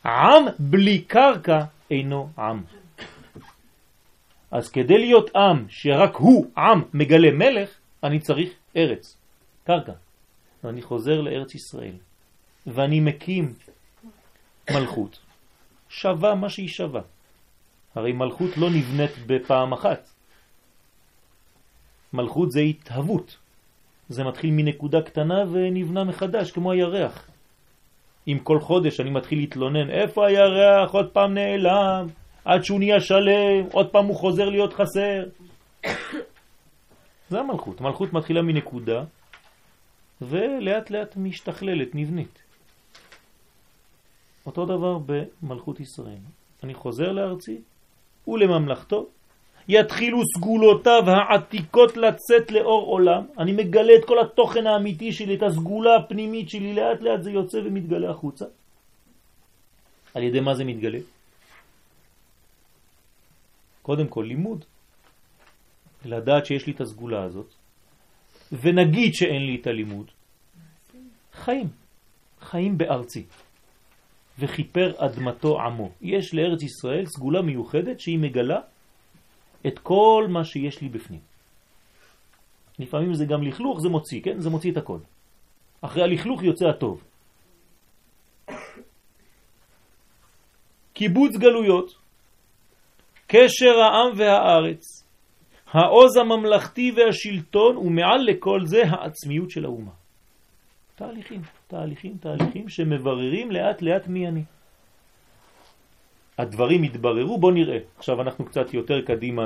עם 0.05 0.45
בלי 0.59 1.03
קרקע 1.03 1.64
אינו 1.91 2.31
עם. 2.39 2.62
אז 4.51 4.70
כדי 4.70 4.99
להיות 4.99 5.37
עם 5.37 5.66
שרק 5.68 6.14
הוא 6.16 6.47
עם 6.57 6.83
מגלה 6.95 7.31
מלך, 7.31 7.70
אני 8.03 8.20
צריך 8.20 8.51
ארץ, 8.76 9.16
קרקע. 9.64 9.93
ואני 10.64 10.83
חוזר 10.83 11.20
לארץ 11.20 11.55
ישראל, 11.55 11.97
ואני 12.66 13.01
מקים 13.01 13.55
מלכות, 14.70 15.18
שווה 15.89 16.35
מה 16.35 16.51
שהיא 16.51 16.68
שווה. 16.68 17.03
הרי 17.95 18.12
מלכות 18.12 18.57
לא 18.57 18.70
נבנית 18.70 19.11
בפעם 19.26 19.72
אחת. 19.72 20.09
מלכות 22.12 22.51
זה 22.51 22.61
התהוות. 22.61 23.37
זה 24.11 24.25
מתחיל 24.25 24.51
מנקודה 24.51 25.03
קטנה 25.03 25.45
ונבנה 25.53 26.05
מחדש, 26.05 26.51
כמו 26.51 26.73
הירח. 26.73 27.31
אם 28.29 28.39
כל 28.43 28.61
חודש 28.61 29.01
אני 29.01 29.11
מתחיל 29.11 29.39
להתלונן, 29.39 29.91
איפה 29.91 30.27
הירח? 30.27 30.91
עוד 30.91 31.11
פעם 31.11 31.35
נעלם, 31.35 32.07
עד 32.45 32.65
שהוא 32.65 32.79
נהיה 32.79 33.01
שלם, 33.01 33.65
עוד 33.73 33.91
פעם 33.91 34.07
הוא 34.07 34.17
חוזר 34.17 34.49
להיות 34.49 34.73
חסר. 34.73 35.25
זה 37.31 37.41
המלכות. 37.41 37.81
מלכות 37.81 38.13
מתחילה 38.13 38.43
מנקודה, 38.43 39.05
ולאט 40.21 40.91
לאט 40.91 41.17
משתכללת, 41.17 41.95
נבנית. 41.95 42.43
אותו 44.47 44.67
דבר 44.67 44.99
במלכות 45.07 45.81
ישראל. 45.81 46.23
אני 46.63 46.75
חוזר 46.75 47.13
לארצי 47.13 47.61
ולממלכתו, 48.29 49.07
יתחילו 49.69 50.19
סגולותיו 50.37 51.03
העתיקות 51.07 51.97
לצאת 51.97 52.51
לאור 52.51 52.87
עולם. 52.87 53.27
אני 53.39 53.53
מגלה 53.53 53.93
את 53.99 54.05
כל 54.05 54.19
התוכן 54.19 54.67
האמיתי 54.67 55.13
שלי, 55.13 55.35
את 55.35 55.43
הסגולה 55.43 55.97
הפנימית 55.97 56.51
שלי, 56.51 56.75
לאט 56.75 57.01
לאט 57.01 57.23
זה 57.23 57.31
יוצא 57.31 57.59
ומתגלה 57.65 58.11
החוצה. 58.11 58.45
על 60.15 60.23
ידי 60.23 60.41
מה 60.41 60.55
זה 60.55 60.65
מתגלה? 60.65 60.99
קודם 63.83 64.09
כל 64.09 64.25
לימוד, 64.29 64.65
לדעת 66.05 66.47
שיש 66.47 66.67
לי 66.67 66.73
את 66.73 66.81
הסגולה 66.81 67.23
הזאת, 67.23 67.55
ונגיד 68.53 69.15
שאין 69.15 69.43
לי 69.47 69.59
את 69.61 69.67
הלימוד, 69.67 70.11
חיים, 71.33 71.69
חיים 72.41 72.79
בארצי, 72.79 73.25
וכיפר 74.39 74.93
אדמתו 74.97 75.61
עמו. 75.61 75.91
יש 76.03 76.35
לארץ 76.35 76.63
ישראל 76.63 77.07
סגולה 77.07 77.43
מיוחדת 77.43 78.01
שהיא 78.01 78.19
מגלה 78.19 78.61
את 79.67 79.79
כל 79.79 80.27
מה 80.29 80.45
שיש 80.45 80.81
לי 80.83 80.89
בפנים. 80.89 81.21
לפעמים 82.79 83.15
זה 83.15 83.25
גם 83.25 83.43
לכלוך, 83.43 83.81
זה 83.81 83.89
מוציא, 83.89 84.21
כן? 84.23 84.41
זה 84.41 84.51
מוציא 84.51 84.73
את 84.73 84.77
הכל. 84.77 84.99
אחרי 85.81 86.03
הלכלוך 86.03 86.43
יוצא 86.43 86.67
הטוב. 86.67 87.05
קיבוץ 90.93 91.37
גלויות, 91.37 91.95
קשר 93.27 93.75
העם 93.81 94.13
והארץ, 94.17 94.83
העוז 95.73 96.17
הממלכתי 96.17 96.93
והשלטון, 96.97 97.77
ומעל 97.77 98.21
לכל 98.25 98.61
זה 98.67 98.83
העצמיות 98.85 99.51
של 99.51 99.65
האומה. 99.65 99.91
תהליכים, 100.95 101.41
תהליכים, 101.67 102.17
תהליכים 102.21 102.69
שמבררים 102.69 103.51
לאט 103.51 103.83
לאט 103.83 104.09
מי 104.09 104.29
אני. 104.29 104.45
הדברים 106.41 106.82
התבררו, 106.82 107.38
בוא 107.38 107.53
נראה. 107.53 107.78
עכשיו 107.99 108.20
אנחנו 108.22 108.45
קצת 108.45 108.74
יותר 108.74 109.01
קדימה 109.01 109.43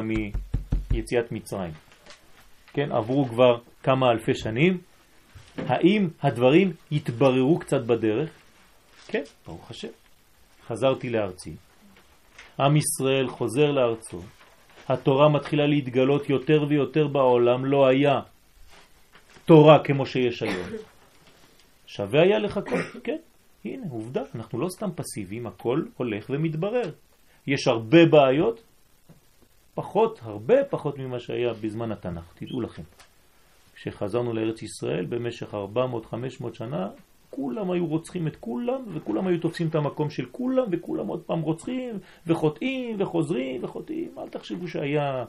מיציאת 0.90 1.32
מצרים. 1.32 1.72
כן, 2.72 2.92
עברו 2.92 3.26
כבר 3.28 3.58
כמה 3.82 4.10
אלפי 4.10 4.34
שנים. 4.34 4.78
האם 5.58 6.08
הדברים 6.22 6.72
התבררו 6.92 7.58
קצת 7.58 7.82
בדרך? 7.82 8.30
כן, 9.06 9.22
ברוך 9.46 9.70
השם. 9.70 9.88
חזרתי 10.66 11.10
לארצי. 11.10 11.52
עם 12.60 12.76
ישראל 12.76 13.28
חוזר 13.28 13.70
לארצו. 13.70 14.20
התורה 14.88 15.28
מתחילה 15.28 15.66
להתגלות 15.66 16.30
יותר 16.30 16.64
ויותר 16.68 17.08
בעולם. 17.08 17.64
לא 17.64 17.86
היה 17.86 18.20
תורה 19.44 19.84
כמו 19.84 20.06
שיש 20.06 20.42
היום. 20.42 20.68
שווה 21.86 22.22
היה 22.22 22.38
לחכות, 22.38 22.80
כן. 23.04 23.18
הנה, 23.64 23.86
עובדה, 23.90 24.22
אנחנו 24.34 24.60
לא 24.60 24.68
סתם 24.68 24.90
פסיביים, 24.94 25.46
הכל 25.46 25.82
הולך 25.96 26.30
ומתברר. 26.30 26.90
יש 27.46 27.68
הרבה 27.68 28.06
בעיות, 28.06 28.62
פחות, 29.74 30.20
הרבה 30.22 30.64
פחות 30.70 30.98
ממה 30.98 31.20
שהיה 31.20 31.52
בזמן 31.60 31.92
התנ"ך, 31.92 32.32
תדעו 32.34 32.60
לכם. 32.60 32.82
כשחזרנו 33.74 34.32
לארץ 34.32 34.62
ישראל 34.62 35.04
במשך 35.04 35.54
400-500 35.54 35.56
שנה, 36.52 36.88
כולם 37.30 37.70
היו 37.70 37.86
רוצחים 37.86 38.26
את 38.26 38.36
כולם, 38.36 38.82
וכולם 38.94 39.26
היו 39.26 39.40
תופסים 39.40 39.68
את 39.68 39.74
המקום 39.74 40.10
של 40.10 40.26
כולם, 40.32 40.64
וכולם 40.70 41.06
עוד 41.06 41.22
פעם 41.26 41.40
רוצחים, 41.40 41.98
וחוטאים, 42.26 42.96
וחוזרים, 43.00 43.64
וחוטאים. 43.64 44.10
אל 44.18 44.28
תחשבו 44.28 44.68
שהיה... 44.68 45.24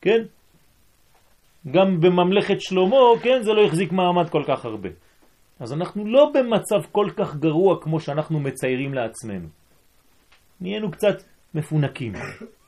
כן? 0.00 0.22
גם 1.70 2.00
בממלכת 2.00 2.60
שלמה, 2.60 2.96
כן, 3.22 3.42
זה 3.42 3.52
לא 3.52 3.64
החזיק 3.66 3.92
מעמד 3.92 4.30
כל 4.30 4.42
כך 4.48 4.64
הרבה. 4.64 4.88
אז 5.60 5.72
אנחנו 5.72 6.06
לא 6.06 6.32
במצב 6.34 6.82
כל 6.92 7.10
כך 7.16 7.36
גרוע 7.36 7.82
כמו 7.82 8.00
שאנחנו 8.00 8.40
מציירים 8.40 8.94
לעצמנו. 8.94 9.48
נהיינו 10.60 10.90
קצת 10.90 11.22
מפונקים 11.54 12.12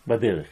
בדרך. 0.06 0.46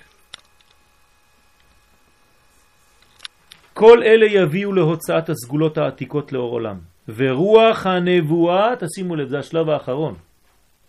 כל 3.74 4.02
אלה 4.02 4.26
יביאו 4.26 4.72
להוצאת 4.72 5.28
הסגולות 5.28 5.78
העתיקות 5.78 6.32
לאור 6.32 6.52
עולם. 6.52 6.78
ורוח 7.08 7.86
הנבואה, 7.86 8.74
תשימו 8.78 9.16
לב, 9.16 9.28
זה 9.28 9.38
השלב 9.38 9.68
האחרון. 9.68 10.14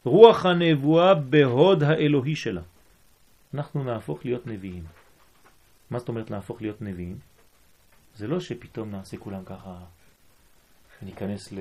רוח 0.05 0.45
הנבואה 0.45 1.13
בהוד 1.13 1.83
האלוהי 1.83 2.35
שלה. 2.35 2.61
אנחנו 3.53 3.83
נהפוך 3.83 4.25
להיות 4.25 4.47
נביאים. 4.47 4.83
מה 5.89 5.99
זאת 5.99 6.09
אומרת 6.09 6.31
נהפוך 6.31 6.61
להיות 6.61 6.81
נביאים? 6.81 7.17
זה 8.15 8.27
לא 8.27 8.39
שפתאום 8.39 8.91
נעשה 8.91 9.17
כולם 9.17 9.43
ככה 9.45 9.77
ניכנס 11.01 11.53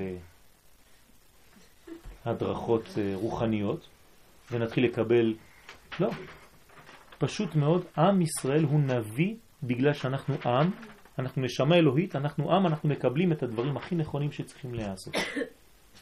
להדרכות 2.25 2.85
אה, 2.97 3.11
רוחניות 3.15 3.87
ונתחיל 4.51 4.85
לקבל, 4.85 5.33
לא, 5.99 6.09
פשוט 7.17 7.55
מאוד, 7.55 7.85
עם 7.97 8.21
ישראל 8.21 8.63
הוא 8.63 8.79
נביא 8.79 9.35
בגלל 9.63 9.93
שאנחנו 9.93 10.35
עם, 10.45 10.71
אנחנו 11.19 11.41
נשמה 11.41 11.75
אלוהית, 11.75 12.15
אנחנו 12.15 12.55
עם, 12.55 12.65
אנחנו 12.65 12.89
מקבלים 12.89 13.31
את 13.31 13.43
הדברים 13.43 13.77
הכי 13.77 13.95
נכונים 13.95 14.31
שצריכים 14.31 14.73
להיעשות. 14.73 15.15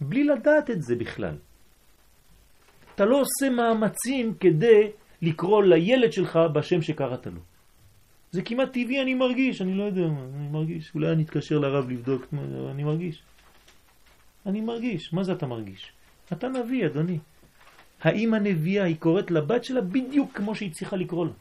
בלי 0.01 0.23
לדעת 0.23 0.69
את 0.69 0.81
זה 0.81 0.95
בכלל. 0.95 1.37
אתה 2.95 3.05
לא 3.05 3.21
עושה 3.21 3.49
מאמצים 3.49 4.33
כדי 4.39 4.91
לקרוא 5.21 5.63
לילד 5.63 6.13
שלך 6.13 6.39
בשם 6.53 6.81
שקראת 6.81 7.27
לו. 7.27 7.41
זה 8.31 8.41
כמעט 8.41 8.69
טבעי, 8.69 9.01
אני 9.01 9.13
מרגיש, 9.13 9.61
אני 9.61 9.73
לא 9.73 9.83
יודע 9.83 10.01
מה, 10.01 10.23
אני 10.39 10.47
מרגיש. 10.47 10.91
אולי 10.95 11.11
אני 11.11 11.23
אתקשר 11.23 11.59
לרב 11.59 11.89
לבדוק, 11.89 12.33
אני 12.71 12.83
מרגיש. 12.83 13.21
אני 14.45 14.61
מרגיש. 14.61 15.13
מה 15.13 15.23
זה 15.23 15.31
אתה 15.31 15.45
מרגיש? 15.45 15.91
אתה 16.33 16.47
נביא, 16.47 16.85
אדוני. 16.85 17.19
האם 18.01 18.33
הנביאה 18.33 18.83
היא 18.83 18.95
קוראת 18.99 19.31
לבת 19.31 19.63
שלה 19.63 19.81
בדיוק 19.81 20.31
כמו 20.33 20.55
שהיא 20.55 20.71
צריכה 20.71 20.95
לקרוא 20.95 21.25
לה. 21.25 21.31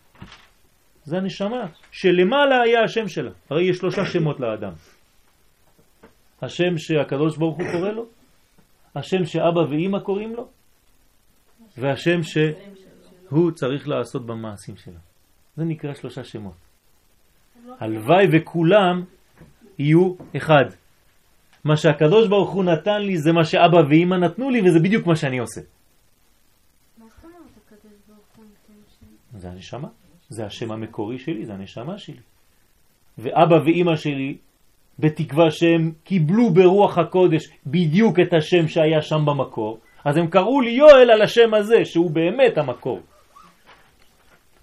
זה 1.05 1.17
הנשמה, 1.17 1.67
שלמעלה 1.93 2.63
היה 2.63 2.85
השם 2.85 3.09
שלה. 3.09 3.31
הרי 3.51 3.71
יש 3.71 3.77
שלושה 3.77 4.05
שמות 4.05 4.41
לאדם. 4.41 4.73
השם 6.43 6.79
שהקדוש 6.79 7.37
ברוך 7.37 7.57
הוא 7.57 7.67
קורא 7.73 7.91
לו, 7.91 8.07
השם 8.95 9.25
שאבא 9.25 9.61
ואימא 9.71 9.99
קוראים 9.99 10.35
לו, 10.35 10.49
והשם 11.79 12.23
שהוא 12.23 13.51
צריך 13.51 13.89
לעשות 13.89 14.27
במעשים 14.27 14.77
שלו. 14.77 14.99
זה 15.57 15.65
נקרא 15.65 15.95
שלושה 15.95 16.25
שמות. 16.25 16.70
הלוואי 17.79 18.27
וכולם 18.33 19.05
יהיו 19.79 20.15
אחד. 20.37 20.65
מה 21.65 21.77
שהקדוש 21.77 22.29
ברוך 22.29 22.51
הוא 22.51 22.65
נתן 22.65 23.03
לי 23.03 23.19
זה 23.19 23.33
מה 23.33 23.45
שאבא 23.45 23.77
ואימא 23.89 24.15
נתנו 24.15 24.51
לי 24.51 24.61
וזה 24.61 24.79
בדיוק 24.79 25.07
מה 25.07 25.17
שאני 25.17 25.39
עושה. 25.39 25.61
זה 29.39 29.51
הנשמה, 29.51 29.89
זה 30.29 30.47
השם 30.47 30.73
המקורי 30.73 31.19
שלי, 31.19 31.47
זה 31.47 31.53
הנשמה 31.55 31.99
שלי. 31.99 32.21
ואבא 33.19 33.55
ואימא 33.55 33.97
שלי, 33.97 34.37
בתקווה 34.99 35.51
שהם 35.51 35.93
קיבלו 36.05 36.51
ברוח 36.51 36.99
הקודש 36.99 37.49
בדיוק 37.67 38.21
את 38.21 38.33
השם 38.33 38.69
שהיה 38.69 39.03
שם 39.03 39.27
במקור, 39.27 39.81
אז 40.05 40.17
הם 40.17 40.27
קראו 40.27 40.61
לי 40.61 40.71
יואל 40.71 41.11
על 41.11 41.23
השם 41.23 41.55
הזה, 41.55 41.85
שהוא 41.85 42.11
באמת 42.11 42.59
המקור. 42.59 43.01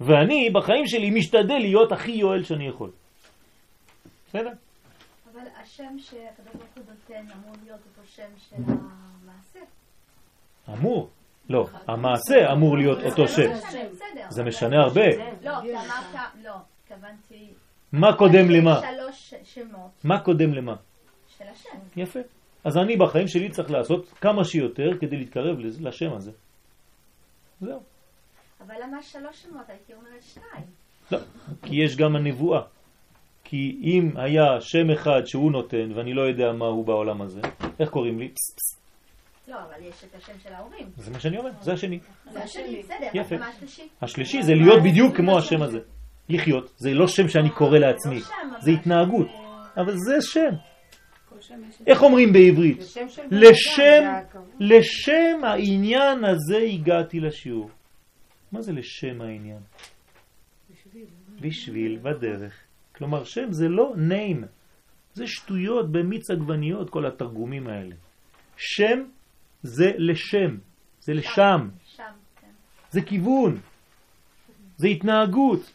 ואני 0.02 0.50
בחיים 0.54 0.88
שלי 0.88 1.10
משתדל 1.10 1.58
להיות 1.60 1.92
הכי 1.92 2.12
יואל 2.12 2.44
שאני 2.44 2.68
יכול. 2.68 2.92
בסדר? 4.28 4.50
אבל 5.34 5.48
השם 5.62 6.00
שהקדוש 6.00 6.54
ברוך 6.54 6.76
הוא 6.76 6.84
נותן 6.90 7.32
אמור 7.36 7.56
להיות 7.66 7.80
אותו 7.90 8.08
שם 8.08 8.30
של 8.38 8.56
המעשה. 8.68 9.60
אמור. 10.70 11.10
לא, 11.50 11.68
המעשה 11.88 12.52
אמור 12.52 12.78
להיות 12.78 12.98
אותו 13.04 13.28
שם. 13.28 13.54
זה 14.30 14.44
משנה 14.44 14.78
הרבה. 14.84 15.08
לא, 15.44 15.58
אמרת, 15.60 16.22
לא, 16.44 16.56
התכוונתי... 16.84 17.50
מה 17.92 18.18
קודם 18.18 18.50
למה? 18.50 18.82
שלוש 18.82 19.34
שמות. 19.44 19.92
מה 20.04 20.20
קודם 20.20 20.54
למה? 20.54 20.76
של 21.38 21.46
השם. 21.52 21.78
יפה. 22.02 22.20
אז 22.64 22.78
אני 22.78 22.98
בחיים 22.98 23.28
שלי 23.28 23.50
צריך 23.50 23.72
לעשות 23.72 24.14
כמה 24.14 24.44
שיותר 24.44 24.90
כדי 25.00 25.18
להתקרב 25.18 25.60
לשם 25.60 26.14
הזה. 26.14 26.32
זהו. 27.62 27.80
אבל 28.66 28.76
למה 28.84 29.04
שלוש 29.04 29.42
שמות? 29.42 29.70
הייתי 29.70 29.94
אומרת 29.94 30.24
שניים. 30.24 30.66
לא, 31.12 31.18
כי 31.64 31.76
יש 31.76 31.98
גם 31.98 32.16
הנבואה. 32.16 32.62
כי 33.44 33.80
אם 33.84 34.12
היה 34.16 34.62
שם 34.62 34.90
אחד 34.94 35.26
שהוא 35.26 35.52
נותן 35.52 35.92
ואני 35.96 36.14
לא 36.14 36.22
יודע 36.22 36.52
מה 36.52 36.66
הוא 36.66 36.86
בעולם 36.86 37.22
הזה, 37.22 37.42
איך 37.80 37.90
קוראים 37.90 38.20
לי? 38.20 38.32
לא, 39.48 39.56
אבל 39.56 39.86
יש 39.86 40.04
את 40.04 40.16
השם 40.16 40.40
של 40.44 40.54
ההורים. 40.54 40.88
זה 40.98 41.12
מה 41.12 41.20
שאני 41.20 41.38
אומר, 41.38 41.50
זה 41.62 41.74
השני. 41.74 42.00
זה 42.32 42.44
השני, 42.44 42.80
בסדר. 42.84 43.08
יפה. 43.14 43.38
מה 43.38 43.48
השלישי? 43.48 43.88
השלישי 44.02 44.44
זה 44.44 44.54
להיות 44.56 44.84
בדיוק 44.84 45.18
כמו 45.18 45.38
השם 45.38 45.62
הזה. 45.62 45.80
לחיות. 46.30 46.74
זה 46.78 46.94
לא 46.94 47.08
שם 47.08 47.28
שאני 47.28 47.50
קורא 47.50 47.78
לעצמי, 47.78 48.20
זה 48.60 48.72
התנהגות. 48.72 49.28
אבל 49.78 49.98
זה 49.98 50.16
שם. 50.22 50.56
איך 51.88 52.04
אומרים 52.04 52.34
בעברית? 52.34 52.78
לשם, 53.32 54.04
לשם 54.60 55.44
העניין 55.44 56.26
הזה 56.26 56.58
הגעתי 56.58 57.20
לשיעור. 57.20 57.70
מה 58.52 58.62
זה 58.62 58.72
לשם 58.72 59.22
העניין? 59.22 59.62
בשביל, 61.42 62.00
בדרך. 62.00 62.54
כלומר, 62.96 63.24
שם 63.24 63.52
זה 63.52 63.68
לא 63.68 63.94
name, 64.10 64.46
זה 65.14 65.28
שטויות 65.28 65.92
במיץ 65.92 66.30
עגבניות, 66.30 66.90
כל 66.90 67.06
התרגומים 67.06 67.68
האלה. 67.68 67.96
שם 68.58 69.04
זה 69.64 69.92
לשם, 69.98 70.58
זה 71.00 71.14
לשם. 71.14 71.70
שם, 71.86 72.04
כן. 72.42 72.48
זה 72.90 73.02
כיוון, 73.02 73.58
זה 74.78 74.88
התנהגות. 74.88 75.74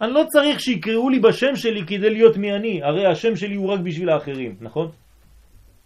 אני 0.00 0.12
לא 0.12 0.24
צריך 0.28 0.60
שיקראו 0.60 1.10
לי 1.10 1.18
בשם 1.20 1.56
שלי 1.56 1.86
כדי 1.86 2.10
להיות 2.10 2.36
מי 2.36 2.52
אני, 2.52 2.82
הרי 2.82 3.06
השם 3.06 3.36
שלי 3.36 3.54
הוא 3.54 3.72
רק 3.72 3.80
בשביל 3.80 4.08
האחרים, 4.08 4.56
נכון? 4.60 4.90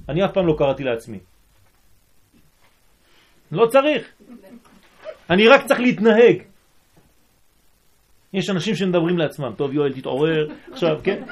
אני 0.09 0.25
אף 0.25 0.31
פעם 0.35 0.47
לא 0.47 0.55
קראתי 0.59 0.85
לעצמי. 0.85 1.19
לא 3.53 3.67
צריך. 3.67 4.13
אני 5.31 5.49
רק 5.49 5.67
צריך 5.67 5.81
להתנהג. 5.81 6.43
יש 8.33 8.51
אנשים 8.51 8.75
שמדברים 8.75 9.19
לעצמם, 9.19 9.53
טוב 9.57 9.73
יואל 9.73 9.93
תתעורר, 9.93 10.49
עכשיו, 10.73 11.01
כן? 11.05 11.23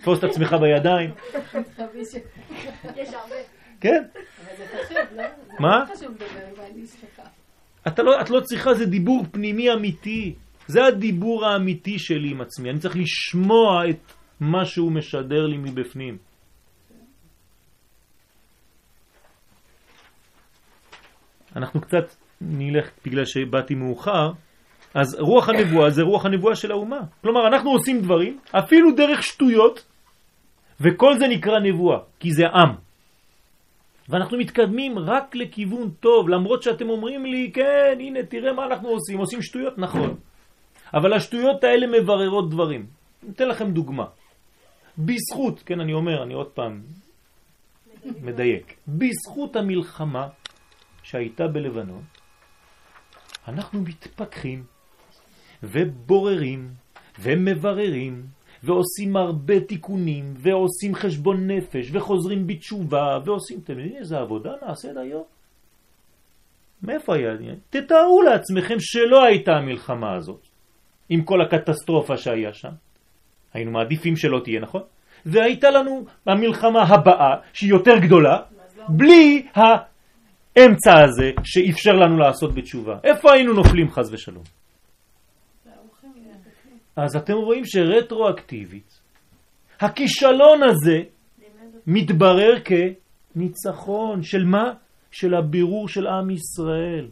תפוס 0.00 0.18
את 0.18 0.24
עצמך 0.24 0.52
בידיים. 0.60 1.10
כן? 3.80 4.02
מה? 5.58 5.84
אתה 7.86 8.02
לא, 8.02 8.20
את 8.20 8.30
לא 8.30 8.40
צריכה, 8.40 8.74
זה 8.74 8.86
דיבור 8.86 9.24
פנימי 9.32 9.72
אמיתי. 9.72 10.34
זה 10.66 10.84
הדיבור 10.84 11.46
האמיתי 11.46 11.98
שלי 11.98 12.30
עם 12.30 12.40
עצמי. 12.40 12.70
אני 12.70 12.78
צריך 12.78 12.96
לשמוע 12.96 13.90
את 13.90 14.12
מה 14.40 14.64
שהוא 14.64 14.92
משדר 14.92 15.46
לי 15.46 15.56
מבפנים. 15.56 16.18
אנחנו 21.56 21.80
קצת 21.80 22.21
נלך, 22.42 22.90
בגלל 23.04 23.24
שבאתי 23.24 23.74
מאוחר, 23.74 24.32
אז 24.94 25.16
רוח 25.20 25.48
הנבואה 25.48 25.90
זה 25.90 26.02
רוח 26.02 26.26
הנבואה 26.26 26.56
של 26.56 26.70
האומה. 26.70 27.00
כלומר, 27.22 27.46
אנחנו 27.46 27.70
עושים 27.70 28.00
דברים, 28.00 28.38
אפילו 28.50 28.94
דרך 28.96 29.22
שטויות, 29.22 29.86
וכל 30.80 31.18
זה 31.18 31.28
נקרא 31.28 31.58
נבואה, 31.60 31.98
כי 32.20 32.32
זה 32.32 32.46
עם. 32.46 32.70
ואנחנו 34.08 34.38
מתקדמים 34.38 34.98
רק 34.98 35.36
לכיוון 35.36 35.90
טוב, 36.00 36.28
למרות 36.28 36.62
שאתם 36.62 36.90
אומרים 36.90 37.24
לי, 37.24 37.50
כן, 37.54 37.96
הנה, 38.00 38.22
תראה 38.22 38.52
מה 38.52 38.66
אנחנו 38.66 38.88
עושים, 38.88 39.18
עושים 39.18 39.42
שטויות, 39.42 39.78
נכון. 39.78 40.14
אבל 40.94 41.12
השטויות 41.12 41.64
האלה 41.64 41.86
מבררות 41.86 42.50
דברים. 42.50 42.86
אתן 43.30 43.48
לכם 43.48 43.70
דוגמה. 43.70 44.04
בזכות, 44.98 45.62
כן, 45.66 45.80
אני 45.80 45.92
אומר, 45.92 46.22
אני 46.22 46.34
עוד 46.34 46.48
פעם 46.48 46.82
מדייק, 48.22 48.74
בזכות 48.88 49.56
המלחמה 49.56 50.28
שהייתה 51.02 51.48
בלבנון, 51.48 52.02
אנחנו 53.48 53.80
מתפכחים 53.82 54.64
ובוררים 55.62 56.68
ומבררים 57.20 58.26
ועושים 58.62 59.16
הרבה 59.16 59.60
תיקונים 59.60 60.34
ועושים 60.36 60.94
חשבון 60.94 61.50
נפש 61.50 61.90
וחוזרים 61.92 62.46
בתשובה 62.46 63.18
ועושים, 63.24 63.58
אתם 63.64 63.78
יודעים 63.78 63.96
איזה 63.96 64.18
עבודה 64.18 64.50
נעשית 64.66 64.96
היום? 64.96 65.24
מאיפה 66.82 67.14
היה? 67.14 67.30
תתארו 67.70 68.22
לעצמכם 68.22 68.76
שלא 68.78 69.24
הייתה 69.24 69.52
המלחמה 69.52 70.14
הזאת 70.14 70.46
עם 71.08 71.22
כל 71.22 71.40
הקטסטרופה 71.42 72.16
שהיה 72.16 72.52
שם. 72.52 72.72
היינו 73.54 73.70
מעדיפים 73.70 74.16
שלא 74.16 74.40
תהיה, 74.44 74.60
נכון? 74.60 74.82
והייתה 75.26 75.70
לנו 75.70 76.04
המלחמה 76.26 76.82
הבאה 76.82 77.36
שהיא 77.52 77.70
יותר 77.70 77.98
גדולה 77.98 78.38
בלי 78.88 79.46
האמצע 80.56 80.92
הזה 81.04 81.30
שאפשר 81.44 81.92
לנו 81.92 82.18
לעשות 82.18 82.54
בתשובה. 82.54 82.98
איפה 83.04 83.32
היינו 83.32 83.52
נופלים 83.52 83.90
חז 83.90 84.12
ושלום? 84.12 84.44
אז 86.96 87.16
אתם 87.16 87.34
רואים 87.34 87.64
שרטרואקטיבית, 87.64 89.00
הכישלון 89.80 90.60
הזה 90.62 90.98
מתברר 91.86 92.54
כניצחון 92.64 94.22
של 94.22 94.44
מה? 94.44 94.72
של 95.10 95.34
הבירור 95.34 95.88
של 95.88 96.06
עם 96.06 96.30
ישראל. 96.30 97.08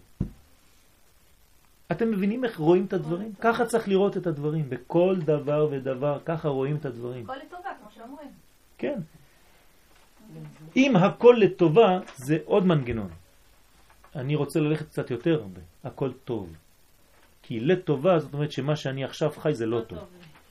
אתם 1.93 2.11
מבינים 2.11 2.45
איך 2.45 2.59
רואים 2.59 2.85
את 2.85 2.93
הדברים? 2.93 3.33
ככה 3.41 3.65
צריך 3.65 3.89
לראות 3.89 4.17
את 4.17 4.27
הדברים, 4.27 4.71
בכל 4.71 5.17
דבר 5.19 5.69
ודבר, 5.71 6.19
ככה 6.25 6.49
רואים 6.49 6.77
את 6.77 6.85
הדברים. 6.85 7.25
הכל 7.25 7.37
לטובה, 7.47 7.71
כמו 7.81 7.91
שאומרים. 7.91 8.29
כן. 8.79 9.01
אם 10.77 10.97
הכל 10.97 11.37
לטובה, 11.39 11.99
זה 12.17 12.37
עוד 12.45 12.67
מנגנון. 12.67 13.09
אני 14.17 14.35
רוצה 14.35 14.61
ללכת 14.61 14.87
קצת 14.87 15.11
יותר 15.11 15.41
הרבה, 15.41 15.61
הכל 15.85 16.13
טוב. 16.25 16.57
כי 17.43 17.61
לטובה 17.61 18.19
זאת 18.19 18.35
אומרת 18.35 18.53
שמה 18.53 18.77
שאני 18.77 19.05
עכשיו 19.05 19.31
חי 19.31 19.55
זה 19.55 19.67
לא 19.67 19.81
טוב. 19.81 19.99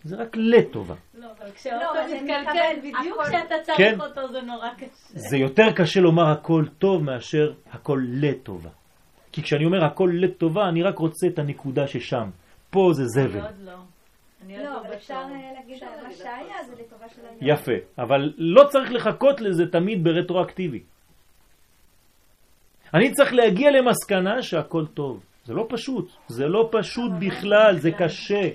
זה 0.03 0.15
רק 0.15 0.37
לטובה. 0.37 0.95
לא, 1.13 1.27
אבל 1.37 1.51
כשאוטו 1.51 1.85
מתקלקל 2.15 2.77
בדיוק 2.79 3.21
כשאתה 3.21 3.55
צריך 3.63 3.77
כן. 3.77 4.01
אותו 4.01 4.31
זה 4.31 4.41
נורא 4.41 4.69
קשה. 4.77 5.19
זה 5.29 5.37
יותר 5.37 5.71
קשה 5.75 5.99
לומר 5.99 6.31
הכל 6.31 6.63
טוב 6.77 7.03
מאשר 7.03 7.53
הכל 7.71 7.99
לטובה. 8.07 8.69
כי 9.31 9.43
כשאני 9.43 9.65
אומר 9.65 9.85
הכל 9.85 10.09
לטובה, 10.13 10.69
אני 10.69 10.83
רק 10.83 10.97
רוצה 10.97 11.27
את 11.27 11.39
הנקודה 11.39 11.87
ששם. 11.87 12.29
פה 12.69 12.89
זה 12.93 13.21
אני 13.21 13.29
זבל. 13.29 13.41
עוד 13.41 13.55
לא. 13.65 13.71
אני 14.45 14.57
עוד 14.57 14.65
לא, 14.65 14.73
לא 14.73 14.81
אבל 14.81 14.93
אפשר. 14.93 15.13
אה, 15.13 15.53
להגיד 15.53 15.83
על 15.83 16.03
מה 16.03 16.13
שהיה 16.13 16.63
זה 16.67 16.73
לטובה 16.81 17.09
של 17.09 17.21
העניין. 17.25 17.53
יפה. 17.53 17.71
אבל 17.97 18.33
לא 18.37 18.63
צריך 18.63 18.91
לחכות 18.91 19.41
לזה 19.41 19.63
תמיד 19.71 20.03
ברטרואקטיבי. 20.03 20.83
אני 22.93 23.11
צריך 23.11 23.33
להגיע 23.33 23.71
למסקנה 23.71 24.41
שהכל 24.41 24.85
טוב. 24.93 25.23
זה 25.45 25.53
לא 25.53 25.65
פשוט. 25.69 26.11
זה 26.27 26.47
לא 26.47 26.69
פשוט 26.71 27.11
בכלל, 27.19 27.77
זה 27.77 27.91
קשה. 27.91 28.49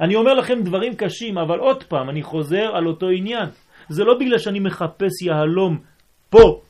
אני 0.00 0.14
אומר 0.16 0.34
לכם 0.34 0.62
דברים 0.62 0.94
קשים, 0.96 1.38
אבל 1.38 1.58
עוד 1.58 1.84
פעם, 1.84 2.10
אני 2.10 2.22
חוזר 2.22 2.76
על 2.76 2.86
אותו 2.86 3.08
עניין. 3.08 3.48
זה 3.88 4.04
לא 4.04 4.18
בגלל 4.18 4.38
שאני 4.38 4.60
מחפש 4.60 5.22
יהלום 5.22 5.78
פה, 6.30 6.60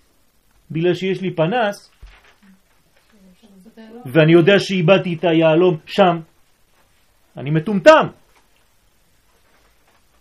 בגלל 0.71 0.95
שיש 0.95 1.21
לי 1.21 1.31
פנס, 1.31 1.91
ואני 4.07 4.33
יודע 4.33 4.59
שאיבדתי 4.59 5.15
את 5.15 5.25
היהלום 5.25 5.77
שם. 5.87 6.21
אני 7.37 7.51
מטומטם. 7.51 8.07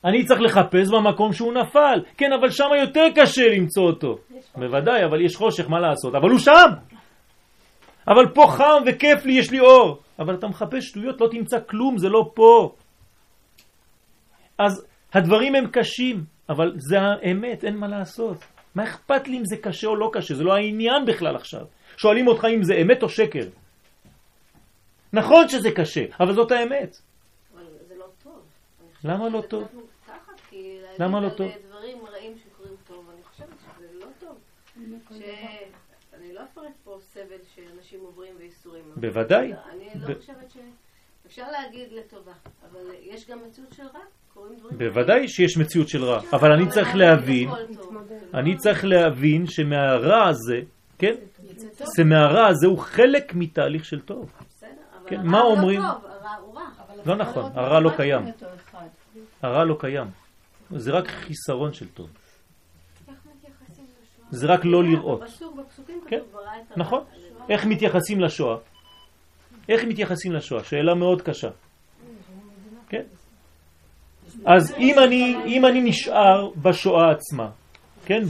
אני 0.07 0.25
צריך 0.25 0.41
לחפש 0.41 0.89
במקום 0.91 1.33
שהוא 1.33 1.53
נפל. 1.53 2.01
כן, 2.17 2.33
אבל 2.39 2.49
שם 2.49 2.69
יותר 2.81 3.05
קשה 3.15 3.47
למצוא 3.47 3.83
אותו. 3.83 4.17
בוודאי, 4.55 5.05
אבל 5.05 5.21
יש 5.21 5.35
חושך, 5.35 5.69
מה 5.69 5.79
לעשות? 5.79 6.15
אבל 6.15 6.29
הוא 6.29 6.39
שם! 6.39 6.69
אבל 8.07 8.33
פה 8.33 8.45
חם 8.49 8.83
וכיף 8.85 9.25
לי, 9.25 9.33
יש 9.33 9.51
לי 9.51 9.59
אור. 9.59 9.99
אבל 10.19 10.35
אתה 10.35 10.47
מחפש 10.47 10.85
שטויות, 10.85 11.21
לא 11.21 11.27
תמצא 11.31 11.57
כלום, 11.69 11.97
זה 11.97 12.09
לא 12.09 12.31
פה. 12.33 12.75
אז 14.57 14.85
הדברים 15.13 15.55
הם 15.55 15.67
קשים, 15.71 16.23
אבל 16.49 16.73
זה 16.77 16.97
האמת, 16.99 17.63
אין 17.63 17.77
מה 17.77 17.87
לעשות. 17.87 18.37
מה 18.75 18.83
אכפת 18.83 19.27
לי 19.27 19.37
אם 19.37 19.45
זה 19.45 19.57
קשה 19.57 19.87
או 19.87 19.95
לא 19.95 20.09
קשה? 20.13 20.35
זה 20.35 20.43
לא 20.43 20.53
העניין 20.53 21.05
בכלל 21.05 21.35
עכשיו. 21.35 21.65
שואלים 21.97 22.27
אותך 22.27 22.45
אם 22.55 22.63
זה 22.63 22.73
אמת 22.81 23.03
או 23.03 23.09
שקר. 23.09 23.47
נכון 25.13 25.47
שזה 25.47 25.71
קשה, 25.71 26.05
אבל 26.19 26.33
זאת 26.33 26.51
האמת. 26.51 26.97
אבל 27.53 27.63
זה 27.87 27.95
לא 27.95 28.05
טוב. 28.23 28.41
למה 29.03 29.29
לא 29.29 29.41
טוב? 29.41 29.67
כי 30.57 30.79
להגיד 30.81 31.01
למה 31.01 31.19
לא 31.19 31.25
על 31.25 31.33
טוב? 31.37 31.51
דברים 31.69 31.97
רעים 32.11 32.33
שקורים 32.37 32.73
טוב, 32.87 33.09
אני 33.13 33.23
חושבת 33.23 33.57
שזה 33.59 33.87
לא 33.99 34.05
טוב. 34.19 34.37
שאני 35.09 36.33
לא 36.33 36.41
אפרט 36.43 36.71
פה 36.83 36.97
סבל 37.01 37.37
שאנשים 37.55 37.99
עוברים 37.99 38.33
וייסורים. 38.39 38.83
אבל 38.93 39.01
בוודאי. 39.09 39.53
אני 39.71 39.89
ב- 40.05 40.09
לא 40.09 40.15
חושבת 40.15 40.51
ש... 40.51 40.57
אפשר 41.25 41.51
להגיד 41.51 41.91
לטובה, 41.91 42.31
אבל 42.71 42.79
יש 43.01 43.29
גם 43.29 43.39
מציאות 43.47 43.73
של 43.73 43.83
רע. 43.83 43.99
בוודאי 44.77 45.27
שיש 45.27 45.57
מציאות 45.57 45.87
של 45.89 46.03
רע, 46.03 46.19
אבל 46.33 46.51
אני 46.51 46.69
צריך 46.69 46.95
להבין. 46.95 47.49
אני 48.33 48.55
צריך 48.57 48.85
להבין 48.85 49.47
שמהרע 49.47 50.27
הזה, 50.27 50.59
כן? 50.99 51.13
זה 51.97 52.03
מהרע 52.03 52.47
הזה 52.47 52.67
הוא 52.67 52.77
חלק 52.79 53.33
מתהליך 53.35 53.85
של 53.85 53.99
טוב. 54.01 54.31
בסדר, 54.49 54.69
אבל 55.01 55.09
כן, 55.09 55.15
הרע 55.15 55.25
מה 55.25 55.39
הוא 55.39 55.51
אומרים? 55.51 55.81
לא 55.81 55.91
טוב, 55.91 56.05
הרע 56.05 56.35
הוא 56.35 56.55
רע. 56.55 56.65
לא 57.05 57.15
נכון, 57.15 57.51
הרע 57.55 57.79
לא 57.79 57.89
קיים. 57.97 58.23
הרע 59.41 59.65
לא 59.65 59.77
קיים. 59.79 60.07
זה 60.75 60.91
רק 60.91 61.07
חיסרון 61.07 61.73
של 61.73 61.87
טוב. 61.87 62.09
זה 64.31 64.47
רק 64.47 64.59
לא 64.63 64.83
לראות. 64.83 65.21
כן. 66.07 66.19
נכון. 66.77 67.03
איך 67.49 67.65
מתייחסים 67.65 68.19
לשואה? 68.19 68.57
איך 69.69 69.83
מתייחסים 69.83 70.31
לשואה? 70.33 70.63
שאלה 70.63 70.95
מאוד 70.95 71.21
קשה. 71.21 71.49
כן? 72.89 73.03
אז 74.45 74.73
אם 74.77 74.95
אני, 74.99 75.35
אם 75.45 75.65
אני 75.65 75.81
נשאר 75.81 76.49
בשואה 76.61 77.11
עצמה, 77.11 77.49
כן, 78.05 78.23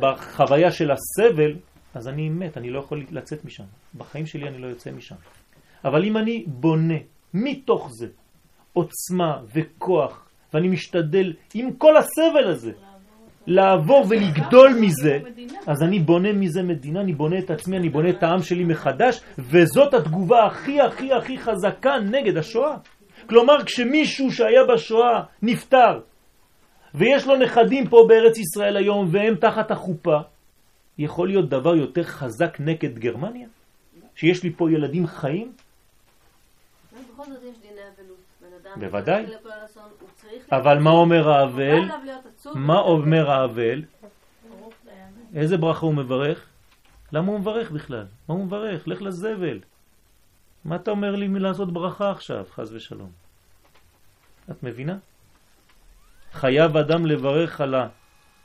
בחוויה 0.00 0.70
של 0.70 0.90
הסבל, 0.90 1.56
אז 1.94 2.08
אני 2.08 2.28
מת, 2.28 2.56
אני 2.56 2.70
לא 2.70 2.78
יכול 2.78 3.04
לצאת 3.10 3.44
משם. 3.44 3.64
בחיים 3.96 4.26
שלי 4.26 4.48
אני 4.48 4.58
לא 4.58 4.66
יוצא 4.66 4.90
משם. 4.90 5.16
אבל 5.84 6.04
אם 6.04 6.16
אני 6.16 6.44
בונה 6.46 6.98
מתוך 7.34 7.90
זה 7.92 8.06
עוצמה 8.72 9.42
וכוח, 9.54 10.27
ואני 10.54 10.68
משתדל 10.68 11.32
עם 11.54 11.72
כל 11.72 11.96
הסבל 11.96 12.50
הזה 12.50 12.72
לעבור 13.46 14.06
ולגדול 14.08 14.70
מזה, 14.80 15.18
אז 15.66 15.82
אני 15.82 15.98
בונה 15.98 16.32
מזה 16.32 16.62
מדינה, 16.62 17.00
אני 17.00 17.12
בונה 17.12 17.38
את 17.38 17.50
עצמי, 17.50 17.76
אני 17.76 17.88
בונה 17.88 18.10
את 18.10 18.22
העם 18.22 18.42
שלי 18.42 18.64
מחדש, 18.64 19.20
וזאת 19.38 19.94
התגובה 19.94 20.46
הכי 20.46 20.80
הכי 20.80 21.12
הכי 21.12 21.38
חזקה 21.38 21.98
נגד 21.98 22.36
השואה. 22.36 22.76
כלומר, 23.28 23.64
כשמישהו 23.64 24.32
שהיה 24.32 24.64
בשואה 24.74 25.22
נפטר, 25.42 26.00
ויש 26.94 27.26
לו 27.26 27.36
נכדים 27.36 27.88
פה 27.88 28.04
בארץ 28.08 28.38
ישראל 28.38 28.76
היום, 28.76 29.08
והם 29.10 29.34
תחת 29.34 29.70
החופה, 29.70 30.18
יכול 30.98 31.28
להיות 31.28 31.48
דבר 31.48 31.76
יותר 31.76 32.02
חזק 32.02 32.60
נגד 32.60 32.98
גרמניה? 32.98 33.48
שיש 34.14 34.42
לי 34.42 34.50
פה 34.52 34.70
ילדים 34.70 35.06
חיים? 35.06 35.52
בכל 36.92 37.24
זאת 37.24 37.42
יש 37.42 37.58
דיני 37.62 37.80
אבלות. 37.94 38.27
בוודאי. 38.76 39.26
אבל 40.52 40.78
מה 40.78 40.90
אומר 40.90 41.30
האבל? 41.30 41.88
מה 42.54 42.78
אומר 42.78 43.30
האבל? 43.30 43.82
איזה 45.34 45.56
ברכה 45.56 45.86
הוא 45.86 45.94
מברך? 45.94 46.46
למה 47.12 47.32
הוא 47.32 47.40
מברך 47.40 47.70
בכלל? 47.70 48.06
מה 48.28 48.34
הוא 48.34 48.44
מברך? 48.44 48.88
לך 48.88 49.02
לזבל. 49.02 49.58
מה 50.64 50.76
אתה 50.76 50.90
אומר 50.90 51.16
לי 51.16 51.28
מלעשות 51.28 51.72
ברכה 51.72 52.10
עכשיו, 52.10 52.44
חז 52.50 52.72
ושלום? 52.72 53.10
את 54.50 54.62
מבינה? 54.62 54.96
חייב 56.32 56.76
אדם 56.76 57.06
לברך 57.06 57.60
על 57.60 57.74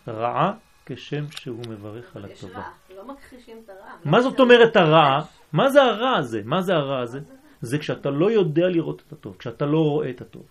הרעה 0.07 0.53
כשם 0.85 1.31
שהוא 1.31 1.61
מברך 1.69 2.15
על 2.15 2.25
יש 2.25 2.37
הטובה. 2.37 2.59
רע, 2.59 2.69
לא 2.95 3.07
מכחישים 3.07 3.61
את 3.65 3.69
הרע. 3.69 3.91
מה 4.05 4.21
זאת. 4.21 4.39
אומרת 4.39 4.75
הרע? 4.75 5.21
מה 5.53 5.69
זה 5.69 5.83
הרע 5.83 6.17
הזה? 6.17 6.41
מה 6.45 6.61
זה 6.61 6.75
הרע 6.75 6.99
הזה? 6.99 7.19
זה 7.63 7.77
כשאתה 7.77 8.09
לא 8.09 8.31
יודע 8.31 8.69
לראות 8.69 9.03
את 9.07 9.13
הטוב, 9.13 9.35
כשאתה 9.39 9.65
לא 9.65 9.77
רואה 9.77 10.09
את 10.09 10.21
הטוב. 10.21 10.43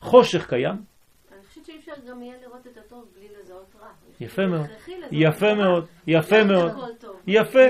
חושך 0.00 0.46
קיים, 0.48 0.74
אני 0.74 1.38
חושבת 1.48 1.66
שאי 1.66 1.74
אפשר 1.78 1.92
גם 2.10 2.22
יהיה 2.22 2.34
לראות 2.42 2.66
את 2.72 2.78
הטוב 2.78 3.04
בלי 3.16 3.28
לזהות 3.42 3.74
רע. 3.80 3.88
יפה 4.20 4.46
מאוד. 4.46 4.66
יפה. 5.12 5.54
מאוד, 5.54 5.86
יפה 6.06 6.44
מאוד. 6.44 6.70
יפה. 7.26 7.66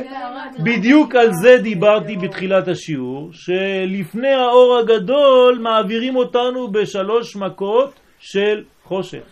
בדיוק 0.65 1.15
על 1.15 1.33
זה 1.43 1.59
דיברתי 1.63 2.17
בתחילת 2.17 2.69
השיעור, 2.69 3.33
שלפני 3.33 4.33
האור 4.33 4.79
הגדול 4.79 5.59
מעבירים 5.59 6.17
אותנו 6.17 6.69
בשלוש 6.69 7.37
מכות 7.37 7.95
של 8.19 8.65
חושך. 8.85 9.25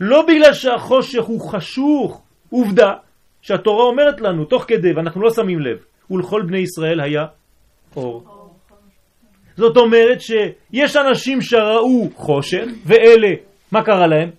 לא 0.00 0.26
בגלל 0.26 0.52
שהחושך 0.52 1.22
הוא 1.22 1.40
חשוך, 1.40 2.22
עובדה 2.50 2.92
שהתורה 3.42 3.84
אומרת 3.84 4.20
לנו 4.20 4.44
תוך 4.44 4.64
כדי, 4.68 4.92
ואנחנו 4.92 5.22
לא 5.22 5.30
שמים 5.30 5.60
לב, 5.60 5.84
ולכל 6.10 6.42
בני 6.42 6.58
ישראל 6.58 7.00
היה 7.00 7.26
אור. 7.96 8.24
זאת 9.56 9.76
אומרת 9.76 10.20
שיש 10.20 10.96
אנשים 10.96 11.40
שראו 11.40 12.08
חושך, 12.14 12.64
ואלה, 12.86 13.28
מה 13.72 13.82
קרה 13.82 14.06
להם? 14.06 14.30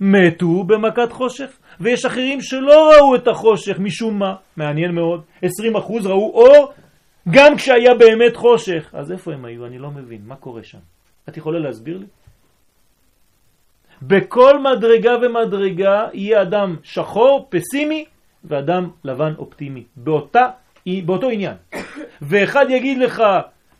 מתו 0.00 0.64
במכת 0.64 1.12
חושך. 1.12 1.50
ויש 1.80 2.04
אחרים 2.04 2.40
שלא 2.40 2.90
ראו 2.90 3.14
את 3.14 3.28
החושך 3.28 3.78
משום 3.78 4.18
מה, 4.18 4.34
מעניין 4.56 4.94
מאוד, 4.94 5.22
20% 5.44 5.48
ראו 6.04 6.32
אור 6.34 6.72
גם 7.30 7.56
כשהיה 7.56 7.94
באמת 7.94 8.36
חושך. 8.36 8.90
אז 8.92 9.12
איפה 9.12 9.32
הם 9.32 9.44
היו? 9.44 9.66
אני 9.66 9.78
לא 9.78 9.90
מבין, 9.90 10.20
מה 10.26 10.36
קורה 10.36 10.62
שם? 10.62 10.78
את 11.28 11.36
יכולה 11.36 11.58
להסביר 11.58 11.98
לי? 11.98 12.06
בכל 14.02 14.58
מדרגה 14.58 15.12
ומדרגה 15.22 16.08
יהיה 16.12 16.42
אדם 16.42 16.76
שחור, 16.82 17.48
פסימי, 17.50 18.04
ואדם 18.44 18.90
לבן 19.04 19.32
אופטימי, 19.38 19.84
באותה, 19.96 20.46
באותו 21.06 21.30
עניין. 21.30 21.56
ואחד 22.22 22.66
יגיד 22.68 22.98
לך, 22.98 23.22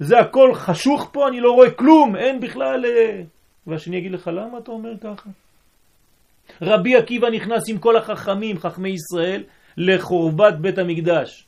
זה 0.00 0.18
הכל 0.18 0.54
חשוך 0.54 1.10
פה, 1.12 1.28
אני 1.28 1.40
לא 1.40 1.52
רואה 1.52 1.70
כלום, 1.70 2.16
אין 2.16 2.40
בכלל... 2.40 2.84
אה, 2.86 3.22
והשני 3.66 3.96
יגיד 3.96 4.12
לך, 4.12 4.30
למה 4.34 4.58
אתה 4.58 4.70
אומר 4.70 4.92
ככה? 5.00 5.30
רבי 6.62 6.96
עקיבא 6.96 7.30
נכנס 7.30 7.68
עם 7.68 7.78
כל 7.78 7.96
החכמים, 7.96 8.58
חכמי 8.58 8.88
ישראל, 8.88 9.44
לחורבת 9.76 10.54
בית 10.60 10.78
המקדש. 10.78 11.46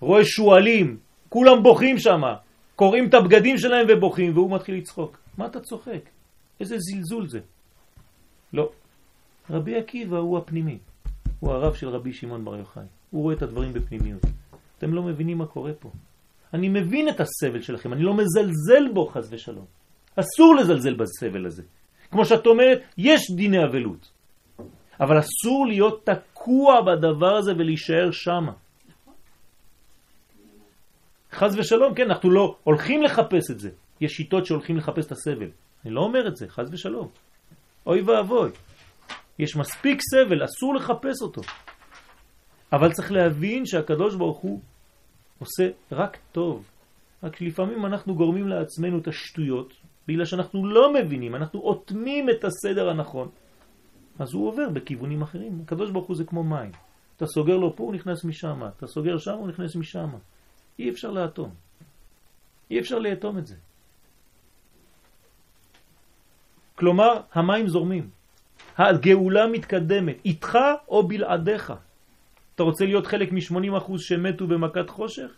רואה 0.00 0.24
שועלים, 0.24 0.96
כולם 1.28 1.62
בוכים 1.62 1.98
שם, 1.98 2.22
קוראים 2.76 3.08
את 3.08 3.14
הבגדים 3.14 3.58
שלהם 3.58 3.86
ובוכים, 3.88 4.32
והוא 4.34 4.50
מתחיל 4.50 4.74
לצחוק. 4.74 5.18
מה 5.38 5.46
אתה 5.46 5.60
צוחק? 5.60 6.02
איזה 6.60 6.76
זלזול 6.78 7.28
זה. 7.28 7.40
לא. 8.52 8.70
רבי 9.50 9.76
עקיבא 9.76 10.16
הוא 10.16 10.38
הפנימי. 10.38 10.78
הוא 11.40 11.52
הרב 11.52 11.74
של 11.74 11.88
רבי 11.88 12.12
שמעון 12.12 12.44
בר 12.44 12.56
יוחאי. 12.56 12.82
הוא 13.10 13.22
רואה 13.22 13.34
את 13.34 13.42
הדברים 13.42 13.72
בפנימיות. 13.72 14.22
אתם 14.78 14.94
לא 14.94 15.02
מבינים 15.02 15.38
מה 15.38 15.46
קורה 15.46 15.72
פה. 15.72 15.90
אני 16.54 16.68
מבין 16.68 17.08
את 17.08 17.20
הסבל 17.20 17.62
שלכם, 17.62 17.92
אני 17.92 18.02
לא 18.02 18.14
מזלזל 18.14 18.92
בו 18.94 19.06
חס 19.06 19.28
ושלום. 19.30 19.64
אסור 20.16 20.54
לזלזל 20.54 20.94
בסבל 20.94 21.46
הזה. 21.46 21.62
כמו 22.10 22.24
שאת 22.24 22.46
אומרת, 22.46 22.82
יש 22.98 23.20
דיני 23.36 23.64
אבלות. 23.64 24.10
אבל 25.00 25.18
אסור 25.18 25.66
להיות 25.66 26.06
תקוע 26.06 26.80
בדבר 26.80 27.36
הזה 27.36 27.52
ולהישאר 27.58 28.10
שמה. 28.10 28.52
חז 31.32 31.58
ושלום, 31.58 31.94
כן, 31.94 32.10
אנחנו 32.10 32.30
לא 32.30 32.56
הולכים 32.64 33.02
לחפש 33.02 33.50
את 33.50 33.60
זה. 33.60 33.70
יש 34.00 34.12
שיטות 34.12 34.46
שהולכים 34.46 34.76
לחפש 34.76 35.06
את 35.06 35.12
הסבל. 35.12 35.50
אני 35.84 35.94
לא 35.94 36.00
אומר 36.00 36.28
את 36.28 36.36
זה, 36.36 36.48
חז 36.48 36.74
ושלום. 36.74 37.08
אוי 37.86 38.00
ואבוי. 38.00 38.50
יש 39.38 39.56
מספיק 39.56 40.00
סבל, 40.00 40.44
אסור 40.44 40.74
לחפש 40.74 41.22
אותו. 41.22 41.42
אבל 42.72 42.92
צריך 42.92 43.12
להבין 43.12 43.66
שהקדוש 43.66 44.14
ברוך 44.16 44.38
הוא 44.38 44.60
עושה 45.38 45.68
רק 45.92 46.18
טוב. 46.32 46.70
רק 47.22 47.40
לפעמים 47.40 47.86
אנחנו 47.86 48.14
גורמים 48.14 48.48
לעצמנו 48.48 48.98
את 48.98 49.08
השטויות, 49.08 49.72
בגלל 50.08 50.24
שאנחנו 50.24 50.66
לא 50.66 50.92
מבינים, 50.94 51.34
אנחנו 51.34 51.60
אוטמים 51.60 52.30
את 52.30 52.44
הסדר 52.44 52.90
הנכון. 52.90 53.28
אז 54.18 54.32
הוא 54.32 54.48
עובר 54.48 54.68
בכיוונים 54.68 55.22
אחרים. 55.22 55.60
הקדוש 55.64 55.90
ברוך 55.90 56.06
הוא 56.06 56.16
זה 56.16 56.24
כמו 56.24 56.44
מים. 56.44 56.72
אתה 57.16 57.26
סוגר 57.26 57.56
לו 57.56 57.76
פה, 57.76 57.84
הוא 57.84 57.94
נכנס 57.94 58.24
משם. 58.24 58.60
אתה 58.76 58.86
סוגר 58.86 59.18
שם, 59.18 59.34
הוא 59.34 59.48
נכנס 59.48 59.76
משם. 59.76 60.10
אי 60.78 60.90
אפשר 60.90 61.10
לאטום. 61.10 61.50
אי 62.70 62.80
אפשר 62.80 62.98
לאטום 62.98 63.38
את 63.38 63.46
זה. 63.46 63.54
כלומר, 66.74 67.20
המים 67.32 67.68
זורמים. 67.68 68.10
הגאולה 68.78 69.46
מתקדמת, 69.46 70.16
איתך 70.24 70.58
או 70.88 71.08
בלעדיך. 71.08 71.72
אתה 72.58 72.64
רוצה 72.64 72.84
להיות 72.84 73.06
חלק 73.06 73.32
מ-80% 73.32 73.98
שמתו 73.98 74.46
במכת 74.46 74.90
חושך? 74.90 75.30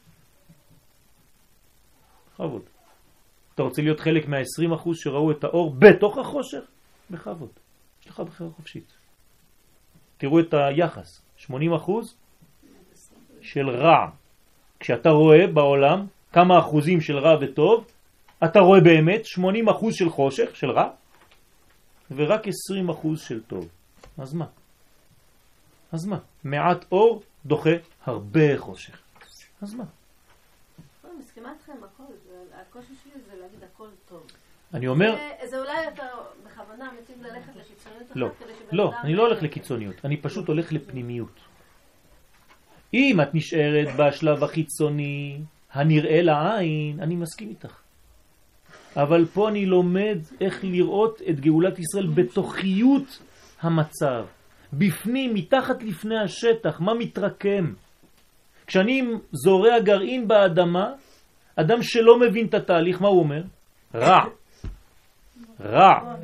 בכבוד. 2.33 2.63
אתה 3.55 3.63
רוצה 3.63 3.83
להיות 3.83 4.01
חלק 4.01 4.29
מה-20% 4.29 4.89
שראו 4.95 5.31
את 5.31 5.45
האור 5.45 5.75
בתוך 5.79 6.19
החושך? 6.19 6.61
בכבוד. 7.11 7.49
יש 8.03 8.09
לך 8.09 8.21
בחירה 8.21 8.51
חופשית. 8.51 8.93
תראו 10.19 10.41
את 10.41 10.55
היחס, 10.55 11.23
80% 11.47 11.51
של 13.41 13.71
רע. 13.71 14.11
כשאתה 14.81 15.11
רואה 15.11 15.47
בעולם 15.47 16.07
כמה 16.33 16.59
אחוזים 16.59 17.01
של 17.01 17.19
רע 17.19 17.37
וטוב, 17.41 17.87
אתה 18.45 18.61
רואה 18.61 18.81
באמת 18.81 19.23
80% 19.27 19.93
של 19.93 20.11
חושך, 20.11 20.57
של 20.57 20.71
רע, 20.71 20.91
ורק 22.11 22.47
20% 22.47 22.51
של 23.17 23.43
טוב. 23.43 23.69
אז 24.19 24.35
מה? 24.35 24.47
אז 25.93 26.07
מה? 26.07 26.19
מעט 26.45 26.85
אור 26.93 27.23
דוחה 27.47 27.71
הרבה 28.05 28.59
חושך. 28.59 28.99
אז 29.63 29.75
מה? 29.75 29.85
אני 31.05 31.13
מסכימה 31.19 31.53
איתכם 31.53 31.73
הכל, 31.85 32.03
הקושי 32.61 32.93
שלי 33.05 33.13
זה 33.31 33.43
להגיד 33.43 33.59
הכל 33.75 33.89
טוב. 34.09 34.27
אני 34.75 34.89
אומר... 34.89 35.17
זה 35.51 35.59
אולי 35.59 35.89
אתה 35.95 36.03
בכוונה 36.47 36.91
מציב 37.03 37.23
ללכת 37.23 37.57
לקיצוניות 37.57 38.11
לא, 38.15 38.27
אחת 38.27 38.47
לא, 38.73 38.89
אדם- 38.91 38.99
אני 39.05 39.15
לא 39.15 39.27
הולך 39.27 39.43
לקיצוניות, 39.43 39.95
אני 40.05 40.17
פשוט 40.17 40.49
הולך 40.49 40.73
לפנימיות. 40.73 41.41
אם 42.95 43.21
את 43.23 43.35
נשארת 43.35 43.89
בשלב 43.99 44.45
החיצוני, 44.45 45.41
הנראה 45.73 46.23
לעין, 46.23 47.01
אני 47.01 47.17
מסכים 47.17 47.49
איתך. 47.49 47.79
אבל 48.97 49.27
פה 49.27 49.49
אני 49.49 49.67
לומד 49.67 50.19
איך 50.41 50.65
לראות 50.65 51.23
את 51.31 51.41
גאולת 51.41 51.79
ישראל 51.79 52.07
בתוכיות 52.07 53.19
המצב, 53.61 54.27
בפנים, 54.73 55.35
מתחת 55.35 55.83
לפני 55.83 56.19
השטח, 56.19 56.81
מה 56.81 56.95
מתרקם. 56.95 57.73
כשאני 58.67 59.03
זורע 59.33 59.79
גרעין 59.79 60.29
באדמה, 60.29 60.93
אדם 61.57 61.83
שלא 61.83 62.19
מבין 62.21 62.47
את 62.47 62.55
התהליך, 62.55 63.03
מה 63.03 63.09
הוא 63.09 63.21
אומר? 63.21 63.43
רע. 63.95 64.19
רע. 65.61 66.15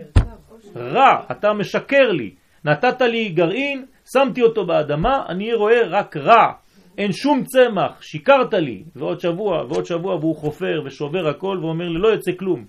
רע, 0.77 1.25
אתה 1.31 1.53
משקר 1.53 2.11
לי. 2.13 2.35
נתת 2.65 3.01
לי 3.01 3.29
גרעין, 3.29 3.87
שמתי 4.13 4.43
אותו 4.43 4.67
באדמה, 4.67 5.27
אני 5.29 5.55
רואה 5.55 5.89
רק 5.89 6.17
רע. 6.17 6.53
אין 6.99 7.13
שום 7.13 7.45
צמח, 7.45 8.03
שיקרת 8.03 8.55
לי. 8.55 8.85
ועוד 8.97 9.21
שבוע, 9.21 9.65
ועוד 9.69 9.85
שבוע, 9.85 10.15
והוא 10.15 10.37
חופר 10.37 10.83
ושובר 10.85 11.29
הכל 11.29 11.59
ואומר 11.63 11.89
לי, 11.89 11.99
לא 11.99 12.09
יוצא 12.09 12.33
כלום. 12.39 12.65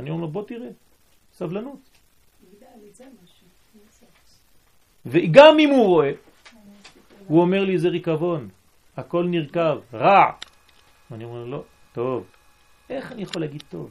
אני 0.00 0.10
אומר 0.10 0.20
לו, 0.20 0.28
בוא 0.28 0.42
תראה, 0.46 0.68
סבלנות. 1.32 1.87
וגם 5.10 5.58
אם 5.58 5.70
הוא 5.70 5.86
רואה, 5.86 6.10
הוא 7.26 7.40
אומר 7.40 7.64
לי, 7.64 7.78
זה 7.78 7.88
ריקבון, 7.88 8.48
הכל 8.96 9.24
נרכב, 9.30 9.76
רע. 9.94 10.24
אני 11.12 11.24
אומר 11.24 11.44
לו, 11.44 11.50
לא, 11.50 11.64
טוב. 11.92 12.26
איך 12.90 13.12
אני 13.12 13.22
יכול 13.22 13.42
להגיד 13.42 13.62
טוב? 13.68 13.90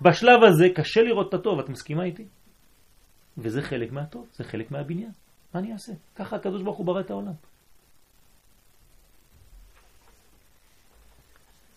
בשלב 0.00 0.42
הזה 0.48 0.64
קשה 0.74 1.00
לראות 1.02 1.28
את 1.28 1.34
הטוב, 1.34 1.58
את 1.58 1.68
מסכימה 1.68 2.04
איתי? 2.04 2.24
וזה 3.38 3.62
חלק 3.62 3.92
מהטוב, 3.92 4.28
זה 4.32 4.44
חלק 4.44 4.70
מהבניין. 4.70 5.12
מה 5.54 5.60
אני 5.60 5.72
אעשה? 5.72 5.92
ככה 6.16 6.36
הקדוש 6.36 6.62
ברוך 6.62 6.78
הוא 6.78 6.86
ברא 6.86 7.00
את 7.00 7.10
העולם. 7.10 7.32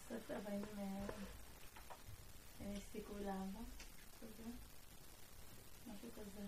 ספר 0.10 0.34
הבאים 0.34 0.62
אה, 0.78 0.84
אה, 2.62 2.76
סיכוי 2.91 3.24
לאהבה, 3.24 3.60
כזה. 4.22 4.49
משהו 5.88 6.10
כזה. 6.16 6.41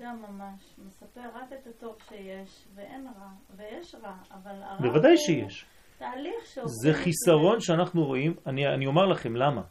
וגם 0.00 0.22
ממש 0.28 0.74
מספר 0.86 1.20
רק 1.34 1.52
את 1.52 1.66
הטוב 1.66 1.96
שיש, 2.08 2.64
ואין 2.74 3.06
רע, 3.06 3.30
ויש 3.56 3.94
רע, 3.94 4.16
אבל 4.30 4.62
הרע 4.62 4.80
בוודאי 4.80 5.16
שיש. 5.16 5.66
תהליך 5.98 6.46
שעושים 6.46 6.74
זה 6.82 6.90
את 6.90 7.04
חיסרון 7.04 7.60
שאנחנו 7.60 8.04
רואים, 8.04 8.34
אני, 8.46 8.66
אני 8.66 8.86
אומר 8.86 9.06
לכם 9.06 9.36
למה. 9.36 9.62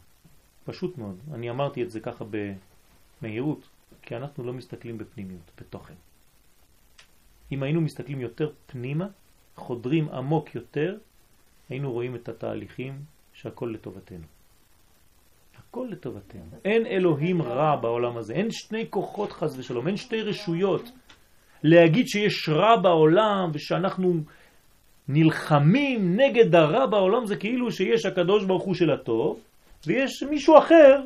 פשוט 0.64 0.98
מאוד. 0.98 1.20
אני 1.34 1.50
אמרתי 1.50 1.82
את 1.82 1.90
זה 1.90 2.00
ככה 2.00 2.24
במהירות, 3.22 3.68
כי 4.02 4.16
אנחנו 4.16 4.44
לא 4.44 4.52
מסתכלים 4.52 4.98
בפנימיות, 4.98 5.50
בתוכן. 5.60 5.94
אם 7.52 7.62
היינו 7.62 7.80
מסתכלים 7.80 8.20
יותר 8.20 8.52
פנימה, 8.66 9.06
חודרים 9.56 10.08
עמוק 10.08 10.54
יותר, 10.54 10.98
היינו 11.68 11.92
רואים 11.92 12.16
את 12.16 12.28
התהליכים 12.28 13.04
שהכל 13.32 13.72
לטובתנו. 13.74 14.26
הכל 15.70 15.86
לטובתנו. 15.90 16.40
אין 16.64 16.86
אלוהים 16.86 17.42
רע 17.42 17.76
בעולם 17.76 18.16
הזה, 18.16 18.34
אין 18.34 18.48
שני 18.50 18.86
כוחות 18.90 19.32
חז 19.32 19.58
ושלום, 19.58 19.86
אין 19.86 19.96
שתי 19.96 20.20
רשויות. 20.20 20.90
להגיד 21.62 22.08
שיש 22.08 22.48
רע 22.48 22.76
בעולם 22.76 23.50
ושאנחנו 23.52 24.14
נלחמים 25.08 26.16
נגד 26.16 26.54
הרע 26.54 26.86
בעולם 26.86 27.26
זה 27.26 27.36
כאילו 27.36 27.72
שיש 27.72 28.06
הקדוש 28.06 28.44
ברוך 28.44 28.62
הוא 28.62 28.74
של 28.74 28.90
הטוב 28.90 29.40
ויש 29.86 30.22
מישהו 30.22 30.58
אחר 30.58 31.02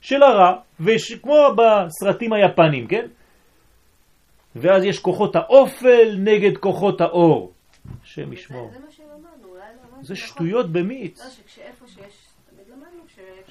של 0.00 0.22
הרע 0.22 0.52
וכמו 0.80 1.36
בסרטים 1.56 2.32
היפנים, 2.32 2.86
כן? 2.86 3.06
ואז 4.56 4.84
יש 4.84 4.98
כוחות 4.98 5.36
האופל 5.36 6.16
נגד 6.18 6.56
כוחות 6.58 7.00
האור. 7.00 7.52
השם 8.02 8.32
ישמור. 8.32 8.70
זה 8.72 8.78
לא 8.78 9.14
למדנו. 9.14 9.54
זה 10.02 10.14
נכון. 10.14 10.16
שטויות 10.16 10.72
במיץ. 10.72 11.20
לא, 11.20 11.30
שכשאיפה 11.30 11.86
שיש, 11.86 12.21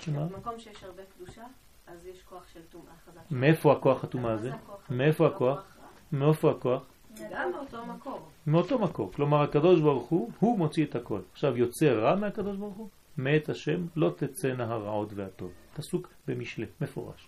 שבמקום 0.01 0.59
שיש 0.59 0.83
הרבה 0.83 1.03
קדושה, 1.15 1.43
אז 1.87 2.05
יש 2.05 2.21
כוח 2.23 2.43
של 2.53 2.61
טומאה 2.69 2.93
חזק. 3.05 3.21
מאיפה 3.31 3.73
הכוח 3.73 4.03
הטומאה 4.03 4.31
הזה? 4.31 4.51
מאיפה 4.89 5.27
לא 5.27 5.35
הכוח? 5.35 5.63
מאיפה 6.11 6.51
הכוח? 6.51 6.83
גם 7.31 7.51
מאותו 7.51 7.85
מקור. 7.85 8.29
מאותו 8.47 8.79
מקור. 8.79 9.11
כלומר, 9.13 9.41
הקדוש 9.41 9.81
ברוך 9.81 10.09
הוא, 10.09 10.31
הוא 10.39 10.57
מוציא 10.57 10.85
את 10.85 10.95
הכל. 10.95 11.19
עכשיו, 11.31 11.57
יוצא 11.57 11.85
רע 11.85 12.15
מהקדוש 12.15 12.57
ברוך 12.57 12.75
הוא? 12.75 12.89
מאת 13.17 13.49
השם 13.49 13.85
לא 13.95 14.13
תצאנה 14.17 14.63
הרעות 14.63 15.13
והטוב. 15.15 15.51
פסוק 15.75 16.07
במשלי, 16.27 16.65
מפורש. 16.81 17.27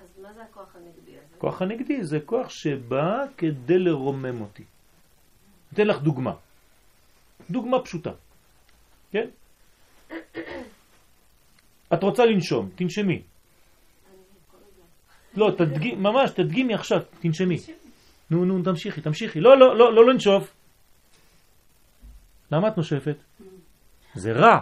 אז 0.00 0.22
מה 0.22 0.32
זה 0.32 0.42
הכוח 0.42 0.76
הנגדי 0.76 1.10
הזה? 1.10 1.36
כוח 1.38 1.62
הנגדי 1.62 2.04
זה 2.04 2.20
כוח 2.20 2.48
שבא 2.48 3.24
כדי 3.36 3.78
לרומם 3.78 4.40
אותי. 4.40 4.64
אתן 5.72 5.86
לך 5.86 6.02
דוגמה. 6.02 6.34
דוגמה 7.50 7.82
פשוטה. 7.82 8.10
כן? 9.10 9.28
את 11.94 12.02
רוצה 12.02 12.24
לנשום, 12.24 12.68
תנשמי. 12.74 13.22
לא, 15.36 15.50
תדגים, 15.58 16.02
ממש, 16.02 16.30
תדגימי 16.30 16.74
עכשיו, 16.74 17.00
תנשמי. 17.20 17.56
נו, 18.30 18.44
נו, 18.44 18.62
תמשיכי, 18.62 19.00
תמשיכי. 19.00 19.40
לא, 19.40 19.58
לא, 19.58 19.76
לא, 19.78 19.94
לא 19.94 20.06
לנשוף. 20.12 20.54
למה 22.52 22.68
את 22.68 22.76
נושפת? 22.76 23.16
זה 24.14 24.32
רע. 24.32 24.58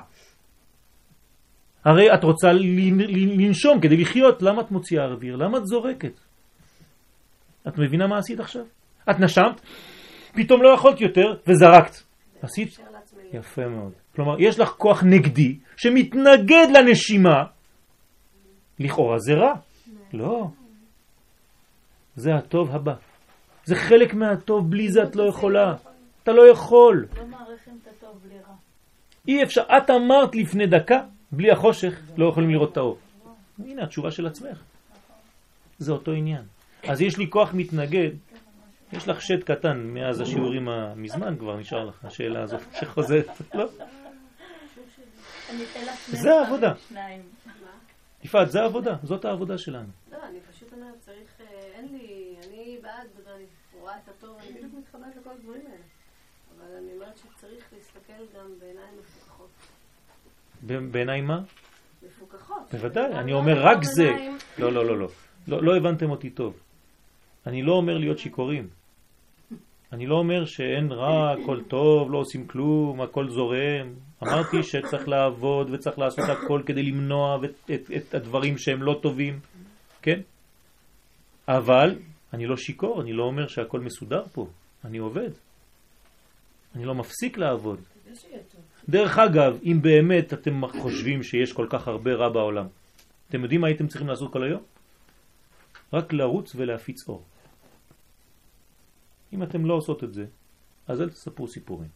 הרי 1.85 2.14
את 2.14 2.24
רוצה 2.24 2.53
לנ- 2.53 3.01
לנ- 3.01 3.41
לנשום 3.41 3.81
כדי 3.81 3.97
לחיות, 3.97 4.43
למה 4.43 4.62
את 4.62 4.70
מוציאה 4.70 5.05
אוויר? 5.05 5.37
למה 5.37 5.59
את 5.59 5.66
זורקת? 5.66 6.12
את 7.68 7.78
מבינה 7.78 8.07
מה 8.07 8.18
עשית 8.18 8.41
עכשיו? 8.41 8.62
את 9.11 9.20
נשמת, 9.20 9.61
פתאום 10.35 10.62
לא 10.62 10.68
יכולת 10.68 11.01
יותר 11.01 11.35
וזרקת. 11.47 11.95
עשית? 12.43 12.78
יפה 13.33 13.68
מאוד. 13.68 13.93
כלומר, 14.14 14.37
יש 14.41 14.59
לך 14.59 14.68
כוח 14.68 15.03
נגדי 15.05 15.59
שמתנגד 15.83 16.66
לנשימה, 16.76 17.45
לכאורה 18.78 19.18
זה 19.18 19.33
רע. 19.35 19.55
לא. 20.12 20.47
זה 22.16 22.35
הטוב 22.35 22.70
הבא. 22.70 22.95
זה 23.64 23.74
חלק 23.76 24.14
מהטוב, 24.14 24.70
בלי 24.70 24.91
זה 24.91 25.03
את 25.03 25.16
לא 25.16 25.28
יכולה. 25.28 25.74
אתה 26.22 26.33
לא 26.33 26.51
יכול. 26.51 27.07
לא 27.16 27.26
מעריכים 27.26 27.78
את 27.83 27.89
הטוב 27.89 28.20
בלי 28.22 28.35
רע. 28.49 28.55
אי 29.28 29.43
אפשר. 29.43 29.62
את 29.62 29.91
אמרת 29.91 30.35
לפני 30.35 30.66
דקה, 30.66 31.01
בלי 31.33 31.51
החושך 31.51 32.01
לא 32.16 32.28
יכולים 32.28 32.51
לראות 32.51 32.72
את 32.72 32.76
האור. 32.76 32.99
הנה 33.59 33.83
התשובה 33.83 34.11
של 34.11 34.26
עצמך. 34.26 34.62
זה 35.78 35.93
אותו 35.93 36.12
עניין. 36.12 36.43
אז 36.89 37.01
יש 37.01 37.18
לי 37.18 37.31
כוח 37.31 37.55
מתנגד, 37.55 38.11
יש 38.93 39.09
לך 39.09 39.22
שד 39.22 39.43
קטן 39.45 39.78
מאז 39.78 40.20
השיעורים 40.20 40.68
המזמן 40.68 41.37
כבר 41.39 41.57
נשאר 41.57 41.85
לך 41.85 42.05
השאלה 42.05 42.43
הזאת 42.43 42.61
שחוזרת, 42.81 43.26
לא? 43.55 43.64
אני 43.64 43.68
אתן 43.68 44.83
לך 44.87 44.93
שני 44.97 45.05
זה 46.07 46.35
העבודה. 46.35 46.73
יפעת, 48.25 48.51
זה 48.51 48.61
העבודה, 48.63 48.95
זאת 49.03 49.25
העבודה 49.25 49.59
שלנו. 49.59 49.89
לא, 50.13 50.19
אני 50.29 50.39
פשוט 50.53 50.73
אומרת, 50.73 50.95
צריך, 51.01 51.41
אה, 51.41 51.47
אין 51.75 51.89
לי, 51.93 52.37
אני 52.47 52.79
בעד, 52.83 53.07
ואני 53.27 53.45
רואה 53.81 53.95
את 54.05 54.09
הטוב, 54.09 54.37
אני 54.41 54.53
בדיוק 54.53 54.73
מתחברת 54.79 55.17
לכל 55.21 55.31
הדברים 55.31 55.63
האלה. 55.67 55.83
אבל 56.57 56.77
אני 56.77 56.93
אומרת 56.95 57.17
שצריך 57.17 57.65
להסתכל 57.73 58.39
גם 58.39 58.47
בעיניים 58.61 58.95
מפוקחות. 59.01 59.49
ב- 60.67 60.93
בעיניי 60.93 61.21
מה? 61.21 61.41
מפוקחות. 62.03 62.63
בוודאי, 62.73 63.13
אני 63.13 63.33
לא, 63.33 63.37
אומר 63.37 63.63
רק 63.67 63.79
זה. 63.85 64.03
בעיניים. 64.05 64.37
לא, 64.59 64.73
לא, 64.73 64.87
לא, 64.87 64.99
לא. 64.99 65.09
לא, 65.49 65.63
לא 65.63 65.77
הבנתם 65.77 66.11
אותי 66.11 66.31
טוב. 66.31 66.61
אני 67.47 67.63
לא 67.63 67.73
אומר 67.73 67.99
להיות 67.99 68.19
שיכורים. 68.19 68.69
אני 69.93 70.07
לא 70.07 70.14
אומר 70.14 70.45
שאין 70.45 70.93
רע, 70.93 71.32
הכל 71.32 71.62
טוב, 71.68 72.12
לא 72.12 72.18
עושים 72.18 72.47
כלום, 72.47 73.01
הכל 73.01 73.30
זורם. 73.30 73.95
אמרתי 74.22 74.62
שצריך 74.62 75.09
לעבוד 75.09 75.70
וצריך 75.70 75.99
לעשות 75.99 76.24
הכל 76.28 76.62
כדי 76.66 76.82
למנוע 76.82 77.38
את, 77.45 77.70
את, 77.74 77.91
את 77.97 78.14
הדברים 78.14 78.59
שהם 78.59 78.82
לא 78.82 78.99
טובים, 79.03 79.41
כן? 80.03 80.20
אבל 81.49 81.99
אני 82.32 82.47
לא 82.47 82.57
שיקור, 82.57 83.03
אני 83.03 83.12
לא 83.12 83.22
אומר 83.24 83.47
שהכל 83.47 83.80
מסודר 83.80 84.22
פה. 84.32 84.47
אני 84.84 84.99
עובד. 84.99 85.30
אני 86.74 86.84
לא 86.84 86.95
מפסיק 86.95 87.38
לעבוד. 87.38 87.80
דרך 88.88 89.18
אגב, 89.18 89.59
אם 89.64 89.78
באמת 89.82 90.32
אתם 90.32 90.66
חושבים 90.66 91.22
שיש 91.22 91.53
כל 91.53 91.66
כך 91.70 91.88
הרבה 91.88 92.14
רע 92.14 92.28
בעולם, 92.28 92.66
אתם 93.28 93.43
יודעים 93.43 93.61
מה 93.61 93.66
הייתם 93.66 93.86
צריכים 93.86 94.09
לעשות 94.09 94.32
כל 94.32 94.45
היום? 94.45 94.62
רק 95.93 96.12
לרוץ 96.12 96.55
ולהפיץ 96.57 97.09
אור. 97.09 97.24
אם 99.33 99.43
אתם 99.43 99.66
לא 99.66 99.74
עושות 99.74 100.05
את 100.05 100.12
זה, 100.12 100.24
אז 100.87 101.01
אל 101.01 101.11
תספרו 101.11 101.49
סיפורים. 101.49 101.89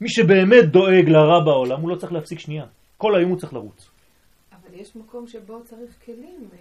מי 0.00 0.08
שבאמת 0.08 0.70
דואג 0.70 1.08
לרע 1.08 1.44
בעולם, 1.44 1.80
הוא 1.80 1.90
לא 1.90 1.96
צריך 1.96 2.12
להפסיק 2.12 2.38
שנייה. 2.38 2.64
כל 2.96 3.16
היום 3.16 3.30
הוא 3.30 3.38
צריך 3.38 3.52
לרוץ. 3.52 3.90
אבל 4.52 4.74
יש 4.80 4.96
מקום 4.96 5.26
שבו 5.26 5.62
צריך 5.64 6.04
כלים 6.04 6.48
אה, 6.52 6.58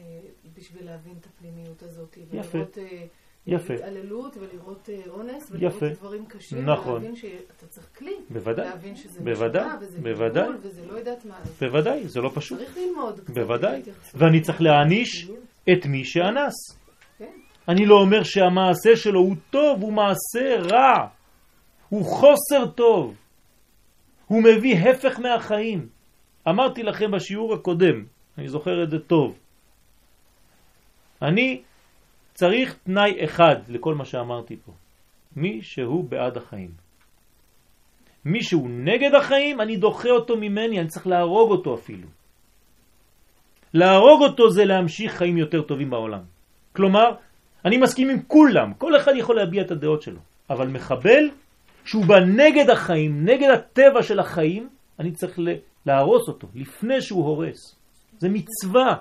בשביל 0.57 0.85
להבין 0.85 1.13
את 1.19 1.25
הפנימיות 1.25 1.83
הזאת. 1.83 2.17
יפה. 2.33 2.57
ולראות 2.57 2.77
אה, 2.77 3.05
יפה. 3.47 3.73
התעללות 3.73 4.37
ולראות 4.37 4.89
אה, 4.89 5.01
אונס 5.09 5.51
ולראות 5.51 5.75
יפה. 5.75 5.89
דברים 5.89 6.25
קשים. 6.25 6.65
נכון. 6.65 6.93
ולהבין 6.93 7.15
שאתה 7.15 7.67
צריך 7.67 7.87
כלי. 7.97 8.15
בוודאי, 8.29 8.65
להבין 8.65 8.95
שזה 8.95 9.19
בוודאי, 9.19 9.65
משוגע 9.65 9.77
וזה 9.81 10.01
בוודאי. 10.01 10.43
גבול 10.43 10.57
וזה 10.61 10.85
לא 10.85 10.93
יודעת 10.97 11.25
מה. 11.25 11.39
בוודאי, 11.61 12.07
זה 12.07 12.21
לא 12.21 12.31
פשוט. 12.35 12.57
צריך 12.59 12.77
ללמוד. 12.77 13.19
בוודאי. 13.33 13.81
ואני 14.15 14.41
צריך 14.41 14.61
להעניש 14.61 15.29
את 15.63 15.85
מי 15.85 16.05
שאנס. 16.05 16.53
כן. 17.17 17.31
אני 17.69 17.85
לא 17.85 17.95
אומר 17.95 18.23
שהמעשה 18.23 18.95
שלו 18.95 19.19
הוא 19.19 19.35
טוב, 19.49 19.81
הוא 19.81 19.93
מעשה 19.93 20.59
רע. 20.71 21.07
הוא 21.89 22.05
חוסר 22.05 22.71
טוב. 22.75 23.15
הוא 24.27 24.43
מביא 24.43 24.77
הפך 24.77 25.19
מהחיים. 25.19 25.87
אמרתי 26.49 26.83
לכם 26.83 27.11
בשיעור 27.11 27.53
הקודם, 27.53 28.05
אני 28.37 28.47
זוכר 28.47 28.83
את 28.83 28.89
זה 28.89 28.99
טוב. 28.99 29.39
אני 31.21 31.61
צריך 32.33 32.77
תנאי 32.83 33.25
אחד 33.25 33.55
לכל 33.69 33.95
מה 33.95 34.05
שאמרתי 34.05 34.57
פה. 34.65 34.71
מי 35.35 35.61
שהוא 35.61 36.03
בעד 36.09 36.37
החיים. 36.37 36.71
מי 38.25 38.43
שהוא 38.43 38.69
נגד 38.69 39.15
החיים, 39.15 39.61
אני 39.61 39.77
דוחה 39.77 40.09
אותו 40.09 40.37
ממני, 40.37 40.79
אני 40.79 40.87
צריך 40.87 41.07
להרוג 41.07 41.51
אותו 41.51 41.75
אפילו. 41.75 42.07
להרוג 43.73 44.21
אותו 44.21 44.49
זה 44.49 44.65
להמשיך 44.65 45.13
חיים 45.13 45.37
יותר 45.37 45.61
טובים 45.61 45.89
בעולם. 45.89 46.23
כלומר, 46.75 47.09
אני 47.65 47.77
מסכים 47.77 48.09
עם 48.09 48.21
כולם, 48.27 48.73
כל 48.77 48.95
אחד 48.97 49.11
יכול 49.15 49.35
להביע 49.35 49.61
את 49.61 49.71
הדעות 49.71 50.01
שלו, 50.01 50.19
אבל 50.49 50.67
מחבל 50.67 51.29
שהוא 51.85 52.05
בא 52.05 52.19
נגד 52.19 52.69
החיים, 52.69 53.25
נגד 53.25 53.49
הטבע 53.49 54.03
של 54.03 54.19
החיים, 54.19 54.69
אני 54.99 55.11
צריך 55.11 55.39
להרוס 55.85 56.27
אותו 56.27 56.47
לפני 56.55 57.01
שהוא 57.01 57.25
הורס. 57.25 57.75
זה 58.19 58.29
מצווה. 58.29 58.95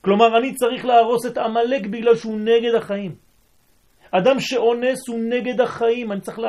כלומר, 0.00 0.38
אני 0.38 0.54
צריך 0.54 0.84
להרוס 0.84 1.26
את 1.26 1.38
עמלק 1.38 1.86
בגלל 1.86 2.16
שהוא 2.16 2.38
נגד 2.40 2.74
החיים. 2.74 3.14
אדם 4.10 4.40
שאונס 4.40 5.08
הוא 5.08 5.18
נגד 5.18 5.60
החיים, 5.60 6.12
אני 6.12 6.20
צריך. 6.20 6.38
ל... 6.38 6.44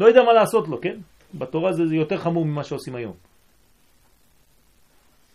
לא 0.00 0.06
יודע 0.06 0.22
מה 0.22 0.32
לעשות 0.32 0.68
לו, 0.68 0.80
כן? 0.80 0.96
בתורה 1.34 1.72
זה, 1.72 1.86
זה 1.86 1.94
יותר 1.94 2.16
חמור 2.16 2.44
ממה 2.44 2.64
שעושים 2.64 2.94
היום. 2.94 3.25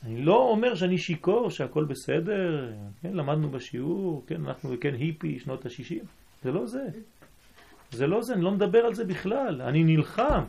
אני 0.03 0.21
לא 0.21 0.35
אומר 0.35 0.75
שאני 0.75 0.97
שיקור, 0.97 1.49
שהכל 1.49 1.85
בסדר, 1.85 2.73
כן, 3.01 3.13
למדנו 3.13 3.49
בשיעור, 3.49 4.23
כן, 4.27 4.45
אנחנו 4.45 4.75
כן 4.81 4.93
היפי, 4.93 5.39
שנות 5.39 5.65
ה-60, 5.65 6.05
זה 6.43 6.51
לא 6.51 6.65
זה. 6.65 6.87
זה 7.91 8.07
לא 8.07 8.21
זה, 8.21 8.33
אני 8.33 8.41
לא 8.41 8.51
מדבר 8.51 8.85
על 8.85 8.93
זה 8.93 9.05
בכלל, 9.05 9.61
אני 9.61 9.83
נלחם. 9.83 10.43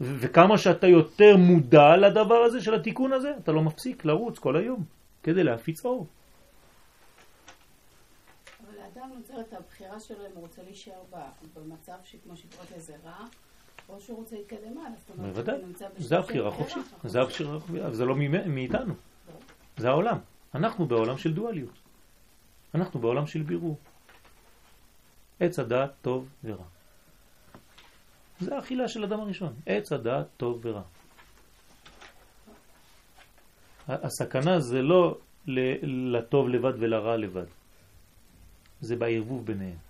וכמה 0.00 0.58
שאתה 0.58 0.86
יותר 0.86 1.36
מודע 1.36 1.96
לדבר 1.96 2.34
הזה, 2.34 2.60
של 2.60 2.74
התיקון 2.74 3.12
הזה, 3.12 3.32
אתה 3.42 3.52
לא 3.52 3.62
מפסיק 3.62 4.04
לרוץ 4.04 4.38
כל 4.38 4.56
היום, 4.56 4.84
כדי 5.22 5.44
להפיץ 5.44 5.84
אור. 5.84 6.06
אבל 8.60 8.76
לאדם 8.76 9.10
נוצרת 9.16 9.52
הבחירה 9.52 10.00
שלו 10.00 10.26
אם 10.26 10.30
הוא 10.34 10.42
רוצה 10.42 10.62
להישאר 10.62 11.02
במצב 11.56 11.96
שכמו 12.04 12.36
שקוראת 12.36 12.76
לזה 12.76 12.94
רע, 13.04 13.26
או 13.88 14.00
שהוא 14.00 14.16
רוצה 14.16 14.36
להתקדם 14.36 14.78
הלאה. 14.78 14.98
זאת 14.98 15.10
אומרת, 15.18 15.32
בוודאי, 15.32 15.60
זה 15.96 16.18
הבחירה 16.18 16.20
בחירה. 16.20 16.48
החופשית, 16.48 16.82
זה 17.04 17.20
הבחירה 17.20 17.56
החופשית, 17.56 17.84
אבל 17.84 17.94
זה 17.94 18.04
לא 18.04 18.16
מאיתנו, 18.46 18.94
זה 19.76 19.88
העולם. 19.88 20.18
אנחנו 20.54 20.86
בעולם 20.86 21.18
של 21.18 21.34
דואליות, 21.34 21.78
אנחנו 22.74 23.00
בעולם 23.00 23.26
של 23.26 23.42
בירור. 23.42 23.78
עץ 25.40 25.58
הדעת 25.58 25.90
טוב 26.02 26.28
ורע. 26.44 26.64
זה 28.40 28.56
האכילה 28.56 28.88
של 28.88 29.04
אדם 29.04 29.20
הראשון, 29.20 29.54
עץ 29.66 29.92
הדעת 29.92 30.26
טוב 30.36 30.60
ורע. 30.62 30.82
הסכנה 33.88 34.60
זה 34.60 34.82
לא 34.82 35.18
לטוב 36.12 36.48
לבד 36.48 36.72
ולרע 36.78 37.16
לבד, 37.16 37.46
זה 38.80 38.96
בערבוב 38.96 39.46
ביניהם. 39.46 39.87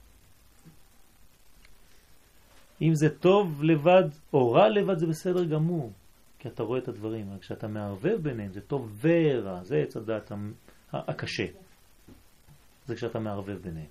אם 2.83 2.95
זה 2.95 3.09
טוב 3.11 3.65
לבד 3.65 4.05
או 4.33 4.53
רע 4.53 4.69
לבד 4.69 4.99
זה 4.99 5.07
בסדר 5.07 5.45
גמור. 5.45 5.93
כי 6.39 6.49
אתה 6.49 6.63
רואה 6.63 6.79
את 6.79 6.89
הדברים, 6.89 7.33
רק 7.35 7.41
כשאתה 7.41 7.69
מערבב 7.69 8.17
ביניהם, 8.23 8.53
זה 8.53 8.61
טוב 8.61 8.99
ורע, 9.01 9.65
זה 9.65 9.77
עץ 9.77 9.97
הדעת 9.97 10.33
הקשה. 10.93 11.47
זה 12.87 12.95
כשאתה 12.95 13.19
מערבב 13.19 13.59
ביניהם. 13.63 13.87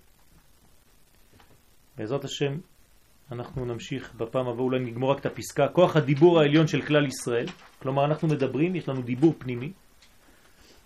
בעזרת 1.97 2.23
השם, 2.23 2.57
אנחנו 3.31 3.65
נמשיך 3.65 4.15
בפעם 4.15 4.47
הבאה, 4.47 4.63
אולי 4.63 4.79
נגמור 4.79 5.11
רק 5.11 5.19
את 5.19 5.25
הפסקה, 5.25 5.67
כוח 5.67 5.95
הדיבור 5.95 6.39
העליון 6.39 6.67
של 6.67 6.81
כלל 6.81 7.05
ישראל, 7.05 7.45
כלומר 7.79 8.05
אנחנו 8.05 8.27
מדברים, 8.27 8.75
יש 8.75 8.89
לנו 8.89 9.01
דיבור 9.01 9.33
פנימי, 9.37 9.71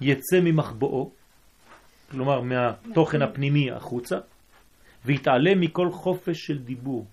יצא 0.02 0.40
ממחבואו, 0.44 1.12
כלומר 2.12 2.42
מהתוכן 2.42 3.22
הפנימי 3.22 3.72
החוצה, 3.72 4.16
ויתעלם 5.06 5.62
מכל 5.62 5.92
חופש 5.92 6.38
של 6.46 6.58
דיבור. 6.58 7.06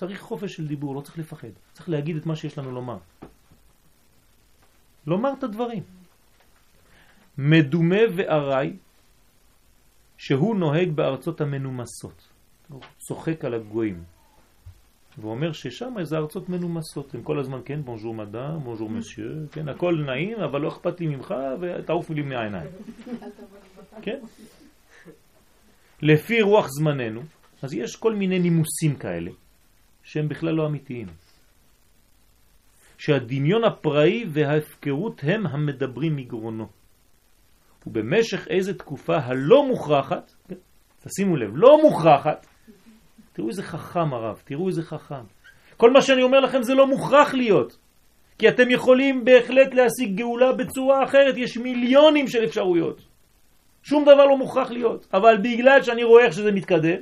צריך 0.00 0.20
חופש 0.20 0.56
של 0.56 0.66
דיבור, 0.66 0.94
לא 0.94 1.00
צריך 1.00 1.18
לפחד, 1.18 1.48
צריך 1.72 1.88
להגיד 1.88 2.16
את 2.16 2.26
מה 2.26 2.36
שיש 2.36 2.58
לנו 2.58 2.72
לומר. 2.72 2.98
לומר 5.06 5.32
את 5.38 5.44
הדברים. 5.44 5.82
מדומה 7.38 8.00
וארעי, 8.16 8.76
שהוא 10.18 10.56
נוהג 10.56 10.90
בארצות 10.90 11.40
המנומסות. 11.40 12.28
הוא 12.68 12.80
צוחק 12.98 13.44
על 13.44 13.54
הגויים. 13.54 14.04
והוא 15.18 15.30
אומר 15.30 15.52
ששם 15.52 15.94
איזה 15.98 16.16
ארצות 16.16 16.48
מנומסות, 16.48 17.14
הם 17.14 17.22
כל 17.22 17.38
הזמן, 17.38 17.60
כן, 17.64 17.82
בונז'ור 17.82 18.14
מדאם, 18.14 18.58
בונז'ור 18.64 18.90
מסייר, 18.90 19.46
כן, 19.52 19.68
הכל 19.68 19.94
נעים, 20.06 20.40
אבל 20.40 20.60
לא 20.60 20.68
אכפת 20.68 21.00
לי 21.00 21.06
ממך 21.06 21.34
ותעוף 21.60 22.10
לי 22.10 22.22
מהעיניים. 22.22 22.70
כן? 24.04 24.20
לפי 26.02 26.42
רוח 26.42 26.66
זמננו, 26.68 27.20
אז 27.62 27.74
יש 27.74 27.96
כל 27.96 28.14
מיני 28.14 28.38
נימוסים 28.38 28.96
כאלה, 28.96 29.30
שהם 30.02 30.28
בכלל 30.28 30.52
לא 30.54 30.66
אמיתיים. 30.66 31.06
שהדמיון 32.98 33.64
הפראי 33.64 34.24
וההפקרות 34.28 35.20
הם 35.24 35.46
המדברים 35.46 36.16
מגרונו. 36.16 36.66
ובמשך 37.86 38.48
איזה 38.48 38.74
תקופה 38.74 39.16
הלא 39.16 39.66
מוכרחת, 39.68 40.32
כן, 40.48 40.54
תשימו 41.04 41.36
לב, 41.36 41.50
לא 41.54 41.82
מוכרחת, 41.82 42.46
תראו 43.32 43.48
איזה 43.48 43.62
חכם 43.62 44.14
הרב, 44.14 44.42
תראו 44.44 44.68
איזה 44.68 44.82
חכם. 44.82 45.24
כל 45.76 45.90
מה 45.90 46.02
שאני 46.02 46.22
אומר 46.22 46.40
לכם 46.40 46.62
זה 46.62 46.74
לא 46.74 46.86
מוכרח 46.86 47.34
להיות. 47.34 47.78
כי 48.38 48.48
אתם 48.48 48.70
יכולים 48.70 49.24
בהחלט 49.24 49.74
להשיג 49.74 50.16
גאולה 50.16 50.52
בצורה 50.52 51.04
אחרת, 51.04 51.36
יש 51.36 51.56
מיליונים 51.56 52.28
של 52.28 52.44
אפשרויות. 52.44 53.00
שום 53.82 54.02
דבר 54.02 54.24
לא 54.24 54.36
מוכרח 54.38 54.70
להיות. 54.70 55.06
אבל 55.14 55.36
בגלל 55.42 55.82
שאני 55.82 56.04
רואה 56.04 56.24
איך 56.24 56.32
שזה 56.32 56.52
מתקדם, 56.52 57.00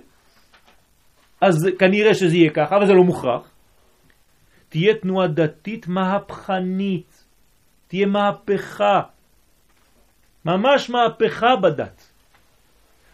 אז 1.40 1.54
כנראה 1.78 2.14
שזה 2.14 2.36
יהיה 2.36 2.50
ככה, 2.50 2.76
אבל 2.76 2.86
זה 2.86 2.92
לא 2.92 3.04
מוכרח. 3.04 3.50
תהיה 4.68 4.94
תנועה 4.94 5.28
דתית 5.28 5.88
מהפכנית, 5.88 7.24
תהיה 7.88 8.06
מהפכה, 8.06 9.00
ממש 10.44 10.90
מהפכה 10.90 11.56
בדת. 11.62 12.12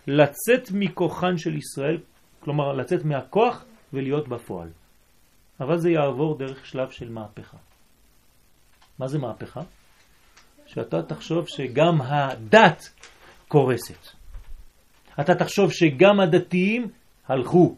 לצאת 0.07 0.71
מכוחן 0.73 1.37
של 1.39 1.57
ישראל 1.57 1.99
כלומר 2.41 2.73
לצאת 2.73 3.05
מהכוח 3.05 3.65
ולהיות 3.93 4.29
בפועל. 4.29 4.69
אבל 5.61 5.79
זה 5.79 5.91
יעבור 5.91 6.39
דרך 6.39 6.67
שלב 6.67 6.91
של 6.91 7.11
מהפכה. 7.11 7.57
מה 8.99 9.09
זה 9.09 9.19
מהפכה? 9.19 9.61
שאתה 10.67 11.03
תחשוב 11.03 11.49
שגם 11.49 12.01
הדת 12.01 12.83
קורסת. 13.49 14.07
אתה 15.21 15.35
תחשוב 15.35 15.73
שגם 15.73 16.21
הדתיים 16.21 16.89
הלכו. 17.29 17.77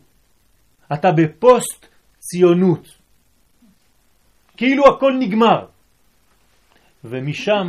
אתה 0.94 1.08
בפוסט 1.16 1.86
ציונות. 2.18 2.88
כאילו 4.56 4.84
הכל 4.94 5.12
נגמר. 5.20 5.66
ומשם 7.04 7.68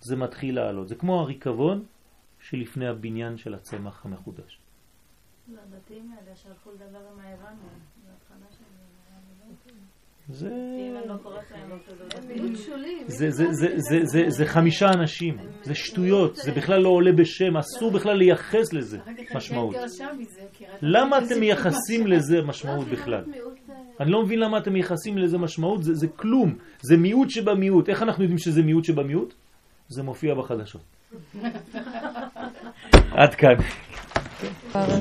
זה 0.00 0.16
מתחיל 0.16 0.54
לעלות. 0.56 0.88
זה 0.88 0.94
כמו 0.94 1.20
הריקבון 1.20 1.84
שלפני 2.40 2.88
הבניין 2.88 3.36
של 3.36 3.54
הצמח 3.54 4.06
המחודש. 4.06 4.58
לדתיים 5.48 6.12
האלה 6.12 6.36
שהלכו 6.36 6.70
לדבר 6.72 6.98
עם 7.12 7.20
האיראנים, 7.20 7.78
זה... 10.28 10.48
זה 14.04 14.24
זה 14.28 14.46
חמישה 14.46 14.86
אנשים, 14.88 15.36
זה 15.62 15.74
שטויות, 15.74 16.36
זה 16.36 16.52
בכלל 16.52 16.80
לא 16.82 16.88
עולה 16.88 17.12
בשם, 17.12 17.56
אסור 17.56 17.90
בכלל 17.90 18.16
לייחס 18.16 18.72
לזה 18.72 18.98
משמעות. 19.34 19.76
למה 20.82 21.18
אתם 21.18 21.40
מייחסים 21.40 22.06
לזה 22.06 22.42
משמעות 22.42 22.88
בכלל? 22.88 23.24
אני 24.00 24.10
לא 24.10 24.22
מבין 24.22 24.38
למה 24.38 24.58
אתם 24.58 24.72
מייחסים 24.72 25.18
לזה 25.18 25.38
משמעות, 25.38 25.82
זה 25.82 26.08
כלום, 26.08 26.58
זה 26.80 26.96
מיעוט 26.96 27.30
שבמיעוט. 27.30 27.88
איך 27.88 28.02
אנחנו 28.02 28.22
יודעים 28.22 28.38
שזה 28.38 28.62
מיעוט 28.62 28.84
שבמיעוט? 28.84 29.34
זה 29.88 30.02
מופיע 30.02 30.34
בחדשות. 30.34 30.82
עד 33.20 33.34
כאן. 33.34 33.56